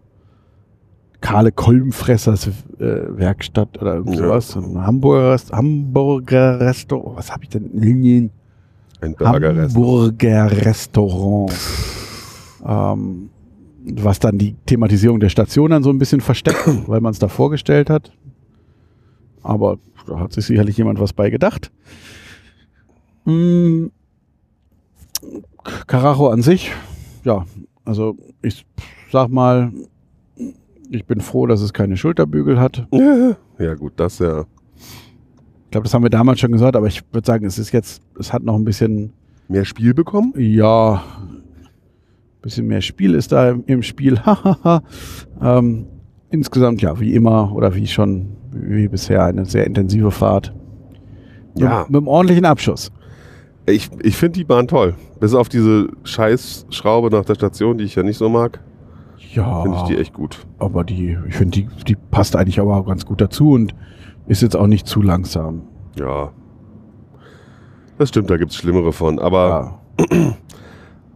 Karle 1.26 1.52
Kolbenfressers 1.52 2.48
äh, 2.48 2.52
Werkstatt 2.80 3.82
oder 3.82 3.96
irgend 3.96 4.18
sowas. 4.18 4.54
Ja. 4.54 4.62
Ein 4.62 4.86
Hamburger, 4.86 5.38
Hamburger 5.52 6.60
Restaurant. 6.60 7.18
Was 7.18 7.32
habe 7.32 7.44
ich 7.44 7.50
denn? 7.50 7.72
Linien. 7.74 8.30
Ein 9.02 9.16
Burger 9.16 9.56
Hamburger 9.56 10.52
Restaurant. 10.52 11.52
ähm, 12.66 13.30
was 13.88 14.20
dann 14.20 14.38
die 14.38 14.56
Thematisierung 14.68 15.20
der 15.20 15.30
Station 15.30 15.72
dann 15.72 15.82
so 15.82 15.90
ein 15.90 15.98
bisschen 15.98 16.22
versteckt, 16.22 16.64
weil 16.88 17.02
man 17.02 17.12
es 17.12 17.18
da 17.18 17.28
vorgestellt 17.28 17.90
hat. 17.90 18.12
Aber 19.42 19.80
da 20.06 20.20
hat 20.20 20.34
sich 20.34 20.46
sicherlich 20.46 20.78
jemand 20.78 21.00
was 21.00 21.14
bei 21.14 21.32
gedacht. 21.32 21.72
Hm. 23.26 23.92
Carajo 25.88 26.28
an 26.28 26.44
sich, 26.44 26.72
ja, 27.24 27.46
also 27.86 28.18
ich 28.42 28.66
sag 29.12 29.30
mal, 29.30 29.72
ich 30.90 31.06
bin 31.06 31.22
froh, 31.22 31.48
dass 31.48 31.62
es 31.62 31.74
keine 31.74 31.98
Schulterbügel 31.98 32.60
hat. 32.60 32.88
Ja, 33.58 33.74
gut, 33.74 33.94
das 33.96 34.20
ja. 34.20 34.42
Ich 34.76 35.72
glaube, 35.72 35.86
das 35.86 35.94
haben 35.94 36.04
wir 36.04 36.10
damals 36.10 36.42
schon 36.42 36.52
gesagt, 36.52 36.76
aber 36.76 36.88
ich 36.88 37.02
würde 37.14 37.26
sagen, 37.26 37.46
es 37.46 37.58
ist 37.58 37.72
jetzt, 37.72 38.02
es 38.20 38.34
hat 38.34 38.44
noch 38.44 38.56
ein 38.56 38.66
bisschen. 38.66 39.14
Mehr 39.48 39.64
Spiel 39.64 39.94
bekommen? 39.94 40.34
Ja. 40.36 40.96
Ein 40.96 41.42
bisschen 42.42 42.68
mehr 42.68 42.82
Spiel 42.82 43.14
ist 43.14 43.32
da 43.32 43.52
im, 43.52 43.64
im 43.68 43.82
Spiel. 43.82 44.20
ähm, 45.42 45.86
insgesamt, 46.32 46.82
ja, 46.82 47.00
wie 47.00 47.14
immer 47.14 47.56
oder 47.56 47.76
wie 47.76 47.88
schon, 47.88 48.36
wie 48.52 48.90
bisher, 48.90 49.24
eine 49.24 49.46
sehr 49.46 49.66
intensive 49.66 50.12
Fahrt. 50.12 50.54
Ja. 51.58 51.80
Mit, 51.80 51.92
mit 51.92 51.98
einem 52.00 52.08
ordentlichen 52.10 52.44
Abschuss. 52.44 52.92
Ich, 53.68 53.90
ich 54.04 54.16
finde 54.16 54.40
die 54.40 54.44
Bahn 54.44 54.68
toll. 54.68 54.96
Bis 55.20 55.34
auf 55.34 55.50
diese 55.50 55.90
Scheißschraube 56.04 57.10
nach 57.10 57.26
der 57.26 57.36
Station, 57.36 57.78
die 57.78 57.86
ich 57.86 57.96
ja 57.96 58.04
nicht 58.04 58.18
so 58.18 58.30
mag. 58.30 58.60
Ja. 59.34 59.64
Finde 59.64 59.78
ich 59.78 59.84
die 59.84 59.98
echt 59.98 60.14
gut. 60.14 60.46
Aber 60.60 60.84
die, 60.84 61.18
ich 61.28 61.36
finde, 61.36 61.52
die, 61.52 61.68
die 61.88 61.96
passt 61.96 62.36
eigentlich 62.36 62.60
aber 62.60 62.78
auch 62.78 62.86
ganz 62.86 63.06
gut 63.06 63.22
dazu 63.22 63.52
und 63.52 63.74
ist 64.28 64.42
jetzt 64.42 64.56
auch 64.56 64.68
nicht 64.68 64.88
zu 64.88 65.02
langsam. 65.02 65.64
Ja. 65.98 66.32
Das 67.98 68.10
stimmt, 68.10 68.30
da 68.30 68.38
gibt 68.38 68.52
es 68.52 68.58
schlimmere 68.58 68.94
von. 68.94 69.20
Aber 69.20 69.80
ja. 70.00 70.36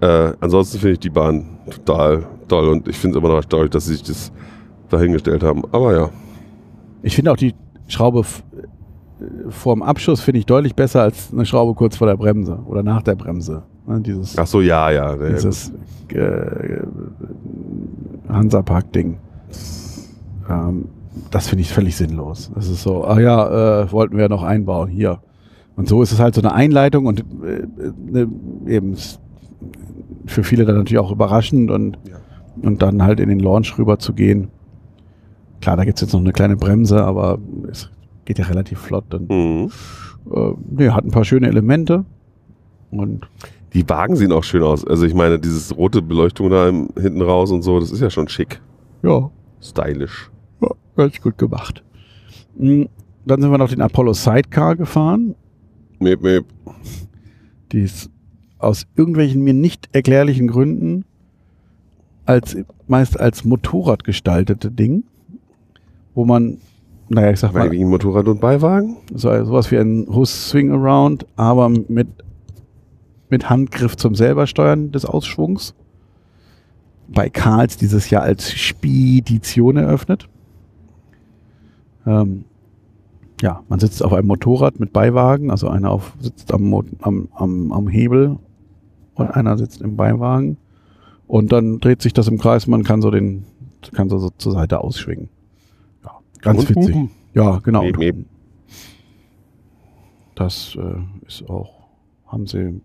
äh, 0.29 0.33
ansonsten 0.39 0.79
finde 0.79 0.93
ich 0.93 0.99
die 0.99 1.09
Bahn 1.09 1.59
total 1.69 2.25
toll 2.47 2.69
und 2.69 2.87
ich 2.87 2.97
finde 2.97 3.17
es 3.17 3.21
immer 3.21 3.29
noch 3.29 3.37
erstaunlich, 3.37 3.71
dass 3.71 3.85
sie 3.85 3.93
sich 3.93 4.03
das 4.03 4.31
dahingestellt 4.89 5.43
haben. 5.43 5.63
Aber 5.71 5.95
ja. 5.95 6.09
Ich 7.03 7.15
finde 7.15 7.31
auch 7.31 7.37
die 7.37 7.53
Schraube 7.87 8.23
vorm 9.49 9.81
Abschuss 9.81 10.21
finde 10.21 10.39
ich 10.39 10.45
deutlich 10.45 10.75
besser 10.75 11.01
als 11.01 11.31
eine 11.31 11.45
Schraube 11.45 11.73
kurz 11.73 11.97
vor 11.97 12.07
der 12.07 12.15
Bremse 12.15 12.59
oder 12.65 12.83
nach 12.83 13.01
der 13.01 13.15
Bremse. 13.15 13.63
Ne, 13.87 14.01
dieses, 14.01 14.37
Ach 14.37 14.47
so, 14.47 14.61
ja, 14.61 14.91
ja. 14.91 15.15
Dieses 15.15 15.73
äh, 16.13 16.81
Hansapark-Ding. 18.29 19.17
Ähm, 20.49 20.85
das 21.31 21.47
finde 21.47 21.61
ich 21.61 21.71
völlig 21.71 21.95
sinnlos. 21.95 22.51
Das 22.55 22.69
ist 22.69 22.83
so, 22.83 23.03
ah 23.03 23.19
ja, 23.19 23.83
äh, 23.83 23.91
wollten 23.91 24.17
wir 24.17 24.29
noch 24.29 24.43
einbauen, 24.43 24.89
hier. 24.89 25.19
Und 25.75 25.87
so 25.87 26.01
ist 26.01 26.11
es 26.11 26.19
halt 26.19 26.35
so 26.35 26.41
eine 26.41 26.53
Einleitung 26.53 27.05
und 27.05 27.19
äh, 27.19 27.67
ne, 27.97 28.27
eben 28.67 28.95
für 30.25 30.43
viele 30.43 30.65
dann 30.65 30.77
natürlich 30.77 30.99
auch 30.99 31.11
überraschend 31.11 31.71
und, 31.71 31.97
ja. 32.07 32.17
und 32.61 32.81
dann 32.81 33.03
halt 33.03 33.19
in 33.19 33.29
den 33.29 33.39
Launch 33.39 33.77
rüber 33.77 33.99
zu 33.99 34.13
gehen. 34.13 34.49
Klar, 35.61 35.77
da 35.77 35.83
gibt 35.83 35.97
es 35.97 36.01
jetzt 36.01 36.13
noch 36.13 36.21
eine 36.21 36.31
kleine 36.31 36.55
Bremse, 36.55 37.03
aber 37.03 37.39
es 37.69 37.89
geht 38.29 38.37
ja 38.37 38.45
relativ 38.45 38.77
flott. 38.77 39.05
Dann, 39.09 39.25
mhm. 39.27 39.71
äh, 40.31 40.53
nee, 40.69 40.89
hat 40.91 41.03
ein 41.03 41.09
paar 41.09 41.25
schöne 41.25 41.47
Elemente 41.47 42.05
und 42.91 43.27
die 43.73 43.89
Wagen 43.89 44.15
sehen 44.15 44.31
auch 44.31 44.43
schön 44.43 44.61
aus. 44.61 44.85
Also 44.85 45.05
ich 45.05 45.15
meine, 45.15 45.39
dieses 45.39 45.75
rote 45.75 46.03
Beleuchtung 46.03 46.51
da 46.51 46.69
im, 46.69 46.89
hinten 46.95 47.23
raus 47.23 47.49
und 47.49 47.63
so, 47.63 47.79
das 47.79 47.91
ist 47.91 48.01
ja 48.01 48.11
schon 48.11 48.27
schick. 48.27 48.61
Ja. 49.01 49.31
Stylisch. 49.61 50.29
Ja, 50.61 50.69
ganz 50.95 51.19
gut 51.19 51.39
gemacht. 51.39 51.83
Hm, 52.59 52.87
dann 53.25 53.41
sind 53.41 53.49
wir 53.49 53.57
noch 53.57 53.69
den 53.69 53.81
Apollo 53.81 54.13
Sidecar 54.13 54.75
gefahren. 54.75 55.33
Meep, 55.97 56.21
meep. 56.21 56.45
Die 57.71 57.81
ist 57.81 58.11
aus 58.59 58.85
irgendwelchen 58.95 59.43
mir 59.43 59.55
nicht 59.55 59.89
erklärlichen 59.91 60.47
Gründen 60.47 61.03
als 62.25 62.55
meist 62.85 63.19
als 63.19 63.43
Motorrad 63.43 64.03
gestaltete 64.03 64.69
Ding, 64.69 65.03
wo 66.13 66.25
man, 66.25 66.59
naja, 67.09 67.31
ich 67.31 67.39
sag 67.39 67.53
mal. 67.53 67.69
Wegen 67.71 67.89
Motorrad 67.89 68.27
und 68.27 68.39
Beiwagen? 68.39 68.97
So, 69.13 69.29
sowas 69.43 69.71
wie 69.71 69.77
ein 69.77 70.07
Hus 70.09 70.49
Swing 70.49 70.71
Around, 70.71 71.25
aber 71.35 71.69
mit 71.69 72.07
mit 73.29 73.49
Handgriff 73.49 73.95
zum 73.95 74.15
selbersteuern 74.15 74.91
des 74.91 75.05
Ausschwungs. 75.05 75.73
Bei 77.07 77.29
Karls 77.29 77.77
dieses 77.77 78.09
Jahr 78.09 78.23
als 78.23 78.51
Spedition 78.51 79.77
eröffnet. 79.77 80.27
Ähm, 82.05 82.45
ja, 83.41 83.63
man 83.69 83.79
sitzt 83.79 84.03
auf 84.03 84.13
einem 84.13 84.27
Motorrad 84.27 84.79
mit 84.79 84.91
Beiwagen, 84.91 85.49
also 85.49 85.69
einer 85.69 85.91
auf, 85.91 86.13
sitzt 86.19 86.53
am, 86.53 86.73
am, 87.01 87.29
am, 87.33 87.71
am 87.71 87.87
Hebel 87.87 88.37
und 89.15 89.31
einer 89.31 89.57
sitzt 89.57 89.81
im 89.81 89.95
Beiwagen. 89.95 90.57
Und 91.27 91.51
dann 91.51 91.79
dreht 91.79 92.01
sich 92.01 92.13
das 92.13 92.27
im 92.27 92.39
Kreis, 92.39 92.67
man 92.67 92.83
kann 92.83 93.01
so 93.01 93.11
den, 93.11 93.45
kann 93.93 94.09
so, 94.09 94.17
so 94.17 94.29
zur 94.37 94.51
Seite 94.51 94.81
ausschwingen. 94.81 95.29
Ja, 96.43 96.53
ganz 96.53 96.59
Und 96.61 96.69
witzig. 96.69 96.95
Hupen. 96.95 97.11
Ja, 97.33 97.59
genau. 97.59 97.83
Eben, 97.83 98.01
eben. 98.01 98.25
Das 100.35 100.77
äh, 100.79 101.27
ist 101.27 101.49
auch, 101.49 101.71
haben 102.27 102.47
sie, 102.47 102.81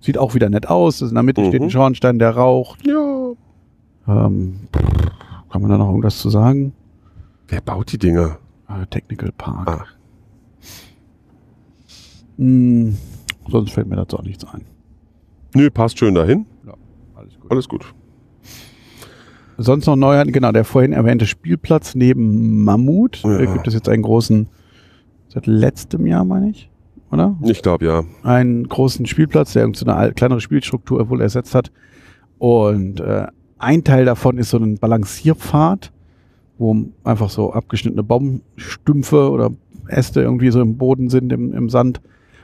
sieht 0.00 0.16
auch 0.18 0.34
wieder 0.34 0.48
nett 0.48 0.68
aus. 0.68 1.00
In 1.02 1.14
der 1.14 1.22
Mitte 1.22 1.40
Mhm. 1.42 1.48
steht 1.48 1.62
ein 1.62 1.70
Schornstein, 1.70 2.18
der 2.18 2.30
raucht. 2.36 2.86
Ja. 2.86 3.32
Ähm, 4.06 4.60
kann 5.50 5.60
man 5.62 5.70
da 5.70 5.78
noch 5.78 5.88
irgendwas 5.88 6.18
zu 6.18 6.30
sagen? 6.30 6.72
Wer 7.48 7.60
baut 7.60 7.90
die 7.92 7.98
Dinger? 7.98 8.38
Äh, 8.68 8.86
Technical 8.86 9.32
Park. 9.32 9.68
Ah. 9.68 9.84
Hm, 12.38 12.96
sonst 13.48 13.72
fällt 13.72 13.86
mir 13.88 13.96
dazu 13.96 14.18
auch 14.18 14.22
nichts 14.24 14.44
ein. 14.44 14.62
Nö, 15.54 15.70
passt 15.70 15.98
schön 15.98 16.14
dahin. 16.14 16.46
Alles 17.14 17.38
gut. 17.40 17.50
Alles 17.50 17.68
gut. 17.68 17.94
Sonst 19.56 19.86
noch 19.86 19.96
Neuheiten, 19.96 20.32
genau, 20.32 20.52
der 20.52 20.64
vorhin 20.64 20.92
erwähnte 20.92 21.26
Spielplatz 21.26 21.94
neben 21.94 22.64
Mammut. 22.64 23.22
Ja. 23.22 23.38
Äh, 23.38 23.46
gibt 23.46 23.66
es 23.66 23.74
jetzt 23.74 23.88
einen 23.88 24.02
großen, 24.02 24.48
seit 25.28 25.46
letztem 25.46 26.06
Jahr, 26.06 26.24
meine 26.24 26.50
ich, 26.50 26.70
oder? 27.10 27.36
Ich 27.42 27.62
glaube 27.62 27.84
ja. 27.84 28.04
Einen 28.22 28.68
großen 28.68 29.06
Spielplatz, 29.06 29.52
der 29.52 29.62
irgendeine 29.62 29.92
so 29.92 29.98
eine 29.98 30.12
kleinere 30.12 30.40
Spielstruktur 30.40 31.08
wohl 31.08 31.20
ersetzt 31.20 31.54
hat. 31.54 31.70
Und 32.38 33.00
äh, 33.00 33.26
ein 33.58 33.84
Teil 33.84 34.04
davon 34.04 34.38
ist 34.38 34.50
so 34.50 34.58
ein 34.58 34.78
Balancierpfad, 34.78 35.92
wo 36.58 36.86
einfach 37.04 37.30
so 37.30 37.52
abgeschnittene 37.52 38.02
Baumstümpfe 38.02 39.30
oder 39.30 39.50
Äste 39.88 40.22
irgendwie 40.22 40.50
so 40.50 40.60
im 40.60 40.76
Boden 40.76 41.10
sind, 41.10 41.32
im, 41.32 41.52
im 41.52 41.68
Sand. 41.68 42.00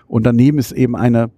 Und 0.06 0.26
daneben 0.26 0.58
ist 0.58 0.72
eben 0.72 0.96
eine, 0.96 1.30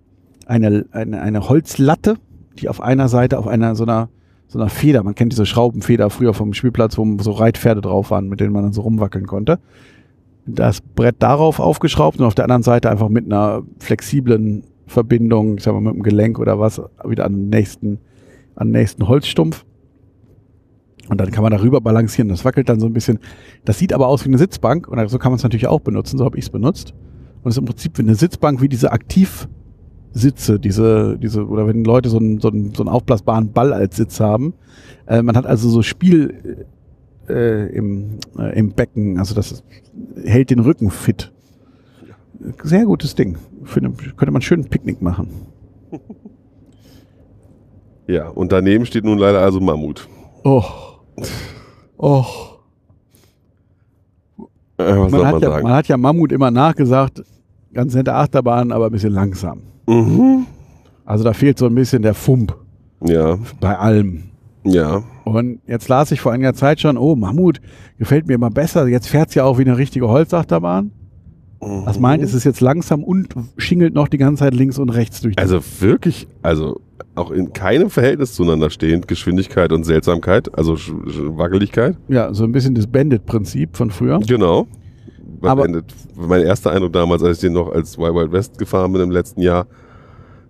eine, 0.46 0.86
eine, 0.92 1.20
eine 1.20 1.48
Holzlatte, 1.48 2.16
die 2.58 2.68
auf 2.68 2.80
einer 2.80 3.08
Seite 3.08 3.38
auf 3.38 3.46
einer 3.46 3.74
so 3.74 3.84
einer 3.84 4.08
so 4.52 4.58
einer 4.58 4.68
Feder, 4.68 5.02
man 5.02 5.14
kennt 5.14 5.32
diese 5.32 5.46
Schraubenfeder 5.46 6.10
früher 6.10 6.34
vom 6.34 6.52
Spielplatz, 6.52 6.98
wo 6.98 7.16
so 7.20 7.32
Reitpferde 7.32 7.80
drauf 7.80 8.10
waren, 8.10 8.28
mit 8.28 8.40
denen 8.40 8.52
man 8.52 8.62
dann 8.62 8.74
so 8.74 8.82
rumwackeln 8.82 9.26
konnte. 9.26 9.58
Das 10.44 10.82
Brett 10.82 11.16
darauf 11.20 11.58
aufgeschraubt 11.58 12.18
und 12.18 12.26
auf 12.26 12.34
der 12.34 12.44
anderen 12.44 12.62
Seite 12.62 12.90
einfach 12.90 13.08
mit 13.08 13.24
einer 13.24 13.62
flexiblen 13.78 14.64
Verbindung, 14.86 15.56
ich 15.56 15.64
sag 15.64 15.72
mal 15.72 15.80
mit 15.80 15.94
einem 15.94 16.02
Gelenk 16.02 16.38
oder 16.38 16.58
was, 16.58 16.82
wieder 17.04 17.24
an 17.24 17.32
den 17.32 17.48
nächsten, 17.48 17.98
an 18.54 18.68
den 18.68 18.72
nächsten 18.72 19.08
Holzstumpf. 19.08 19.64
Und 21.08 21.18
dann 21.18 21.30
kann 21.30 21.42
man 21.42 21.52
darüber 21.52 21.80
balancieren. 21.80 22.28
Das 22.28 22.44
wackelt 22.44 22.68
dann 22.68 22.78
so 22.78 22.86
ein 22.86 22.92
bisschen. 22.92 23.20
Das 23.64 23.78
sieht 23.78 23.94
aber 23.94 24.06
aus 24.06 24.24
wie 24.24 24.28
eine 24.28 24.38
Sitzbank 24.38 24.86
und 24.86 25.08
so 25.08 25.18
kann 25.18 25.32
man 25.32 25.36
es 25.36 25.42
natürlich 25.42 25.66
auch 25.66 25.80
benutzen. 25.80 26.18
So 26.18 26.26
habe 26.26 26.36
ich 26.36 26.44
es 26.44 26.50
benutzt. 26.50 26.92
Und 27.42 27.48
es 27.48 27.54
ist 27.54 27.58
im 27.58 27.64
Prinzip 27.64 27.96
wie 27.96 28.02
eine 28.02 28.14
Sitzbank, 28.14 28.60
wie 28.60 28.68
diese 28.68 28.92
Aktivsitze, 30.12 30.58
diese, 30.58 31.18
diese, 31.18 31.46
oder 31.46 31.66
wenn 31.66 31.84
Leute 31.84 32.10
so 32.10 32.18
einen, 32.18 32.40
so 32.40 32.48
einen, 32.48 32.74
so 32.74 32.82
einen 32.82 32.90
aufblasbaren 32.90 33.52
Ball 33.52 33.72
als 33.72 33.96
Sitz 33.96 34.20
haben. 34.20 34.54
Äh, 35.06 35.22
man 35.22 35.36
hat 35.36 35.46
also 35.46 35.68
so 35.68 35.82
Spiel 35.82 36.66
äh, 37.28 37.74
im, 37.74 38.18
äh, 38.38 38.58
im 38.58 38.72
Becken, 38.72 39.18
also 39.18 39.34
das 39.34 39.52
ist, 39.52 39.64
hält 40.24 40.50
den 40.50 40.60
Rücken 40.60 40.90
fit. 40.90 41.32
Sehr 42.62 42.84
gutes 42.84 43.14
Ding. 43.14 43.38
Eine, 43.74 43.92
könnte 43.92 44.32
man 44.32 44.42
schön 44.42 44.60
ein 44.60 44.68
Picknick 44.68 45.00
machen. 45.00 45.28
Ja, 48.06 48.28
und 48.28 48.52
daneben 48.52 48.84
steht 48.84 49.04
nun 49.04 49.16
leider 49.16 49.40
also 49.40 49.60
Mammut. 49.60 50.08
Oh. 50.44 50.64
Oh. 51.96 52.24
Äh, 54.76 54.84
was 54.84 54.96
Man 54.96 55.10
soll 55.10 55.26
hat, 55.26 55.32
man 55.34 55.42
ja, 55.42 55.62
man 55.62 55.72
hat 55.72 55.88
ja 55.88 55.96
Mammut 55.96 56.32
immer 56.32 56.50
nachgesagt, 56.50 57.22
ganz 57.72 57.94
nette 57.94 58.12
Achterbahn, 58.14 58.72
aber 58.72 58.86
ein 58.86 58.92
bisschen 58.92 59.12
langsam. 59.12 59.71
Mhm. 59.86 60.46
Also 61.04 61.24
da 61.24 61.32
fehlt 61.32 61.58
so 61.58 61.66
ein 61.66 61.74
bisschen 61.74 62.02
der 62.02 62.14
Fump 62.14 62.56
Ja, 63.04 63.38
bei 63.60 63.76
allem. 63.78 64.24
ja. 64.64 65.02
Und 65.24 65.60
jetzt 65.66 65.88
las 65.88 66.10
ich 66.10 66.20
vor 66.20 66.32
einiger 66.32 66.52
Zeit 66.54 66.80
schon, 66.80 66.96
oh, 66.98 67.14
Mammut 67.14 67.60
gefällt 67.98 68.26
mir 68.26 68.34
immer 68.34 68.50
besser. 68.50 68.86
Jetzt 68.88 69.08
fährt 69.08 69.28
es 69.28 69.34
ja 69.36 69.44
auch 69.44 69.58
wie 69.58 69.62
eine 69.62 69.78
richtige 69.78 70.08
Holzachterbahn. 70.08 70.90
Was 71.60 72.00
meint, 72.00 72.24
es 72.24 72.34
ist 72.34 72.42
jetzt 72.42 72.60
langsam 72.60 73.04
und 73.04 73.28
schingelt 73.56 73.94
noch 73.94 74.08
die 74.08 74.18
ganze 74.18 74.40
Zeit 74.40 74.52
links 74.52 74.78
und 74.80 74.88
rechts 74.90 75.20
durch. 75.20 75.36
die- 75.36 75.40
Also 75.42 75.60
wirklich, 75.78 76.26
also 76.42 76.80
auch 77.14 77.30
in 77.30 77.52
keinem 77.52 77.88
Verhältnis 77.88 78.34
zueinander 78.34 78.68
stehend, 78.68 79.06
Geschwindigkeit 79.06 79.70
und 79.72 79.84
Seltsamkeit, 79.84 80.52
also 80.58 80.74
Sch 80.76 80.90
Sch 81.08 81.18
Wackeligkeit. 81.36 81.96
ja, 82.08 82.34
so 82.34 82.42
ein 82.42 82.50
bisschen 82.50 82.74
das 82.74 82.88
Bandit-Prinzip 82.88 83.76
von 83.76 83.90
früher. 83.92 84.18
Genau. 84.26 84.66
Aber- 85.50 85.62
Aber 86.16 86.26
mein 86.28 86.42
erster 86.42 86.70
Eindruck 86.70 86.92
damals, 86.92 87.22
als 87.22 87.38
ich 87.38 87.40
den 87.42 87.52
noch 87.54 87.70
als 87.72 87.98
Wild 87.98 88.14
Wild 88.14 88.32
West 88.32 88.58
gefahren 88.58 88.92
bin 88.92 89.02
im 89.02 89.10
letzten 89.10 89.40
Jahr, 89.42 89.66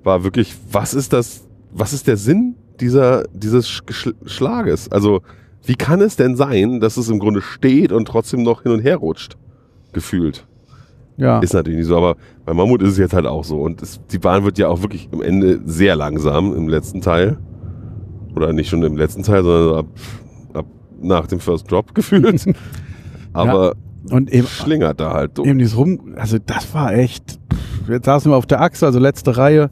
war 0.05 0.25
wirklich, 0.25 0.55
was 0.71 0.95
ist 0.95 1.13
das, 1.13 1.47
was 1.73 1.93
ist 1.93 2.07
der 2.07 2.17
Sinn 2.17 2.57
dieser, 2.81 3.25
dieses 3.33 3.69
Sch 3.69 3.83
Sch 3.91 4.09
Schlages? 4.27 4.91
Also, 4.91 5.21
wie 5.65 5.75
kann 5.77 6.01
es 6.01 6.17
denn 6.17 6.35
sein, 6.37 6.81
dass 6.81 6.97
es 6.97 7.09
im 7.09 7.19
Grunde 7.21 7.41
steht 7.41 7.93
und 7.93 8.07
trotzdem 8.09 8.43
noch 8.43 8.63
hin 8.65 8.73
und 8.73 8.81
her 8.81 8.97
rutscht? 8.97 9.37
Gefühlt. 9.93 10.47
Ja, 11.19 11.39
Ist 11.41 11.53
natürlich 11.55 11.79
nicht 11.81 11.89
so, 11.89 11.97
aber 11.97 12.17
bei 12.45 12.55
Mammut 12.55 12.83
ist 12.83 12.93
es 12.93 12.99
jetzt 12.99 13.13
halt 13.15 13.27
auch 13.27 13.45
so. 13.45 13.61
Und 13.61 13.81
es, 13.83 14.01
die 14.11 14.19
Bahn 14.19 14.45
wird 14.45 14.59
ja 14.59 14.69
auch 14.69 14.81
wirklich 14.83 15.09
am 15.13 15.21
Ende 15.23 15.61
sehr 15.67 15.95
langsam 15.95 16.57
im 16.57 16.69
letzten 16.69 17.01
Teil. 17.01 17.39
Oder 18.35 18.53
nicht 18.55 18.71
schon 18.71 18.83
im 18.83 18.97
letzten 18.97 19.23
Teil, 19.23 19.45
sondern 19.45 19.79
ab, 19.81 19.87
ab 20.55 20.67
nach 21.01 21.27
dem 21.27 21.39
First 21.39 21.71
Drop 21.71 21.95
gefühlt. 21.95 22.45
aber 23.35 23.75
und 24.11 24.33
eben, 24.33 24.47
schlingert 24.47 25.01
da 25.01 25.13
halt 25.13 25.37
so. 25.37 25.45
eben 25.45 25.59
dieses 25.59 25.77
Rum, 25.77 26.15
also 26.17 26.39
das 26.39 26.75
war 26.75 26.93
echt, 26.95 27.39
jetzt 27.89 28.07
saßen 28.07 28.31
wir 28.31 28.37
auf 28.37 28.47
der 28.47 28.61
Achse, 28.61 28.87
also 28.87 28.99
letzte 28.99 29.37
Reihe. 29.37 29.71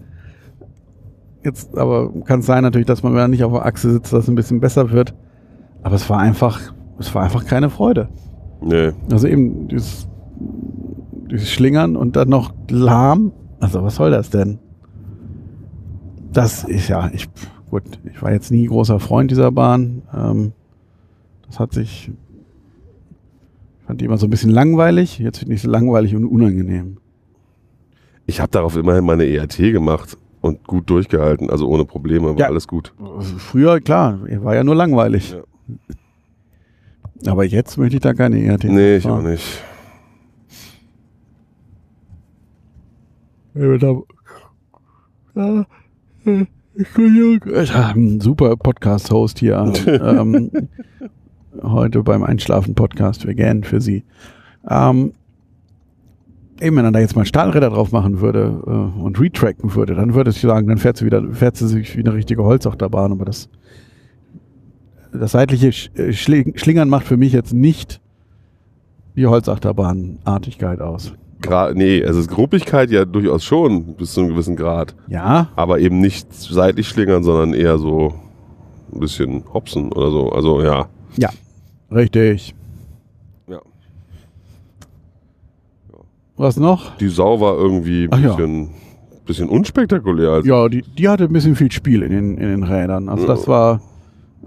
Jetzt, 1.43 1.77
aber 1.77 2.13
kann 2.25 2.41
es 2.41 2.47
sein 2.47 2.63
natürlich, 2.63 2.87
dass 2.87 3.03
man, 3.03 3.13
wenn 3.13 3.23
man 3.23 3.31
nicht 3.31 3.45
auf 3.45 3.53
der 3.53 3.65
Achse 3.65 3.91
sitzt, 3.91 4.13
dass 4.13 4.25
es 4.25 4.29
ein 4.29 4.35
bisschen 4.35 4.61
besser 4.61 4.91
wird. 4.91 5.15
Aber 5.83 5.95
es 5.95 6.09
war 6.11 6.19
einfach, 6.19 6.61
es 6.99 7.15
war 7.15 7.23
einfach 7.23 7.47
keine 7.47 7.71
Freude. 7.71 8.09
Nee. 8.61 8.93
Also 9.11 9.27
eben 9.27 9.69
dieses, 9.69 10.07
dieses 11.31 11.51
Schlingern 11.51 11.97
und 11.97 12.17
dann 12.17 12.29
noch 12.29 12.53
lahm. 12.69 13.33
Also 13.59 13.83
was 13.83 13.97
soll 13.97 14.11
das 14.11 14.31
denn? 14.31 14.59
Das 16.33 16.65
ist 16.65 16.89
ja, 16.89 17.11
ich, 17.13 17.29
gut, 17.71 17.83
ich 18.05 18.23
war 18.23 18.33
jetzt 18.33 18.51
nie 18.51 18.67
großer 18.67 19.01
Freund 19.01 19.31
dieser 19.31 19.51
Bahn. 19.51 20.03
Ähm, 20.15 20.53
das 21.47 21.59
hat 21.59 21.73
sich, 21.73 22.11
ich 22.11 22.30
fand 23.91 24.01
die 24.01 24.05
immer 24.05 24.19
so 24.19 24.29
ein 24.29 24.31
bisschen 24.31 24.51
langweilig. 24.51 25.19
Jetzt 25.19 25.39
finde 25.39 25.55
ich 25.57 25.63
sie 25.63 25.67
langweilig 25.69 26.15
und 26.15 26.25
unangenehm. 26.25 26.99
Ich 28.27 28.41
habe 28.41 28.53
darauf 28.53 28.77
immerhin 28.77 29.05
meine 29.05 29.25
ERT 29.25 29.57
gemacht 29.57 30.17
und 30.41 30.65
gut 30.65 30.89
durchgehalten, 30.89 31.51
also 31.51 31.67
ohne 31.69 31.85
Probleme, 31.85 32.29
war 32.29 32.39
Ja. 32.39 32.47
alles 32.47 32.69
gut. 32.69 32.95
Früher, 33.39 33.81
klar, 33.81 34.21
war 34.45 34.55
ja 34.55 34.63
nur 34.63 34.77
langweilig. 34.77 35.35
Aber 37.27 37.45
jetzt 37.45 37.79
möchte 37.79 37.97
ich 37.97 38.01
da 38.01 38.15
keine 38.15 38.41
ERT. 38.41 38.65
Nee, 38.65 38.99
ich 38.99 39.09
auch 39.09 39.23
nicht. 39.23 39.61
Ja, 43.55 43.67
ja. 45.35 45.67
Ja, 47.65 47.95
super 48.21 48.57
Podcast-Host 48.57 49.41
hier. 49.41 49.73
ähm, 49.87 50.53
heute 51.63 52.03
beim 52.03 52.23
Einschlafen-Podcast 52.23 53.27
vegan 53.27 53.65
für 53.65 53.81
Sie. 53.81 54.05
Ähm, 54.69 55.13
eben, 56.61 56.77
wenn 56.77 56.85
er 56.85 56.93
da 56.93 56.99
jetzt 57.01 57.17
mal 57.17 57.25
Stahlräder 57.25 57.71
drauf 57.71 57.93
machen 57.93 58.21
würde 58.21 58.63
äh, 58.67 59.01
und 59.03 59.19
retracken 59.21 59.75
würde, 59.75 59.95
dann 59.95 60.15
würde 60.15 60.31
ich 60.31 60.41
sagen, 60.41 60.69
dann 60.69 60.79
fährt 60.79 60.97
sie 60.99 61.07
wieder, 61.07 61.23
fährt 61.33 61.57
sie 61.57 61.69
sich 61.69 61.97
wie 61.97 62.01
eine 62.01 62.15
richtige 62.15 62.45
Holzachterbahn, 62.45 63.13
aber 63.13 63.25
das, 63.25 63.49
das 65.13 65.33
seitliche 65.33 65.69
äh, 65.95 66.13
Schling- 66.13 66.57
Schlingern 66.57 66.89
macht 66.89 67.07
für 67.07 67.17
mich 67.17 67.33
jetzt 67.33 67.53
nicht 67.53 68.01
die 69.17 69.27
Holzachterbahn-Artigkeit 69.27 70.81
aus. 70.81 71.13
Gra 71.41 71.73
nee, 71.73 72.05
also 72.05 72.23
Gruppigkeit 72.27 72.91
ja 72.91 73.07
durchaus 73.07 73.45
schon, 73.45 73.95
bis 73.95 74.13
zu 74.13 74.21
einem 74.21 74.31
gewissen 74.31 74.57
Grad. 74.57 74.95
Ja, 75.09 75.49
Aber 75.57 75.81
eben 75.81 75.99
nicht 75.99 76.33
seitlich 76.35 76.87
schlingern, 76.87 77.23
sondern 77.25 77.55
eher 77.55 77.79
so 77.79 78.13
ein 78.93 79.01
bisschen 79.01 79.43
hopsen 79.53 79.91
oder 79.93 80.11
so. 80.11 80.31
Also 80.33 80.63
ja. 80.63 80.87
Ja, 81.17 81.31
richtig. 81.91 82.55
Ja. 83.49 83.61
Was 86.37 86.57
noch? 86.57 86.97
Die 86.99 87.09
Sau 87.09 87.41
war 87.41 87.57
irgendwie 87.57 88.09
ein 88.11 88.23
ja. 88.23 88.29
bisschen, 88.35 88.71
bisschen 89.27 89.49
unspektakulär. 89.49 90.31
Also, 90.31 90.49
Ja, 90.49 90.69
die, 90.69 90.83
die 90.83 91.09
hatte 91.09 91.25
ein 91.25 91.33
bisschen 91.33 91.57
viel 91.57 91.71
Spiel 91.73 92.03
in 92.03 92.13
den, 92.13 92.39
in 92.39 92.49
den 92.49 92.63
Rädern. 92.63 93.09
Also 93.09 93.27
das 93.27 93.43
Ja. 93.43 93.49
war, 93.49 93.81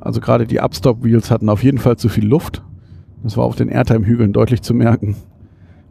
also 0.02 0.20
gerade 0.22 0.48
die 0.48 0.60
Upstop-Wheels 0.60 1.30
hatten 1.32 1.50
auf 1.50 1.64
jeden 1.64 1.78
Fall 1.78 1.98
zu 1.98 2.10
viel 2.10 2.26
Luft. 2.26 2.64
Das 3.24 3.38
war 3.38 3.46
auf 3.46 3.56
den 3.56 3.70
Airtime-Hügeln 3.70 4.34
deutlich 4.34 4.62
zu 4.62 4.74
merken. 4.74 5.16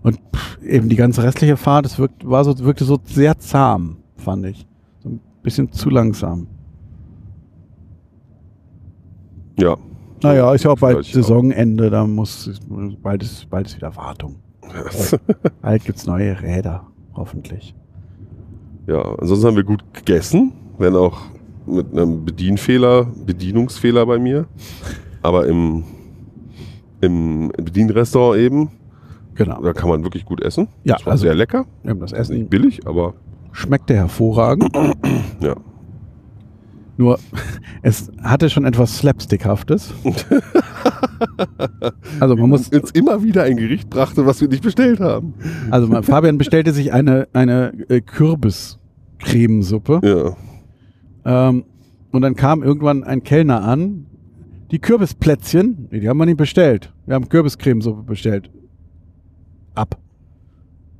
Und 0.02 0.18
pff, 0.34 0.58
eben 0.62 0.88
die 0.88 0.96
ganze 0.96 1.22
restliche 1.22 1.56
Fahrt, 1.56 1.86
es 1.86 1.98
wirkt, 1.98 2.28
war 2.28 2.44
so, 2.44 2.58
wirkte 2.58 2.84
so 2.84 2.98
sehr 3.04 3.38
zahm, 3.38 3.96
fand 4.16 4.44
ich. 4.46 4.66
So 5.02 5.08
ein 5.10 5.20
bisschen 5.42 5.70
zu 5.72 5.88
langsam. 5.90 6.46
ja. 9.58 9.76
Naja, 10.22 10.52
ist 10.54 10.64
ja 10.64 10.70
auch 10.70 10.78
bald. 10.78 11.04
Saisonende, 11.04 11.90
da 11.90 12.06
muss, 12.06 12.50
bald 13.02 13.22
ist, 13.22 13.48
bald 13.50 13.66
ist 13.66 13.76
wieder 13.76 13.94
Wartung. 13.96 14.36
Bald 15.60 15.84
gibt's 15.84 16.06
neue 16.06 16.40
Räder, 16.40 16.86
hoffentlich. 17.14 17.74
Ja, 18.86 19.02
ansonsten 19.18 19.48
haben 19.48 19.56
wir 19.56 19.64
gut 19.64 19.82
gegessen, 19.92 20.52
wenn 20.78 20.94
auch 20.96 21.18
mit 21.66 21.92
einem 21.92 22.24
Bedienfehler, 22.24 23.04
Bedienungsfehler 23.26 24.06
bei 24.06 24.18
mir. 24.18 24.46
Aber 25.20 25.46
im, 25.46 25.84
im 27.00 27.52
Bedienrestaurant 27.56 28.38
eben, 28.40 28.70
Genau. 29.34 29.60
da 29.62 29.72
kann 29.72 29.88
man 29.88 30.02
wirklich 30.04 30.24
gut 30.24 30.40
essen. 30.42 30.68
Ja, 30.84 30.94
das 30.96 31.06
war 31.06 31.12
also- 31.12 31.22
sehr 31.22 31.34
lecker. 31.34 31.66
Wir 31.82 31.90
haben 31.90 32.00
das 32.00 32.12
Ist 32.12 32.30
nicht 32.30 32.38
Essen 32.40 32.48
billig, 32.48 32.86
aber 32.86 33.14
schmeckte 33.52 33.94
hervorragend. 33.94 34.70
ja. 35.40 35.54
Nur 36.96 37.18
es 37.82 38.10
hatte 38.22 38.48
schon 38.50 38.64
etwas 38.64 38.98
Slapstickhaftes. 38.98 39.92
Also 42.18 42.34
man 42.36 42.48
muss, 42.50 42.68
uns 42.68 42.90
immer 42.92 43.22
wieder 43.22 43.44
ein 43.44 43.56
Gericht 43.56 43.88
brachte, 43.88 44.26
was 44.26 44.40
wir 44.40 44.48
nicht 44.48 44.62
bestellt 44.64 44.98
haben. 45.00 45.34
also 45.70 45.86
man- 45.86 46.02
Fabian 46.02 46.36
bestellte 46.38 46.72
sich 46.72 46.92
eine, 46.92 47.28
eine 47.32 47.72
äh, 47.88 48.00
Kürbiscremesuppe. 48.00 50.00
Ja. 50.02 50.36
Ähm, 51.48 51.64
und 52.10 52.22
dann 52.22 52.34
kam 52.34 52.62
irgendwann 52.64 53.04
ein 53.04 53.22
Kellner 53.22 53.62
an. 53.62 54.06
Die 54.72 54.80
Kürbisplätzchen, 54.80 55.88
die 55.92 56.08
haben 56.08 56.16
wir 56.18 56.26
nicht 56.26 56.38
bestellt. 56.38 56.92
Wir 57.06 57.14
haben 57.14 57.28
Kürbiscremesuppe 57.28 58.02
bestellt. 58.02 58.50
Ab. 59.74 59.98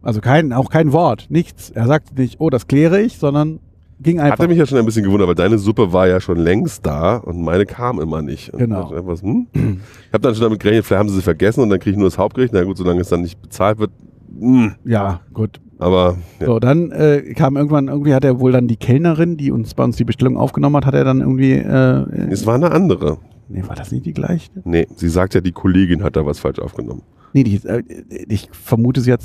Also 0.03 0.21
kein, 0.21 0.53
auch 0.53 0.71
kein 0.71 0.93
Wort, 0.93 1.27
nichts. 1.31 1.71
Er 1.71 1.87
sagte 1.87 2.15
nicht, 2.15 2.37
oh, 2.39 2.51
das 2.51 2.69
kläre 2.69 3.01
ich, 3.01 3.19
sondern 3.19 3.59
ging 4.03 4.21
einfach. 4.21 4.39
Hatte 4.39 4.49
mich 4.49 4.59
ja 4.59 4.67
schon 4.67 4.79
ein 4.79 4.85
bisschen 4.85 5.05
gewundert, 5.05 5.29
weil 5.29 5.35
deine 5.35 5.59
Suppe 5.59 5.93
war 5.93 6.07
ja 6.09 6.21
schon 6.21 6.39
längst 6.39 6.85
da 6.87 7.17
und 7.17 7.41
meine 7.41 7.67
kam 7.67 8.01
immer 8.01 8.23
nicht. 8.23 8.53
Und 8.53 8.59
Genau. 8.61 8.93
ich 8.93 9.23
hm? 9.23 9.47
Ich 9.53 10.13
habe 10.13 10.21
dann 10.23 10.35
schon 10.35 10.45
damit 10.45 10.61
gerechnet, 10.61 10.85
vielleicht 10.87 10.99
haben 11.01 11.09
sie 11.09 11.17
sie 11.17 11.23
vergessen 11.23 11.61
und 11.63 11.71
dann 11.71 11.79
kriege 11.79 11.93
ich 11.93 11.97
nur 11.99 12.09
das 12.09 12.19
Hauptgericht. 12.19 12.53
Na 12.53 12.65
gut, 12.65 12.77
solange 12.77 13.01
es 13.01 13.09
dann 13.09 13.23
nicht 13.23 13.41
bezahlt 13.41 13.79
wird. 13.79 13.91
Hm. 14.39 14.73
ja, 14.85 15.21
gut. 15.33 15.61
Aber 15.79 16.17
ja. 16.41 16.47
So, 16.47 16.59
dann 16.61 16.91
äh, 16.93 17.35
kam 17.35 17.57
irgendwann, 17.57 17.89
irgendwie 17.89 18.15
hat 18.15 18.25
er 18.25 18.39
wohl 18.41 18.53
dann 18.53 18.69
die 18.69 18.77
Kellnerin, 18.77 19.37
die 19.37 19.51
uns 19.51 19.75
bei 19.75 19.83
uns 19.85 19.97
die 19.97 20.05
Bestellung 20.05 20.37
aufgenommen 20.37 20.77
hat, 20.77 20.87
hat 20.87 20.95
er 20.95 21.05
dann 21.05 21.21
irgendwie, 21.21 21.53
äh, 21.53 22.03
äh, 22.03 22.31
es 22.31 22.47
war 22.47 22.55
eine 22.55 22.71
andere. 22.71 23.19
nee, 23.49 23.63
war 23.67 23.75
das 23.75 23.91
nicht 23.91 24.07
die 24.07 24.13
gleiche? 24.13 24.51
Nee, 24.65 24.87
sie 24.97 25.09
sagt 25.09 25.35
ja, 25.35 25.41
die 25.41 25.53
Kollegin 25.53 26.03
hat 26.05 26.15
da 26.17 26.25
was 26.25 26.39
falsch 26.39 26.61
aufgenommen. 26.61 27.03
Nee, 27.33 27.43
die, 27.45 27.57
äh, 27.67 27.83
ich 28.29 28.49
vermute, 28.53 29.01
sie 29.01 29.13
hat 29.13 29.21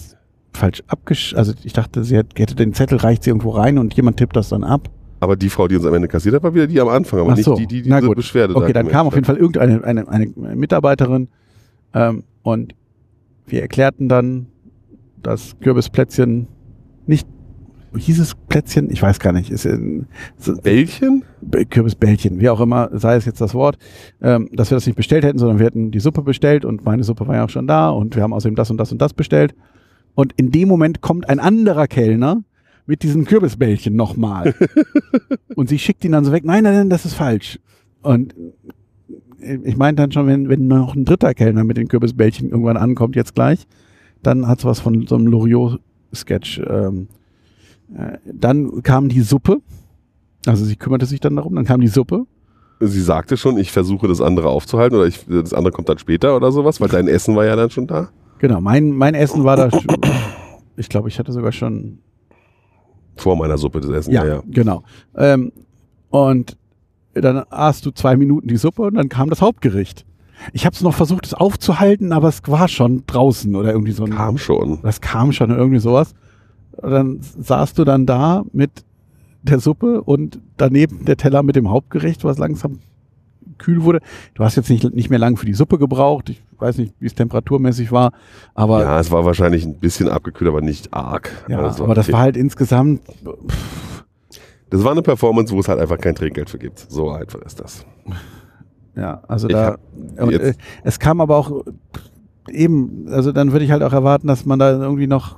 falsch 0.58 0.84
abgesch... 0.88 1.34
Also 1.36 1.54
ich 1.64 1.74
dachte, 1.74 2.04
sie 2.04 2.18
hätte 2.18 2.56
den 2.56 2.74
Zettel, 2.74 2.98
reicht 2.98 3.24
sie 3.24 3.30
irgendwo 3.30 3.52
rein 3.52 3.78
und 3.78 3.94
jemand 3.94 4.18
tippt 4.18 4.36
das 4.36 4.50
dann 4.50 4.64
ab. 4.64 4.90
Aber 5.20 5.36
die 5.36 5.50
Frau, 5.50 5.68
die 5.68 5.76
uns 5.76 5.86
am 5.86 5.94
Ende 5.94 6.08
kassiert 6.08 6.36
hat, 6.36 6.44
war 6.44 6.54
wieder 6.54 6.68
die 6.68 6.80
am 6.82 6.90
Anfang, 6.90 7.22
aber 7.22 7.32
Ach 7.32 7.36
nicht 7.36 7.46
so, 7.46 7.56
die, 7.56 7.68
die 7.68 7.84
na 7.86 7.98
diese 7.98 8.08
gut. 8.08 8.18
Beschwerde 8.18 8.56
Okay, 8.56 8.74
da 8.74 8.84
dann 8.84 8.92
kam 8.92 9.08
auf 9.08 9.16
jeden 9.16 9.26
Fall 9.26 9.38
irgendeine 9.38 9.84
eine, 9.84 10.08
eine 10.08 10.28
Mitarbeiterin 10.56 11.30
ähm, 11.94 12.24
und 12.44 12.76
wir 13.48 13.62
erklärten 13.62 14.10
dann, 14.10 14.48
dass 15.24 15.56
Kürbisplätzchen 15.60 16.48
nicht... 17.06 17.28
Hieß 17.96 18.20
es 18.20 18.36
Plätzchen? 18.36 18.92
Ich 18.92 19.02
weiß 19.02 19.18
gar 19.20 19.32
nicht. 19.32 19.50
Ist 19.50 19.66
in, 19.66 20.06
hat. 20.46 20.62
Bällchen? 20.62 21.24
Kürbisbällchen, 21.70 22.40
wie 22.40 22.50
auch 22.50 22.60
immer, 22.60 22.90
sei 22.94 23.16
es 23.16 23.26
jetzt 23.26 23.42
das 23.42 23.56
Wort, 23.56 23.78
ähm, 24.22 24.50
dass 24.52 24.70
wir 24.70 24.76
das 24.76 24.86
nicht 24.86 24.98
bestellt 24.98 25.24
hätten, 25.24 25.40
sondern 25.40 25.58
wir 25.58 25.66
hätten 25.66 25.90
die 25.90 26.00
Suppe 26.00 26.22
bestellt 26.22 26.66
und 26.66 26.86
meine 26.86 27.04
Suppe 27.04 27.28
war 27.28 27.36
ja 27.36 27.46
auch 27.46 27.50
schon 27.50 27.66
da 27.66 27.90
und 27.90 28.16
wir 28.16 28.22
haben 28.22 28.34
außerdem 28.34 28.56
das 28.56 28.70
und 28.70 28.78
das 28.78 28.92
und 28.92 29.02
das 29.02 29.14
bestellt. 29.14 29.56
Und 30.18 30.34
in 30.36 30.52
dem 30.52 30.68
Moment 30.68 31.02
kommt 31.02 31.30
ein 31.30 31.40
anderer 31.40 31.86
Kellner 31.86 32.44
mit 32.88 33.04
diesen 33.04 33.26
Kürbisbällchen 33.26 33.96
nochmal. 33.96 34.56
und 35.56 35.70
sie 35.70 35.78
schickt 35.78 36.04
ihn 36.04 36.14
dann 36.14 36.26
so 36.26 36.32
weg, 36.32 36.44
nein, 36.44 36.64
nein, 36.64 36.74
nein, 36.74 36.90
das 36.90 37.06
ist 37.06 37.14
falsch. 37.14 37.60
Und 38.02 38.34
ich 39.40 39.78
meinte 39.78 40.02
dann 40.02 40.12
schon, 40.12 40.26
wenn, 40.26 40.50
wenn 40.50 40.66
noch 40.66 40.96
ein 40.96 41.06
dritter 41.06 41.36
Kellner 41.36 41.64
mit 41.64 41.78
den 41.78 41.88
Kürbisbällchen 41.88 42.50
irgendwann 42.50 42.78
ankommt, 42.78 43.16
jetzt 43.16 43.36
gleich, 43.36 43.68
dann 44.24 44.48
hat 44.48 44.58
es 44.58 44.66
was 44.66 44.80
von 44.80 45.06
so 45.06 45.14
einem 45.14 45.28
Loriot-Sketch. 45.28 46.64
Ähm, 46.68 47.10
äh, 47.96 48.18
dann 48.26 48.82
kam 48.82 49.10
die 49.10 49.22
Suppe. 49.22 49.62
Also 50.48 50.66
sie 50.66 50.78
kümmerte 50.78 51.06
sich 51.06 51.20
dann 51.20 51.36
darum, 51.36 51.54
dann 51.54 51.66
kam 51.66 51.80
die 51.80 51.90
Suppe. 51.90 52.26
Sie 52.80 53.02
sagte 53.02 53.38
schon, 53.38 53.60
ich 53.60 53.72
versuche 53.72 54.08
das 54.08 54.22
andere 54.22 54.50
aufzuhalten 54.50 54.98
oder 54.98 55.06
ich, 55.06 55.28
das 55.28 55.54
andere 55.54 55.74
kommt 55.74 55.90
dann 55.90 56.00
später 56.00 56.36
oder 56.36 56.52
sowas, 56.52 56.82
weil 56.82 56.90
dein 56.90 57.08
Essen 57.08 57.36
war 57.36 57.46
ja 57.46 57.56
dann 57.56 57.70
schon 57.70 57.86
da. 57.86 58.10
Genau, 58.40 58.62
mein, 58.62 58.92
mein 58.92 59.16
Essen 59.16 59.44
war 59.44 59.56
da. 59.56 59.70
Ich 60.76 60.90
glaube, 60.90 61.10
ich 61.10 61.18
hatte 61.18 61.32
sogar 61.32 61.52
schon. 61.52 62.00
Vor 63.16 63.36
meiner 63.36 63.58
Suppe 63.58 63.82
das 63.82 63.90
Essen, 63.90 64.14
ja, 64.14 64.26
ja. 64.26 64.44
genau. 64.46 64.84
Ähm, 65.16 65.52
und 66.10 66.56
dann 67.14 67.38
aßt 67.50 67.84
du 67.84 67.92
zwei 67.92 68.16
Minuten 68.16 68.48
die 68.48 68.58
Suppe 68.58 68.84
und 68.84 68.94
dann 68.94 69.10
kam 69.10 69.30
das 69.30 69.42
Hauptgericht. 69.42 70.06
Ich 70.54 70.66
habe 70.66 70.76
es 70.76 70.82
noch 70.82 70.94
versucht, 70.94 71.26
es 71.26 71.34
aufzuhalten, 71.34 72.12
aber 72.12 72.28
es 72.28 72.42
war 72.46 72.68
schon 72.68 73.04
draußen 73.08 73.56
oder 73.56 73.72
irgendwie 73.72 73.92
so 73.92 74.04
ein. 74.04 74.12
Kam 74.12 74.38
schon. 74.38 74.80
Das 74.84 75.02
kam 75.02 75.32
schon 75.32 75.50
irgendwie 75.50 75.80
sowas. 75.80 76.14
Und 76.74 76.92
dann 76.92 77.20
saßt 77.22 77.78
du 77.80 77.86
dann 77.86 78.06
da 78.06 78.44
mit 78.54 78.86
der 79.42 79.60
Suppe 79.60 80.04
und 80.04 80.40
daneben 80.58 81.06
der 81.06 81.18
Teller 81.18 81.42
mit 81.42 81.56
dem 81.56 81.70
Hauptgericht, 81.70 82.24
was 82.24 82.38
langsam 82.38 82.80
kühl 83.58 83.84
wurde. 83.84 84.00
Du 84.34 84.44
hast 84.44 84.56
jetzt 84.56 84.70
nicht, 84.70 84.84
nicht 84.94 85.10
mehr 85.10 85.20
lang 85.20 85.38
für 85.38 85.46
die 85.46 85.54
Suppe 85.54 85.78
gebraucht. 85.78 86.30
Ich 86.30 86.42
weiß 86.58 86.78
nicht, 86.78 86.94
wie 87.00 87.06
es 87.06 87.16
temperaturmäßig 87.16 87.92
war, 87.92 88.12
aber 88.56 88.82
Ja, 88.82 89.00
es 89.00 89.12
war 89.12 89.26
wahrscheinlich 89.26 89.66
ein 89.66 89.76
bisschen 89.80 90.10
abgekühlt, 90.10 90.50
aber 90.50 90.62
nicht 90.62 90.94
arg. 90.94 91.32
Ja, 91.48 91.60
Also, 91.60 91.84
aber 91.84 91.94
das 91.96 92.08
okay. 92.08 92.14
war 92.14 92.20
halt 92.22 92.38
insgesamt, 92.38 93.02
Das 94.70 94.84
war 94.84 94.92
eine 94.92 95.02
Performance, 95.02 95.54
wo 95.54 95.60
es 95.60 95.68
halt 95.68 95.80
einfach 95.80 95.98
kein 96.00 96.16
Trinkgeld 96.16 96.50
für 96.50 96.58
gibt. 96.58 96.80
So 96.80 97.10
einfach 97.12 97.42
ist 97.42 97.60
das. 97.60 97.86
ja, 98.96 99.22
also 99.28 99.48
Ich 99.48 99.54
da, 99.54 99.78
und, 100.18 100.34
äh, 100.34 100.54
es 100.84 101.00
kam 101.00 101.22
aber 101.22 101.38
auch 101.38 101.64
eben, 102.50 103.08
also 103.10 103.32
dann 103.32 103.52
würde 103.52 103.66
ich 103.66 103.72
halt 103.72 103.84
auch 103.84 103.94
erwarten, 103.94 104.28
dass 104.28 104.46
man 104.46 104.60
da 104.60 104.72
irgendwie 104.72 105.08
noch, 105.08 105.38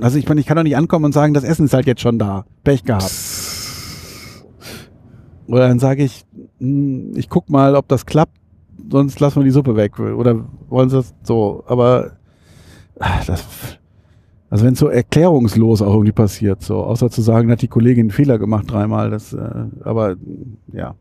also 0.00 0.18
ich 0.18 0.28
meine, 0.28 0.40
ich 0.40 0.46
kann 0.46 0.56
doch 0.56 0.62
nicht 0.62 0.76
ankommen 0.76 1.06
und 1.06 1.12
sagen, 1.12 1.34
das 1.34 1.44
Essen 1.44 1.64
ist 1.66 1.74
halt 1.74 1.86
jetzt 1.86 2.00
schon 2.00 2.18
da, 2.18 2.44
Pech 2.64 2.84
gehabt. 2.84 3.10
Oder 5.46 5.68
dann 5.68 5.78
sage 5.78 6.04
ich, 6.04 6.26
ich 6.60 7.28
guck 7.28 7.50
mal, 7.50 7.76
ob 7.76 7.88
das 7.88 8.06
klappt, 8.06 8.36
sonst 8.90 9.20
lassen 9.20 9.40
wir 9.40 9.44
die 9.44 9.50
Suppe 9.50 9.76
weg. 9.76 9.98
Oder 9.98 10.44
wollen 10.68 10.88
sie 10.88 10.96
das 10.96 11.14
so, 11.22 11.62
aber 11.66 12.12
ah, 12.98 13.20
das, 13.26 13.44
also 14.50 14.64
wenn 14.64 14.72
es 14.72 14.78
so 14.78 14.88
erklärungslos 14.88 15.82
auch 15.82 15.92
irgendwie 15.92 16.12
passiert, 16.12 16.62
so, 16.62 16.78
außer 16.78 17.10
zu 17.10 17.22
sagen, 17.22 17.50
hat 17.50 17.62
die 17.62 17.68
Kollegin 17.68 18.04
einen 18.04 18.10
Fehler 18.10 18.38
gemacht 18.38 18.70
dreimal, 18.70 19.10
das, 19.10 19.32
äh, 19.32 19.66
aber 19.82 20.16
ja. 20.72 20.94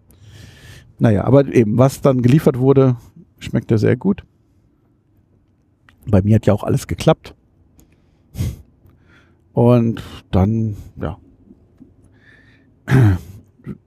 Naja, 1.00 1.26
aber 1.26 1.46
eben, 1.54 1.78
was 1.78 2.02
dann 2.02 2.24
geliefert 2.24 2.58
wurde, 2.58 2.98
schmeckte 3.38 3.78
sehr 3.78 3.96
gut. 3.96 4.24
Bei 6.08 6.22
mir 6.22 6.36
hat 6.36 6.46
ja 6.48 6.54
auch 6.54 6.64
alles 6.64 6.88
geklappt. 6.88 7.36
Und 9.54 10.02
dann, 10.32 10.76
ja, 11.00 11.18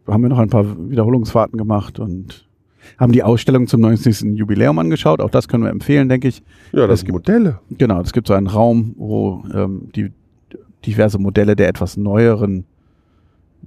haben 0.06 0.22
wir 0.22 0.28
noch 0.28 0.38
ein 0.38 0.50
paar 0.50 0.64
Wiederholungsfahrten 0.90 1.58
gemacht 1.58 1.98
und 1.98 2.48
haben 2.98 3.12
die 3.12 3.22
Ausstellung 3.22 3.66
zum 3.66 3.80
90. 3.82 4.36
Jubiläum 4.38 4.78
angeschaut. 4.78 5.20
Auch 5.20 5.30
das 5.30 5.48
können 5.48 5.64
wir 5.64 5.70
empfehlen, 5.70 6.08
denke 6.08 6.28
ich. 6.28 6.42
Ja, 6.72 6.86
das 6.86 7.00
sind 7.00 7.12
Modelle. 7.12 7.60
Genau, 7.70 8.00
es 8.00 8.12
gibt 8.12 8.26
so 8.26 8.34
einen 8.34 8.46
Raum, 8.46 8.94
wo 8.96 9.44
ähm, 9.54 9.90
die 9.94 10.10
diverse 10.86 11.18
Modelle 11.18 11.56
der 11.56 11.68
etwas 11.68 11.96
neueren, 11.96 12.64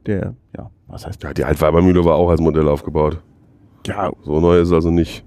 der, 0.07 0.35
ja, 0.57 0.69
was 0.87 1.05
heißt 1.05 1.21
Ja, 1.23 1.33
die 1.33 1.43
Altweibermühle 1.43 2.03
war 2.03 2.15
auch 2.15 2.29
als 2.29 2.41
Modell 2.41 2.67
aufgebaut. 2.67 3.21
Ja, 3.85 4.11
So 4.23 4.39
neu 4.39 4.59
ist 4.59 4.71
also 4.71 4.89
nicht 4.91 5.23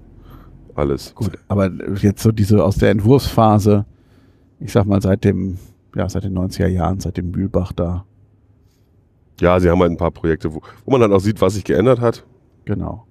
alles. 0.75 1.15
gut, 1.15 1.31
aber 1.47 1.71
jetzt 2.01 2.21
so 2.21 2.31
diese 2.31 2.63
aus 2.63 2.75
der 2.77 2.91
Entwurfsphase, 2.91 3.85
ich 4.59 4.71
sag 4.71 4.85
mal 4.85 5.01
seit 5.01 5.23
dem, 5.23 5.57
ja, 5.95 6.09
seit 6.09 6.23
den 6.25 6.37
90er 6.37 6.67
Jahren, 6.67 6.99
seit 6.99 7.17
dem 7.17 7.31
Mühlbach 7.31 7.71
da, 7.71 8.05
Ja, 9.39 9.59
sie 9.59 9.69
haben 9.69 9.79
halt 9.79 9.91
ein 9.91 9.97
paar 9.97 10.11
Projekte, 10.11 10.53
wo, 10.53 10.61
wo 10.85 10.91
man 10.91 11.01
halt 11.01 11.11
auch 11.11 11.19
sieht, 11.19 11.39
was 11.41 11.53
sich 11.55 11.63
geändert 11.63 12.01
hat. 12.01 12.25
genau. 12.65 13.03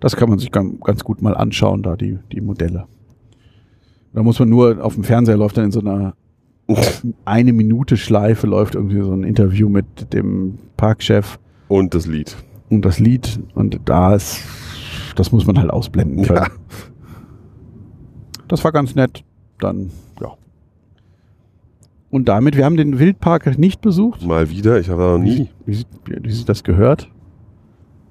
Das 0.00 0.14
kann 0.14 0.28
man 0.28 0.38
sich 0.38 0.52
ganz, 0.52 1.02
gut 1.02 1.22
mal 1.22 1.36
anschauen, 1.36 1.82
da 1.82 1.96
die, 1.96 2.20
die 2.30 2.40
Modelle. 2.40 2.86
Da 4.12 4.22
muss 4.22 4.38
man 4.38 4.48
nur, 4.48 4.84
auf 4.84 4.94
dem 4.94 5.02
Fernseher 5.02 5.36
läuft 5.36 5.56
dann 5.56 5.64
in 5.64 5.72
so 5.72 5.80
einer 5.80 6.14
eine 7.24 7.52
Minute 7.52 7.96
Schleife 7.96 8.46
läuft 8.46 8.76
irgendwie 8.76 9.00
so 9.02 9.12
ein 9.12 9.24
Interview 9.24 9.68
mit 9.68 10.12
dem 10.12 10.58
Parkchef 10.76 11.40
Und 11.66 11.94
das 11.94 12.06
Lied. 12.06 12.36
und 12.70 12.84
das 12.84 13.00
Lied 13.00 13.40
und 13.56 13.80
da 13.86 14.14
ist, 14.14 14.38
das 15.16 15.32
muss 15.32 15.46
man 15.46 15.58
halt 15.58 15.70
ausblenden 15.70 16.24
können. 16.24 16.46
Ja. 16.46 16.48
Das 18.46 18.62
war 18.62 18.70
ganz 18.70 18.94
nett. 18.94 19.24
Dann. 19.58 19.90
Und 22.10 22.28
damit, 22.28 22.56
wir 22.56 22.64
haben 22.64 22.76
den 22.76 22.98
Wildpark 22.98 23.58
nicht 23.58 23.80
besucht. 23.82 24.24
Mal 24.26 24.48
wieder, 24.50 24.80
ich 24.80 24.88
habe 24.88 25.02
da 25.02 25.12
noch 25.12 25.18
nie. 25.24 25.48
Wie, 25.66 25.74
sie- 25.74 25.84
wie 26.06 26.30
sich 26.30 26.44
das 26.44 26.64
gehört. 26.64 27.10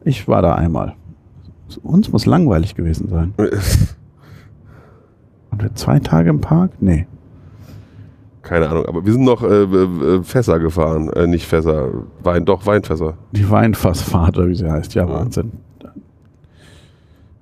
Ich 0.03 0.27
war 0.27 0.41
da 0.41 0.55
einmal. 0.55 0.93
Uns 1.83 2.11
muss 2.11 2.25
langweilig 2.25 2.75
gewesen 2.75 3.09
sein. 3.09 3.33
Und 5.51 5.63
wir 5.63 5.73
zwei 5.75 5.99
Tage 5.99 6.29
im 6.29 6.41
Park? 6.41 6.71
Nee. 6.79 7.07
Keine 8.41 8.69
Ahnung, 8.69 8.85
aber 8.85 9.05
wir 9.05 9.11
sind 9.11 9.25
noch 9.25 9.43
äh, 9.43 9.63
äh, 9.63 10.23
Fässer 10.23 10.59
gefahren. 10.59 11.09
Äh, 11.09 11.27
nicht 11.27 11.45
Fässer, 11.45 11.89
Wein, 12.23 12.45
doch 12.45 12.65
Weinfässer. 12.65 13.15
Die 13.33 13.49
Weinfassfahrt, 13.49 14.37
oder 14.37 14.47
wie 14.47 14.55
sie 14.55 14.69
heißt. 14.71 14.93
Ja, 14.93 15.05
Ja. 15.05 15.13
Wahnsinn. 15.13 15.51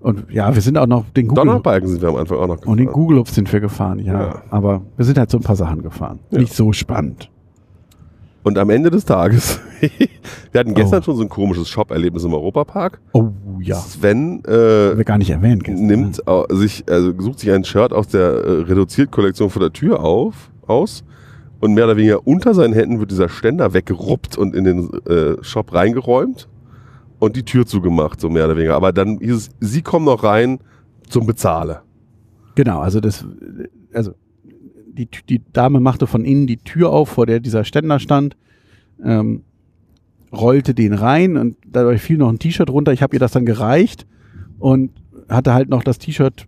Und 0.06 0.26
ja, 0.32 0.53
wir 0.53 0.62
sind 0.62 0.78
auch 0.78 0.86
noch 0.86 1.06
den 1.16 1.28
Google 1.28 1.45
Donnerbalken 1.45 1.89
sind 1.89 2.01
wir 2.01 2.10
am 2.10 2.16
Anfang 2.18 2.38
auch 2.38 2.47
noch 2.47 2.64
und 2.66 2.78
den 2.78 2.86
gefahren. 2.86 2.93
Google 3.08 3.24
sind 3.26 3.51
wir 3.51 3.60
gefahren, 3.60 3.99
ja. 3.99 4.14
Ja. 4.22 4.41
Aber 4.51 4.82
wir 4.97 5.03
sind 5.06 5.18
halt 5.18 5.32
so 5.32 5.38
ein 5.38 5.43
paar 5.43 5.56
Sachen 5.56 5.82
gefahren. 5.82 6.20
Ja. 6.30 6.39
Nicht 6.39 6.53
so 6.53 6.72
spannend. 6.74 7.30
Und 8.43 8.60
am 8.60 8.70
Ende 8.70 8.91
des 8.91 9.03
Tages, 9.06 9.60
wir 10.51 10.60
hatten 10.60 10.76
gestern 10.76 10.99
Oh. 10.99 11.03
schon 11.06 11.16
so 11.16 11.24
ein 11.24 11.30
komisches 11.30 11.68
Shop-Erlebnis 11.70 12.24
im 12.24 12.34
Europapark. 12.36 13.01
Oh 13.14 13.30
ja. 13.60 13.78
Sven 13.78 14.43
äh, 14.45 14.95
wir 14.95 15.03
gar 15.03 15.18
nicht 15.18 15.32
erwähnt 15.32 15.64
gestern. 15.64 15.88
nimmt 15.88 16.28
au- 16.28 16.45
sich, 16.51 16.84
also 16.88 17.12
sucht 17.20 17.39
sich 17.39 17.51
ein 17.51 17.64
Shirt 17.64 17.91
aus 17.91 18.08
der 18.08 18.22
äh, 18.22 18.51
Reduziert-Kollektion 18.62 19.49
vor 19.49 19.60
der 19.62 19.74
Tür 19.74 20.01
auf, 20.03 20.51
aus 20.68 21.03
und 21.62 21.74
mehr 21.74 21.86
oder 21.86 21.97
weniger 21.97 22.28
unter 22.28 22.53
seinen 22.53 22.74
Händen 22.74 22.99
wird 22.99 23.10
dieser 23.10 23.30
Ständer 23.30 23.74
weggeruppt 23.74 24.38
und 24.38 24.53
in 24.53 24.64
den 24.66 24.89
äh, 25.08 25.41
Shop 25.41 25.74
reingeräumt 25.74 26.47
und 27.20 27.36
die 27.36 27.43
Tür 27.43 27.66
zugemacht, 27.66 28.20
so 28.20 28.30
mehr 28.30 28.45
oder 28.45 28.55
weniger. 28.55 28.76
Aber 28.76 28.91
dann 28.91 29.20
hieß 29.20 29.36
es, 29.36 29.49
sie 29.59 29.82
kommen 29.82 30.05
noch 30.05 30.24
rein 30.24 30.59
zum 31.09 31.26
Bezahle. 31.26 31.82
Genau, 32.55 32.80
also 32.80 32.99
das, 32.99 33.26
also 33.93 34.13
die, 34.88 35.09
die 35.30 35.41
Dame 35.51 35.80
machte 35.80 36.07
von 36.07 36.24
innen 36.26 36.47
die 36.47 36.57
Tür 36.57 36.91
auf, 36.91 37.09
vor 37.09 37.26
der 37.26 37.39
dieser 37.39 37.63
Ständer 37.63 37.99
stand, 37.99 38.38
ähm, 39.03 39.43
rollte 40.32 40.74
den 40.74 40.93
rein 40.93 41.38
und 41.38 41.57
dadurch 41.66 42.01
fiel 42.01 42.18
noch 42.18 42.30
ein 42.30 42.39
T-Shirt 42.39 42.70
runter. 42.70 42.93
Ich 42.93 43.01
habe 43.01 43.16
ihr 43.16 43.20
das 43.20 43.32
dann 43.32 43.45
gereicht 43.45 44.05
und 44.59 44.91
hatte 45.30 45.53
halt 45.53 45.70
noch 45.70 45.84
das 45.84 45.97
T-Shirt 45.97 46.47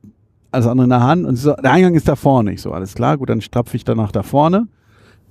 alles 0.51 0.67
andere 0.67 0.85
in 0.85 0.89
der 0.89 1.03
Hand 1.03 1.25
und 1.25 1.35
sie 1.35 1.43
so, 1.43 1.53
der 1.53 1.71
Eingang 1.71 1.95
ist 1.95 2.07
da 2.07 2.15
vorne. 2.15 2.53
Ich 2.53 2.61
so, 2.61 2.71
alles 2.71 2.95
klar, 2.95 3.17
gut, 3.17 3.29
dann 3.29 3.41
stapfe 3.41 3.75
ich 3.75 3.83
danach 3.83 4.11
da 4.11 4.23
vorne. 4.23 4.67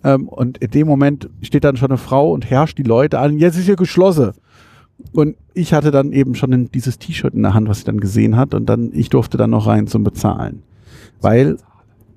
Ähm, 0.04 0.28
und 0.28 0.58
in 0.58 0.70
dem 0.70 0.86
Moment 0.86 1.28
steht 1.42 1.64
dann 1.64 1.76
schon 1.76 1.90
eine 1.90 1.98
Frau 1.98 2.32
und 2.32 2.48
herrscht 2.48 2.78
die 2.78 2.82
Leute 2.82 3.18
an, 3.18 3.38
jetzt 3.38 3.56
ist 3.56 3.64
hier 3.64 3.76
geschlossen. 3.76 4.32
Und 5.12 5.36
ich 5.54 5.72
hatte 5.72 5.90
dann 5.90 6.12
eben 6.12 6.34
schon 6.34 6.70
dieses 6.72 6.98
T-Shirt 6.98 7.34
in 7.34 7.42
der 7.42 7.54
Hand, 7.54 7.68
was 7.68 7.78
sie 7.80 7.84
dann 7.84 8.00
gesehen 8.00 8.36
hat. 8.36 8.54
Und 8.54 8.66
dann, 8.66 8.90
ich 8.94 9.10
durfte 9.10 9.36
dann 9.36 9.50
noch 9.50 9.66
rein 9.66 9.86
zum 9.86 10.04
Bezahlen. 10.04 10.62
Weil, 11.20 11.58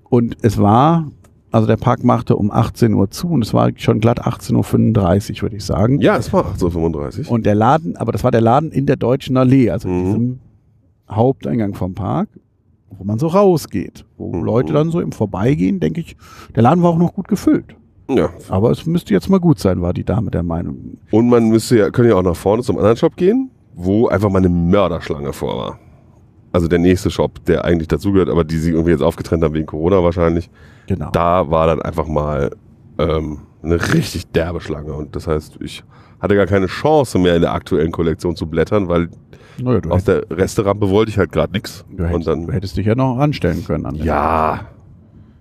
und 0.10 0.38
es 0.42 0.58
war, 0.58 1.12
also 1.52 1.68
der 1.68 1.78
Park 1.78 2.04
machte 2.04 2.36
um 2.36 2.52
18 2.52 2.94
Uhr 2.94 3.10
zu 3.12 3.28
und 3.30 3.44
es 3.44 3.54
war 3.54 3.72
schon 3.76 4.00
glatt 4.00 4.26
18.35 4.26 5.36
Uhr, 5.38 5.42
würde 5.44 5.56
ich 5.58 5.66
sagen. 5.66 6.00
Ja, 6.00 6.16
es 6.18 6.32
war 6.32 6.46
1835. 6.46 7.30
Und 7.30 7.46
der 7.46 7.56
Laden, 7.56 7.98
aber 7.98 8.12
das 8.12 8.24
war 8.24 8.32
der 8.32 8.42
Laden 8.42 8.72
in 8.72 8.86
der 8.86 8.96
Deutschen 8.96 9.36
Allee, 9.38 9.70
also 9.70 9.88
Mhm. 9.90 10.06
diesem 10.06 10.40
Haupteingang 11.10 11.74
vom 11.74 11.94
Park, 11.96 12.30
wo 12.98 13.04
man 13.04 13.20
so 13.20 13.28
rausgeht. 13.28 14.06
Wo 14.18 14.32
Mhm. 14.34 14.44
Leute 14.44 14.74
dann 14.74 14.92
so 14.92 15.00
im 15.02 15.12
Vorbeigehen, 15.12 15.80
denke 15.80 16.02
ich, 16.02 16.16
der 16.56 16.64
Laden 16.64 16.84
war 16.84 16.92
auch 16.92 16.98
noch 17.00 17.14
gut 17.14 17.28
gefüllt. 17.28 17.76
Ja. 18.10 18.30
Aber 18.50 18.72
es 18.72 18.86
müsste 18.86 19.14
jetzt 19.14 19.30
mal 19.30 19.40
gut 19.40 19.60
sein, 19.60 19.82
war 19.82 19.94
die 19.94 20.04
Dame 20.04 20.32
der 20.32 20.44
Meinung. 20.44 20.98
Und 21.12 21.30
man 21.30 21.50
müsste 21.50 21.78
ja, 21.78 21.90
können 21.92 22.10
ja 22.10 22.16
auch 22.16 22.24
nach 22.24 22.36
vorne 22.36 22.64
zum 22.64 22.78
anderen 22.78 22.98
Shop 22.98 23.16
gehen, 23.16 23.52
wo 23.76 24.08
einfach 24.08 24.30
mal 24.30 24.40
eine 24.40 24.50
Mörderschlange 24.50 25.32
vor 25.32 25.58
war. 25.58 25.80
Also 26.52 26.68
der 26.68 26.80
nächste 26.80 27.12
Shop, 27.12 27.46
der 27.46 27.64
eigentlich 27.66 27.88
dazugehört, 27.88 28.30
aber 28.30 28.44
die 28.44 28.58
sie 28.58 28.72
irgendwie 28.72 28.92
jetzt 28.92 29.04
aufgetrennt 29.04 29.44
haben 29.44 29.54
wegen 29.54 29.68
Corona 29.68 30.04
wahrscheinlich. 30.04 30.50
Genau. 30.88 31.12
Da 31.12 31.52
war 31.52 31.68
dann 31.68 31.82
einfach 31.82 32.08
mal 32.08 32.50
ähm, 32.98 33.42
eine 33.62 33.94
richtig 33.94 34.32
derbe 34.32 34.60
Schlange. 34.60 34.94
Und 34.94 35.16
das 35.16 35.28
heißt, 35.28 35.60
ich 35.62 35.84
hatte 36.20 36.36
gar 36.36 36.48
keine 36.48 36.66
Chance 36.66 37.20
mehr 37.20 37.36
in 37.36 37.42
der 37.42 37.54
aktuellen 37.54 37.92
Kollektion 37.92 38.36
zu 38.36 38.48
blättern, 38.48 38.88
weil 38.90 39.10
Naja, 39.62 39.82
aus 39.90 40.04
der 40.04 40.24
Resterampe 40.32 40.90
wollte 40.90 41.12
ich 41.12 41.18
halt 41.20 41.32
gerade 41.32 41.54
nichts. 41.54 41.86
du, 41.90 42.04
hättest, 42.04 42.16
Und 42.16 42.26
du 42.26 42.46
dann, 42.48 42.52
hättest 42.52 42.78
dich 42.78 42.88
ja 42.88 42.96
noch 42.96 43.20
anstellen 43.20 43.64
können. 43.64 43.86
An 43.86 43.96
ja, 43.96 44.62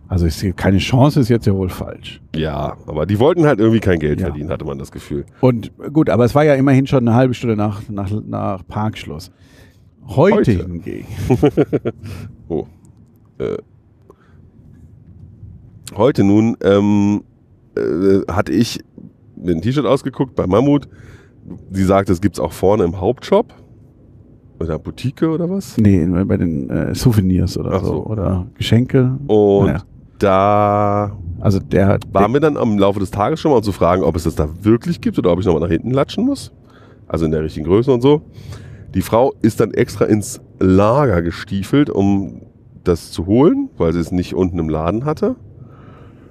Also 0.08 0.24
ich 0.26 0.34
sehe, 0.34 0.54
keine 0.54 0.78
Chance 0.78 1.20
ist 1.20 1.28
jetzt 1.28 1.46
ja 1.46 1.54
wohl 1.54 1.68
falsch. 1.68 2.20
ja, 2.34 2.76
aber 2.86 3.04
die 3.04 3.18
wollten 3.20 3.44
halt 3.44 3.60
irgendwie 3.60 3.80
kein 3.80 3.98
Geld 3.98 4.20
Ja. 4.20 4.28
verdienen, 4.28 4.48
hatte 4.50 4.64
man 4.64 4.78
das 4.78 4.90
Gefühl. 4.90 5.26
Und 5.42 5.70
gut, 5.92 6.08
aber 6.08 6.24
es 6.24 6.34
war 6.34 6.44
ja 6.44 6.54
immerhin 6.54 6.86
schon 6.86 7.06
eine 7.06 7.14
halbe 7.14 7.34
Stunde 7.34 7.56
nach, 7.56 7.82
nach, 7.90 8.10
nach 8.26 8.66
Parkschluss. 8.66 9.30
Heute, 10.06 10.36
Heute. 10.36 10.52
hingegen. 10.66 11.06
Oh. 12.48 12.66
Äh. 13.38 13.58
Heute 15.94 16.24
nun 16.24 16.56
ähm, 16.62 17.22
äh, 17.76 18.20
hatte 18.32 18.52
ich 18.52 18.80
ein 19.36 19.60
T-Shirt 19.60 19.84
ausgeguckt 19.86 20.34
bei 20.34 20.46
Mammut. 20.46 20.88
Sie 21.70 21.84
sagte, 21.84 22.12
es 22.12 22.20
gibt's 22.22 22.40
auch 22.40 22.52
vorne 22.52 22.84
im 22.84 23.00
Hauptshop. 23.00 23.52
Oder 24.60 24.78
Boutique 24.78 25.22
oder 25.22 25.48
was. 25.48 25.76
Nee, 25.76 26.04
bei 26.24 26.36
den 26.36 26.68
äh, 26.68 26.94
Souvenirs 26.94 27.56
oder 27.56 27.78
so. 27.80 27.86
so. 27.86 28.06
Oder 28.06 28.46
Geschenke. 28.54 29.18
Und 29.28 29.66
Naja. 29.66 29.82
Da 30.18 31.16
Also 31.40 31.58
der, 31.60 31.98
waren 32.12 32.32
wir 32.32 32.40
dann 32.40 32.56
am 32.56 32.78
Laufe 32.78 33.00
des 33.00 33.10
Tages 33.10 33.40
schon 33.40 33.52
mal, 33.52 33.62
zu 33.62 33.72
fragen, 33.72 34.02
ob 34.02 34.16
es 34.16 34.24
das 34.24 34.34
da 34.34 34.48
wirklich 34.62 35.00
gibt 35.00 35.18
oder 35.18 35.30
ob 35.32 35.38
ich 35.40 35.46
nochmal 35.46 35.62
nach 35.62 35.70
hinten 35.70 35.90
latschen 35.90 36.24
muss. 36.24 36.52
Also 37.06 37.24
in 37.24 37.30
der 37.30 37.42
richtigen 37.42 37.66
Größe 37.66 37.92
und 37.92 38.00
so. 38.02 38.22
Die 38.94 39.02
Frau 39.02 39.34
ist 39.42 39.60
dann 39.60 39.72
extra 39.72 40.04
ins 40.06 40.40
Lager 40.58 41.22
gestiefelt, 41.22 41.90
um 41.90 42.42
das 42.84 43.10
zu 43.12 43.26
holen, 43.26 43.68
weil 43.76 43.92
sie 43.92 44.00
es 44.00 44.12
nicht 44.12 44.34
unten 44.34 44.58
im 44.58 44.68
Laden 44.68 45.04
hatte. 45.04 45.36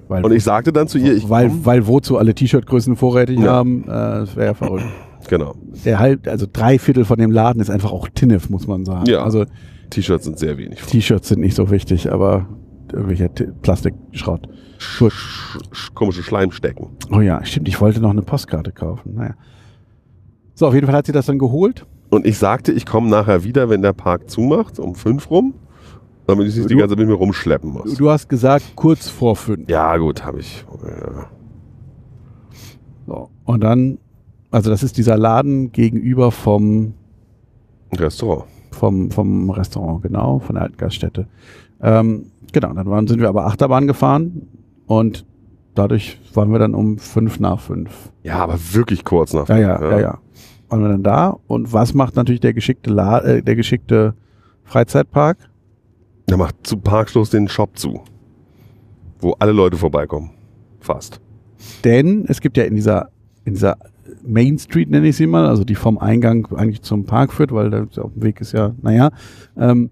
weil, 0.08 0.24
Und 0.26 0.32
ich 0.34 0.44
sagte 0.44 0.72
dann 0.74 0.88
zu 0.88 0.98
ihr, 0.98 1.14
ich 1.16 1.30
weil, 1.30 1.50
komm- 1.50 1.66
weil 1.66 1.88
wozu 1.88 2.18
alle 2.18 2.34
T-Shirt-Größen 2.34 2.96
vorrätig 2.96 3.40
Ja. 3.40 3.52
haben, 3.54 3.84
äh, 3.84 3.88
das 3.88 4.36
wäre 4.36 4.48
ja 4.48 4.54
verrückt. 4.54 4.86
genau. 5.30 5.54
Der 5.86 6.00
halb, 6.00 6.28
also 6.28 6.46
drei 6.52 6.80
Viertel 6.80 7.06
von 7.06 7.18
dem 7.20 7.32
Laden 7.32 7.62
ist 7.62 7.70
einfach 7.70 7.92
auch 7.92 8.08
Tinnef, 8.14 8.50
muss 8.50 8.68
man 8.68 8.86
sagen. 8.86 9.06
Ja. 9.10 9.24
Also 9.24 9.46
T-Shirts 9.90 10.26
sind 10.26 10.40
sehr 10.40 10.58
wenig. 10.58 10.82
T-Shirts 10.82 11.28
sind 11.30 11.40
nicht 11.42 11.56
so 11.56 11.70
wichtig, 11.72 12.12
aber 12.12 12.48
irgendwelcher 12.94 13.30
Plastikschrott. 13.30 14.48
Gut. 15.00 15.12
Sch 15.12 15.58
sch 15.72 15.94
komische 15.94 16.24
Schleimstecken. 16.24 16.88
Oh 17.12 17.22
ja, 17.22 17.44
stimmt, 17.46 17.68
ich 17.68 17.82
wollte 17.82 18.00
noch 18.00 18.12
eine 18.12 18.22
Postkarte 18.22 18.72
kaufen. 18.72 19.16
Naja. 19.16 19.36
So, 20.54 20.68
auf 20.68 20.74
jeden 20.74 20.88
Fall 20.88 20.96
hat 20.96 21.06
sie 21.06 21.12
das 21.12 21.26
dann 21.26 21.40
geholt. 21.40 21.86
Und 22.10 22.26
ich 22.26 22.38
sagte, 22.38 22.72
ich 22.72 22.86
komme 22.86 23.10
nachher 23.10 23.44
wieder, 23.44 23.70
wenn 23.70 23.82
der 23.82 23.94
Park 23.94 24.30
zumacht, 24.30 24.80
um 24.80 24.96
fünf 24.96 25.30
rum, 25.30 25.54
damit 26.26 26.48
ich 26.48 26.56
nicht 26.56 26.70
die 26.70 26.76
ganze 26.76 26.96
Zeit 26.96 27.00
mit 27.00 27.08
mir 27.08 27.16
rumschleppen 27.16 27.72
muss. 27.72 27.96
du 27.96 28.10
hast 28.10 28.30
gesagt, 28.30 28.74
kurz 28.76 29.10
vor 29.10 29.36
fünf. 29.36 29.70
Ja, 29.70 29.98
gut, 29.98 30.24
habe 30.24 30.40
ich. 30.40 30.66
Ja. 30.84 31.28
So. 33.06 33.30
Und 33.46 33.62
dann, 33.64 33.98
also 34.52 34.70
das 34.70 34.84
ist 34.84 34.98
dieser 34.98 35.18
Laden 35.18 35.72
gegenüber 35.72 36.32
vom, 36.32 36.94
Restaurant. 37.94 38.46
vom, 38.72 39.12
vom 39.12 39.50
Restaurant, 39.50 40.02
genau, 40.02 40.40
von 40.40 40.56
der 40.56 40.64
alten 40.64 40.78
Gaststätte. 40.78 41.28
Ähm, 41.82 42.32
genau, 42.54 42.74
dann 42.74 42.90
waren, 42.90 43.08
sind 43.08 43.20
wir 43.20 43.30
aber 43.30 43.46
Achterbahn 43.46 43.88
gefahren 43.88 44.48
und 44.86 45.26
dadurch 45.76 46.20
waren 46.34 46.52
wir 46.52 46.60
dann 46.60 46.74
um 46.74 46.98
fünf 46.98 47.40
nach 47.40 47.60
fünf. 47.60 48.12
Ja, 48.24 48.38
aber 48.40 48.58
wirklich 48.74 49.04
kurz 49.04 49.34
nach. 49.34 49.48
Ja, 49.50 49.58
ja, 49.58 49.82
ja, 49.82 50.00
ja. 50.00 50.18
Waren 50.70 50.82
wir 50.82 50.90
dann 50.90 51.04
da 51.04 51.38
und 51.48 51.72
was 51.72 51.94
macht 51.94 52.16
natürlich 52.16 52.42
der 52.42 52.54
geschickte, 52.54 52.90
La 52.90 53.20
äh, 53.20 53.42
der 53.42 53.56
geschickte 53.56 54.14
Freizeitpark? 54.64 55.38
Der 56.30 56.38
macht 56.38 56.56
zu 56.64 56.78
Parkschluss 56.78 57.30
den 57.30 57.48
Shop 57.48 57.78
zu. 57.78 58.02
Wo 59.20 59.34
alle 59.40 59.54
Leute 59.54 59.78
vorbeikommen. 59.78 60.32
Fast. 60.80 61.22
Denn 61.84 62.26
es 62.28 62.42
gibt 62.42 62.58
ja 62.58 62.66
in 62.66 62.76
dieser, 62.76 63.10
in 63.46 63.54
dieser 63.54 63.78
Main 64.24 64.60
Street, 64.60 64.90
nenne 64.90 65.08
ich 65.08 65.16
sie 65.16 65.26
mal, 65.26 65.46
also 65.46 65.64
die 65.64 65.76
vom 65.76 65.98
Eingang 65.98 66.48
eigentlich 66.56 66.82
zum 66.82 67.06
Park 67.06 67.32
führt, 67.34 67.52
weil 67.52 67.70
dem 67.70 67.90
Weg 68.16 68.42
ist 68.42 68.52
ja, 68.52 68.74
naja, 68.82 69.12
ähm, 69.58 69.90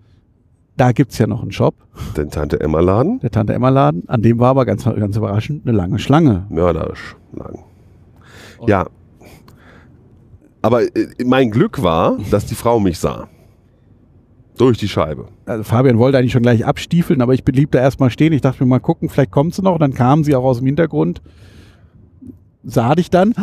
da 0.77 0.91
gibt's 0.91 1.17
ja 1.17 1.27
noch 1.27 1.41
einen 1.41 1.51
Shop, 1.51 1.75
Den 2.17 2.29
Tante 2.29 2.59
Emma 2.59 2.79
Laden. 2.79 3.19
der 3.19 3.31
Tante 3.31 3.53
Emma 3.53 3.69
Laden, 3.69 4.03
an 4.07 4.21
dem 4.21 4.39
war 4.39 4.49
aber 4.49 4.65
ganz, 4.65 4.83
ganz 4.83 5.15
überraschend 5.15 5.65
eine 5.67 5.75
lange 5.75 5.99
Schlange. 5.99 6.45
Mörderisch 6.49 7.15
lang. 7.33 7.59
Und- 8.57 8.69
Ja. 8.69 8.87
Aber 10.61 10.81
äh, 10.83 11.07
mein 11.23 11.51
Glück 11.51 11.83
war, 11.83 12.17
dass 12.31 12.45
die 12.47 12.55
Frau 12.55 12.79
mich 12.79 12.97
sah. 12.99 13.27
Durch 14.57 14.77
die 14.77 14.87
Scheibe. 14.87 15.27
Also 15.45 15.63
Fabian 15.63 15.97
wollte 15.97 16.17
eigentlich 16.17 16.31
schon 16.31 16.41
gleich 16.41 16.65
abstiefeln, 16.65 17.21
aber 17.21 17.33
ich 17.33 17.43
blieb 17.43 17.71
da 17.71 17.79
erstmal 17.79 18.09
stehen. 18.09 18.31
Ich 18.33 18.41
dachte 18.41 18.63
mir 18.63 18.69
mal 18.69 18.79
gucken, 18.79 19.09
vielleicht 19.09 19.31
kommt 19.31 19.53
sie 19.53 19.61
noch. 19.61 19.73
Und 19.73 19.81
dann 19.81 19.93
kam 19.93 20.23
sie 20.23 20.33
auch 20.33 20.45
aus 20.45 20.57
dem 20.59 20.65
Hintergrund, 20.65 21.21
sah 22.63 22.95
dich 22.95 23.09
dann, 23.09 23.33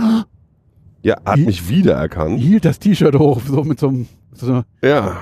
Ja, 1.02 1.16
hat 1.24 1.36
Wie- 1.38 1.44
mich 1.46 1.68
wiedererkannt. 1.68 2.40
hielt 2.40 2.64
das 2.64 2.78
T-Shirt 2.78 3.14
hoch, 3.18 3.40
so 3.46 3.62
mit 3.62 3.78
so 3.78 3.88
einem, 3.88 4.06
so, 4.32 4.62
Ja. 4.82 5.18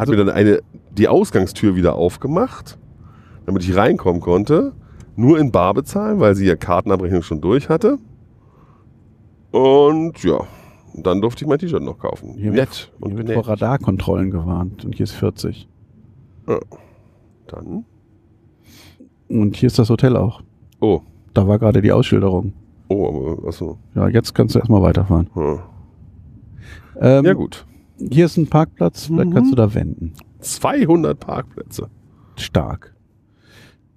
Hat 0.00 0.08
mir 0.08 0.16
dann 0.16 0.30
eine, 0.30 0.60
die 0.96 1.08
Ausgangstür 1.08 1.74
wieder 1.76 1.94
aufgemacht, 1.94 2.78
damit 3.46 3.62
ich 3.64 3.76
reinkommen 3.76 4.20
konnte. 4.20 4.72
Nur 5.16 5.38
in 5.38 5.52
Bar 5.52 5.74
bezahlen, 5.74 6.18
weil 6.20 6.34
sie 6.34 6.46
ja 6.46 6.56
Kartenabrechnung 6.56 7.22
schon 7.22 7.40
durch 7.40 7.68
hatte. 7.68 7.98
Und 9.50 10.22
ja, 10.22 10.40
dann 10.94 11.20
durfte 11.20 11.44
ich 11.44 11.48
mein 11.48 11.58
T-Shirt 11.58 11.82
noch 11.82 11.98
kaufen. 11.98 12.34
hier 12.38 12.52
Nett. 12.52 12.90
hier 12.98 13.06
Und 13.06 13.16
wird 13.16 13.26
nett. 13.28 13.34
vor 13.34 13.48
Radarkontrollen 13.48 14.30
gewarnt. 14.30 14.84
Und 14.84 14.94
hier 14.94 15.04
ist 15.04 15.12
40. 15.12 15.68
Dann. 17.46 17.84
Und 19.28 19.56
hier 19.56 19.66
ist 19.66 19.78
das 19.78 19.90
Hotel 19.90 20.16
auch. 20.16 20.42
Oh. 20.80 21.00
Da 21.34 21.46
war 21.46 21.58
gerade 21.58 21.82
die 21.82 21.92
Ausschilderung. 21.92 22.52
Oh, 22.88 23.36
aber 23.36 23.48
achso. 23.48 23.78
Ja, 23.94 24.08
jetzt 24.08 24.34
kannst 24.34 24.54
du 24.54 24.58
erstmal 24.58 24.82
weiterfahren. 24.82 25.28
Hm. 25.34 25.58
Ähm, 27.00 27.24
Ja, 27.24 27.32
gut. 27.34 27.66
Hier 28.10 28.24
ist 28.26 28.36
ein 28.36 28.46
Parkplatz, 28.48 29.06
vielleicht 29.06 29.30
Mhm. 29.30 29.34
kannst 29.34 29.52
du 29.52 29.56
da 29.56 29.74
wenden. 29.74 30.14
200 30.40 31.18
Parkplätze. 31.20 31.88
Stark. 32.36 32.94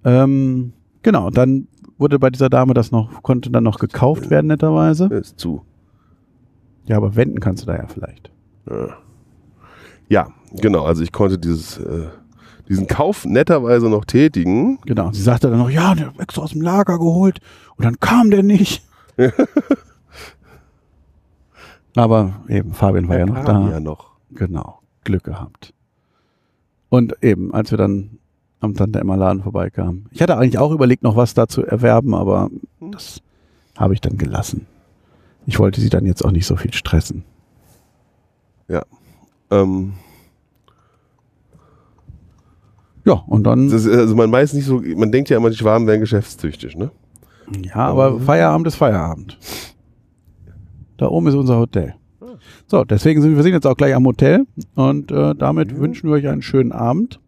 Ähm, 0.04 0.72
genau, 1.02 1.30
dann 1.30 1.68
wurde 1.96 2.18
bei 2.18 2.28
dieser 2.30 2.50
Dame 2.50 2.74
das 2.74 2.90
noch, 2.90 3.22
konnte 3.22 3.50
dann 3.50 3.64
noch 3.64 3.78
gekauft 3.78 4.28
werden, 4.30 4.48
netterweise. 4.48 5.06
Ist 5.06 5.38
zu. 5.38 5.62
Ja, 6.86 6.98
aber 6.98 7.16
wenden 7.16 7.40
kannst 7.40 7.62
du 7.62 7.66
da 7.66 7.76
ja 7.76 7.86
vielleicht. 7.86 8.30
Ja. 8.68 8.88
Ja, 10.08 10.28
Genau, 10.56 10.84
also 10.84 11.02
ich 11.02 11.10
konnte 11.10 11.36
dieses, 11.36 11.78
äh, 11.78 12.06
diesen 12.68 12.86
Kauf 12.86 13.24
netterweise 13.24 13.88
noch 13.90 14.04
tätigen. 14.04 14.78
Genau. 14.86 15.10
Sie 15.10 15.20
sagte 15.20 15.48
dann 15.50 15.58
noch, 15.58 15.68
ja, 15.70 15.96
der 15.96 16.06
hat 16.08 16.20
extra 16.20 16.42
aus 16.42 16.52
dem 16.52 16.60
Lager 16.60 16.96
geholt 16.98 17.40
und 17.76 17.84
dann 17.84 17.98
kam 17.98 18.30
der 18.30 18.44
nicht. 18.44 18.86
Aber 21.96 22.40
eben, 22.48 22.72
Fabian 22.72 23.08
war 23.08 23.18
ja 23.18 23.26
noch 23.26 23.44
kam 23.44 23.66
da. 23.66 23.72
Ja 23.72 23.80
noch. 23.80 24.12
Genau, 24.30 24.80
Glück 25.04 25.24
gehabt. 25.24 25.72
Und 26.88 27.22
eben, 27.22 27.52
als 27.54 27.70
wir 27.70 27.78
dann 27.78 28.18
am 28.60 28.74
Tante 28.74 28.98
Emma 28.98 29.14
Laden 29.14 29.42
vorbeikamen. 29.42 30.06
Ich 30.10 30.22
hatte 30.22 30.36
eigentlich 30.36 30.58
auch 30.58 30.72
überlegt, 30.72 31.02
noch 31.02 31.16
was 31.16 31.34
da 31.34 31.46
zu 31.46 31.64
erwerben, 31.64 32.14
aber 32.14 32.50
das 32.80 33.20
habe 33.76 33.94
ich 33.94 34.00
dann 34.00 34.16
gelassen. 34.16 34.66
Ich 35.46 35.58
wollte 35.58 35.80
sie 35.80 35.90
dann 35.90 36.06
jetzt 36.06 36.24
auch 36.24 36.30
nicht 36.30 36.46
so 36.46 36.56
viel 36.56 36.72
stressen. 36.72 37.24
Ähm, 39.50 39.94
Ja, 43.04 43.22
und 43.26 43.44
dann, 43.44 43.70
ist, 43.70 43.86
also 43.86 44.14
man 44.14 44.32
weiß 44.32 44.54
nicht 44.54 44.64
so, 44.64 44.80
man 44.96 45.12
denkt 45.12 45.28
ja 45.28 45.36
immer, 45.36 45.50
die 45.50 45.56
Schwaben 45.56 45.86
wären 45.86 46.00
geschäftstüchtig, 46.00 46.74
ne? 46.76 46.90
ja, 47.62 47.74
aber 47.74 48.18
Feierabend 48.18 48.66
ist 48.66 48.76
Feierabend. 48.76 49.38
Da 51.04 51.10
oben 51.10 51.26
ist 51.26 51.34
unser 51.34 51.58
Hotel. 51.58 51.96
So, 52.66 52.82
deswegen 52.82 53.20
sind 53.20 53.36
wir 53.36 53.42
sind 53.42 53.52
jetzt 53.52 53.66
auch 53.66 53.76
gleich 53.76 53.94
am 53.94 54.06
Hotel 54.06 54.46
und 54.74 55.12
äh, 55.12 55.34
damit 55.34 55.78
wünschen 55.78 56.08
wir 56.08 56.14
euch 56.14 56.26
einen 56.26 56.40
schönen 56.40 56.72
Abend 56.72 57.20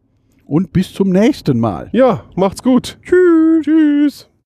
und 0.46 0.72
bis 0.72 0.94
zum 0.94 1.10
nächsten 1.10 1.60
Mal. 1.60 1.90
Ja, 1.92 2.24
macht's 2.36 2.62
gut. 2.62 2.98
Tschüss. 3.02 3.66
Tschüss. 3.66 4.30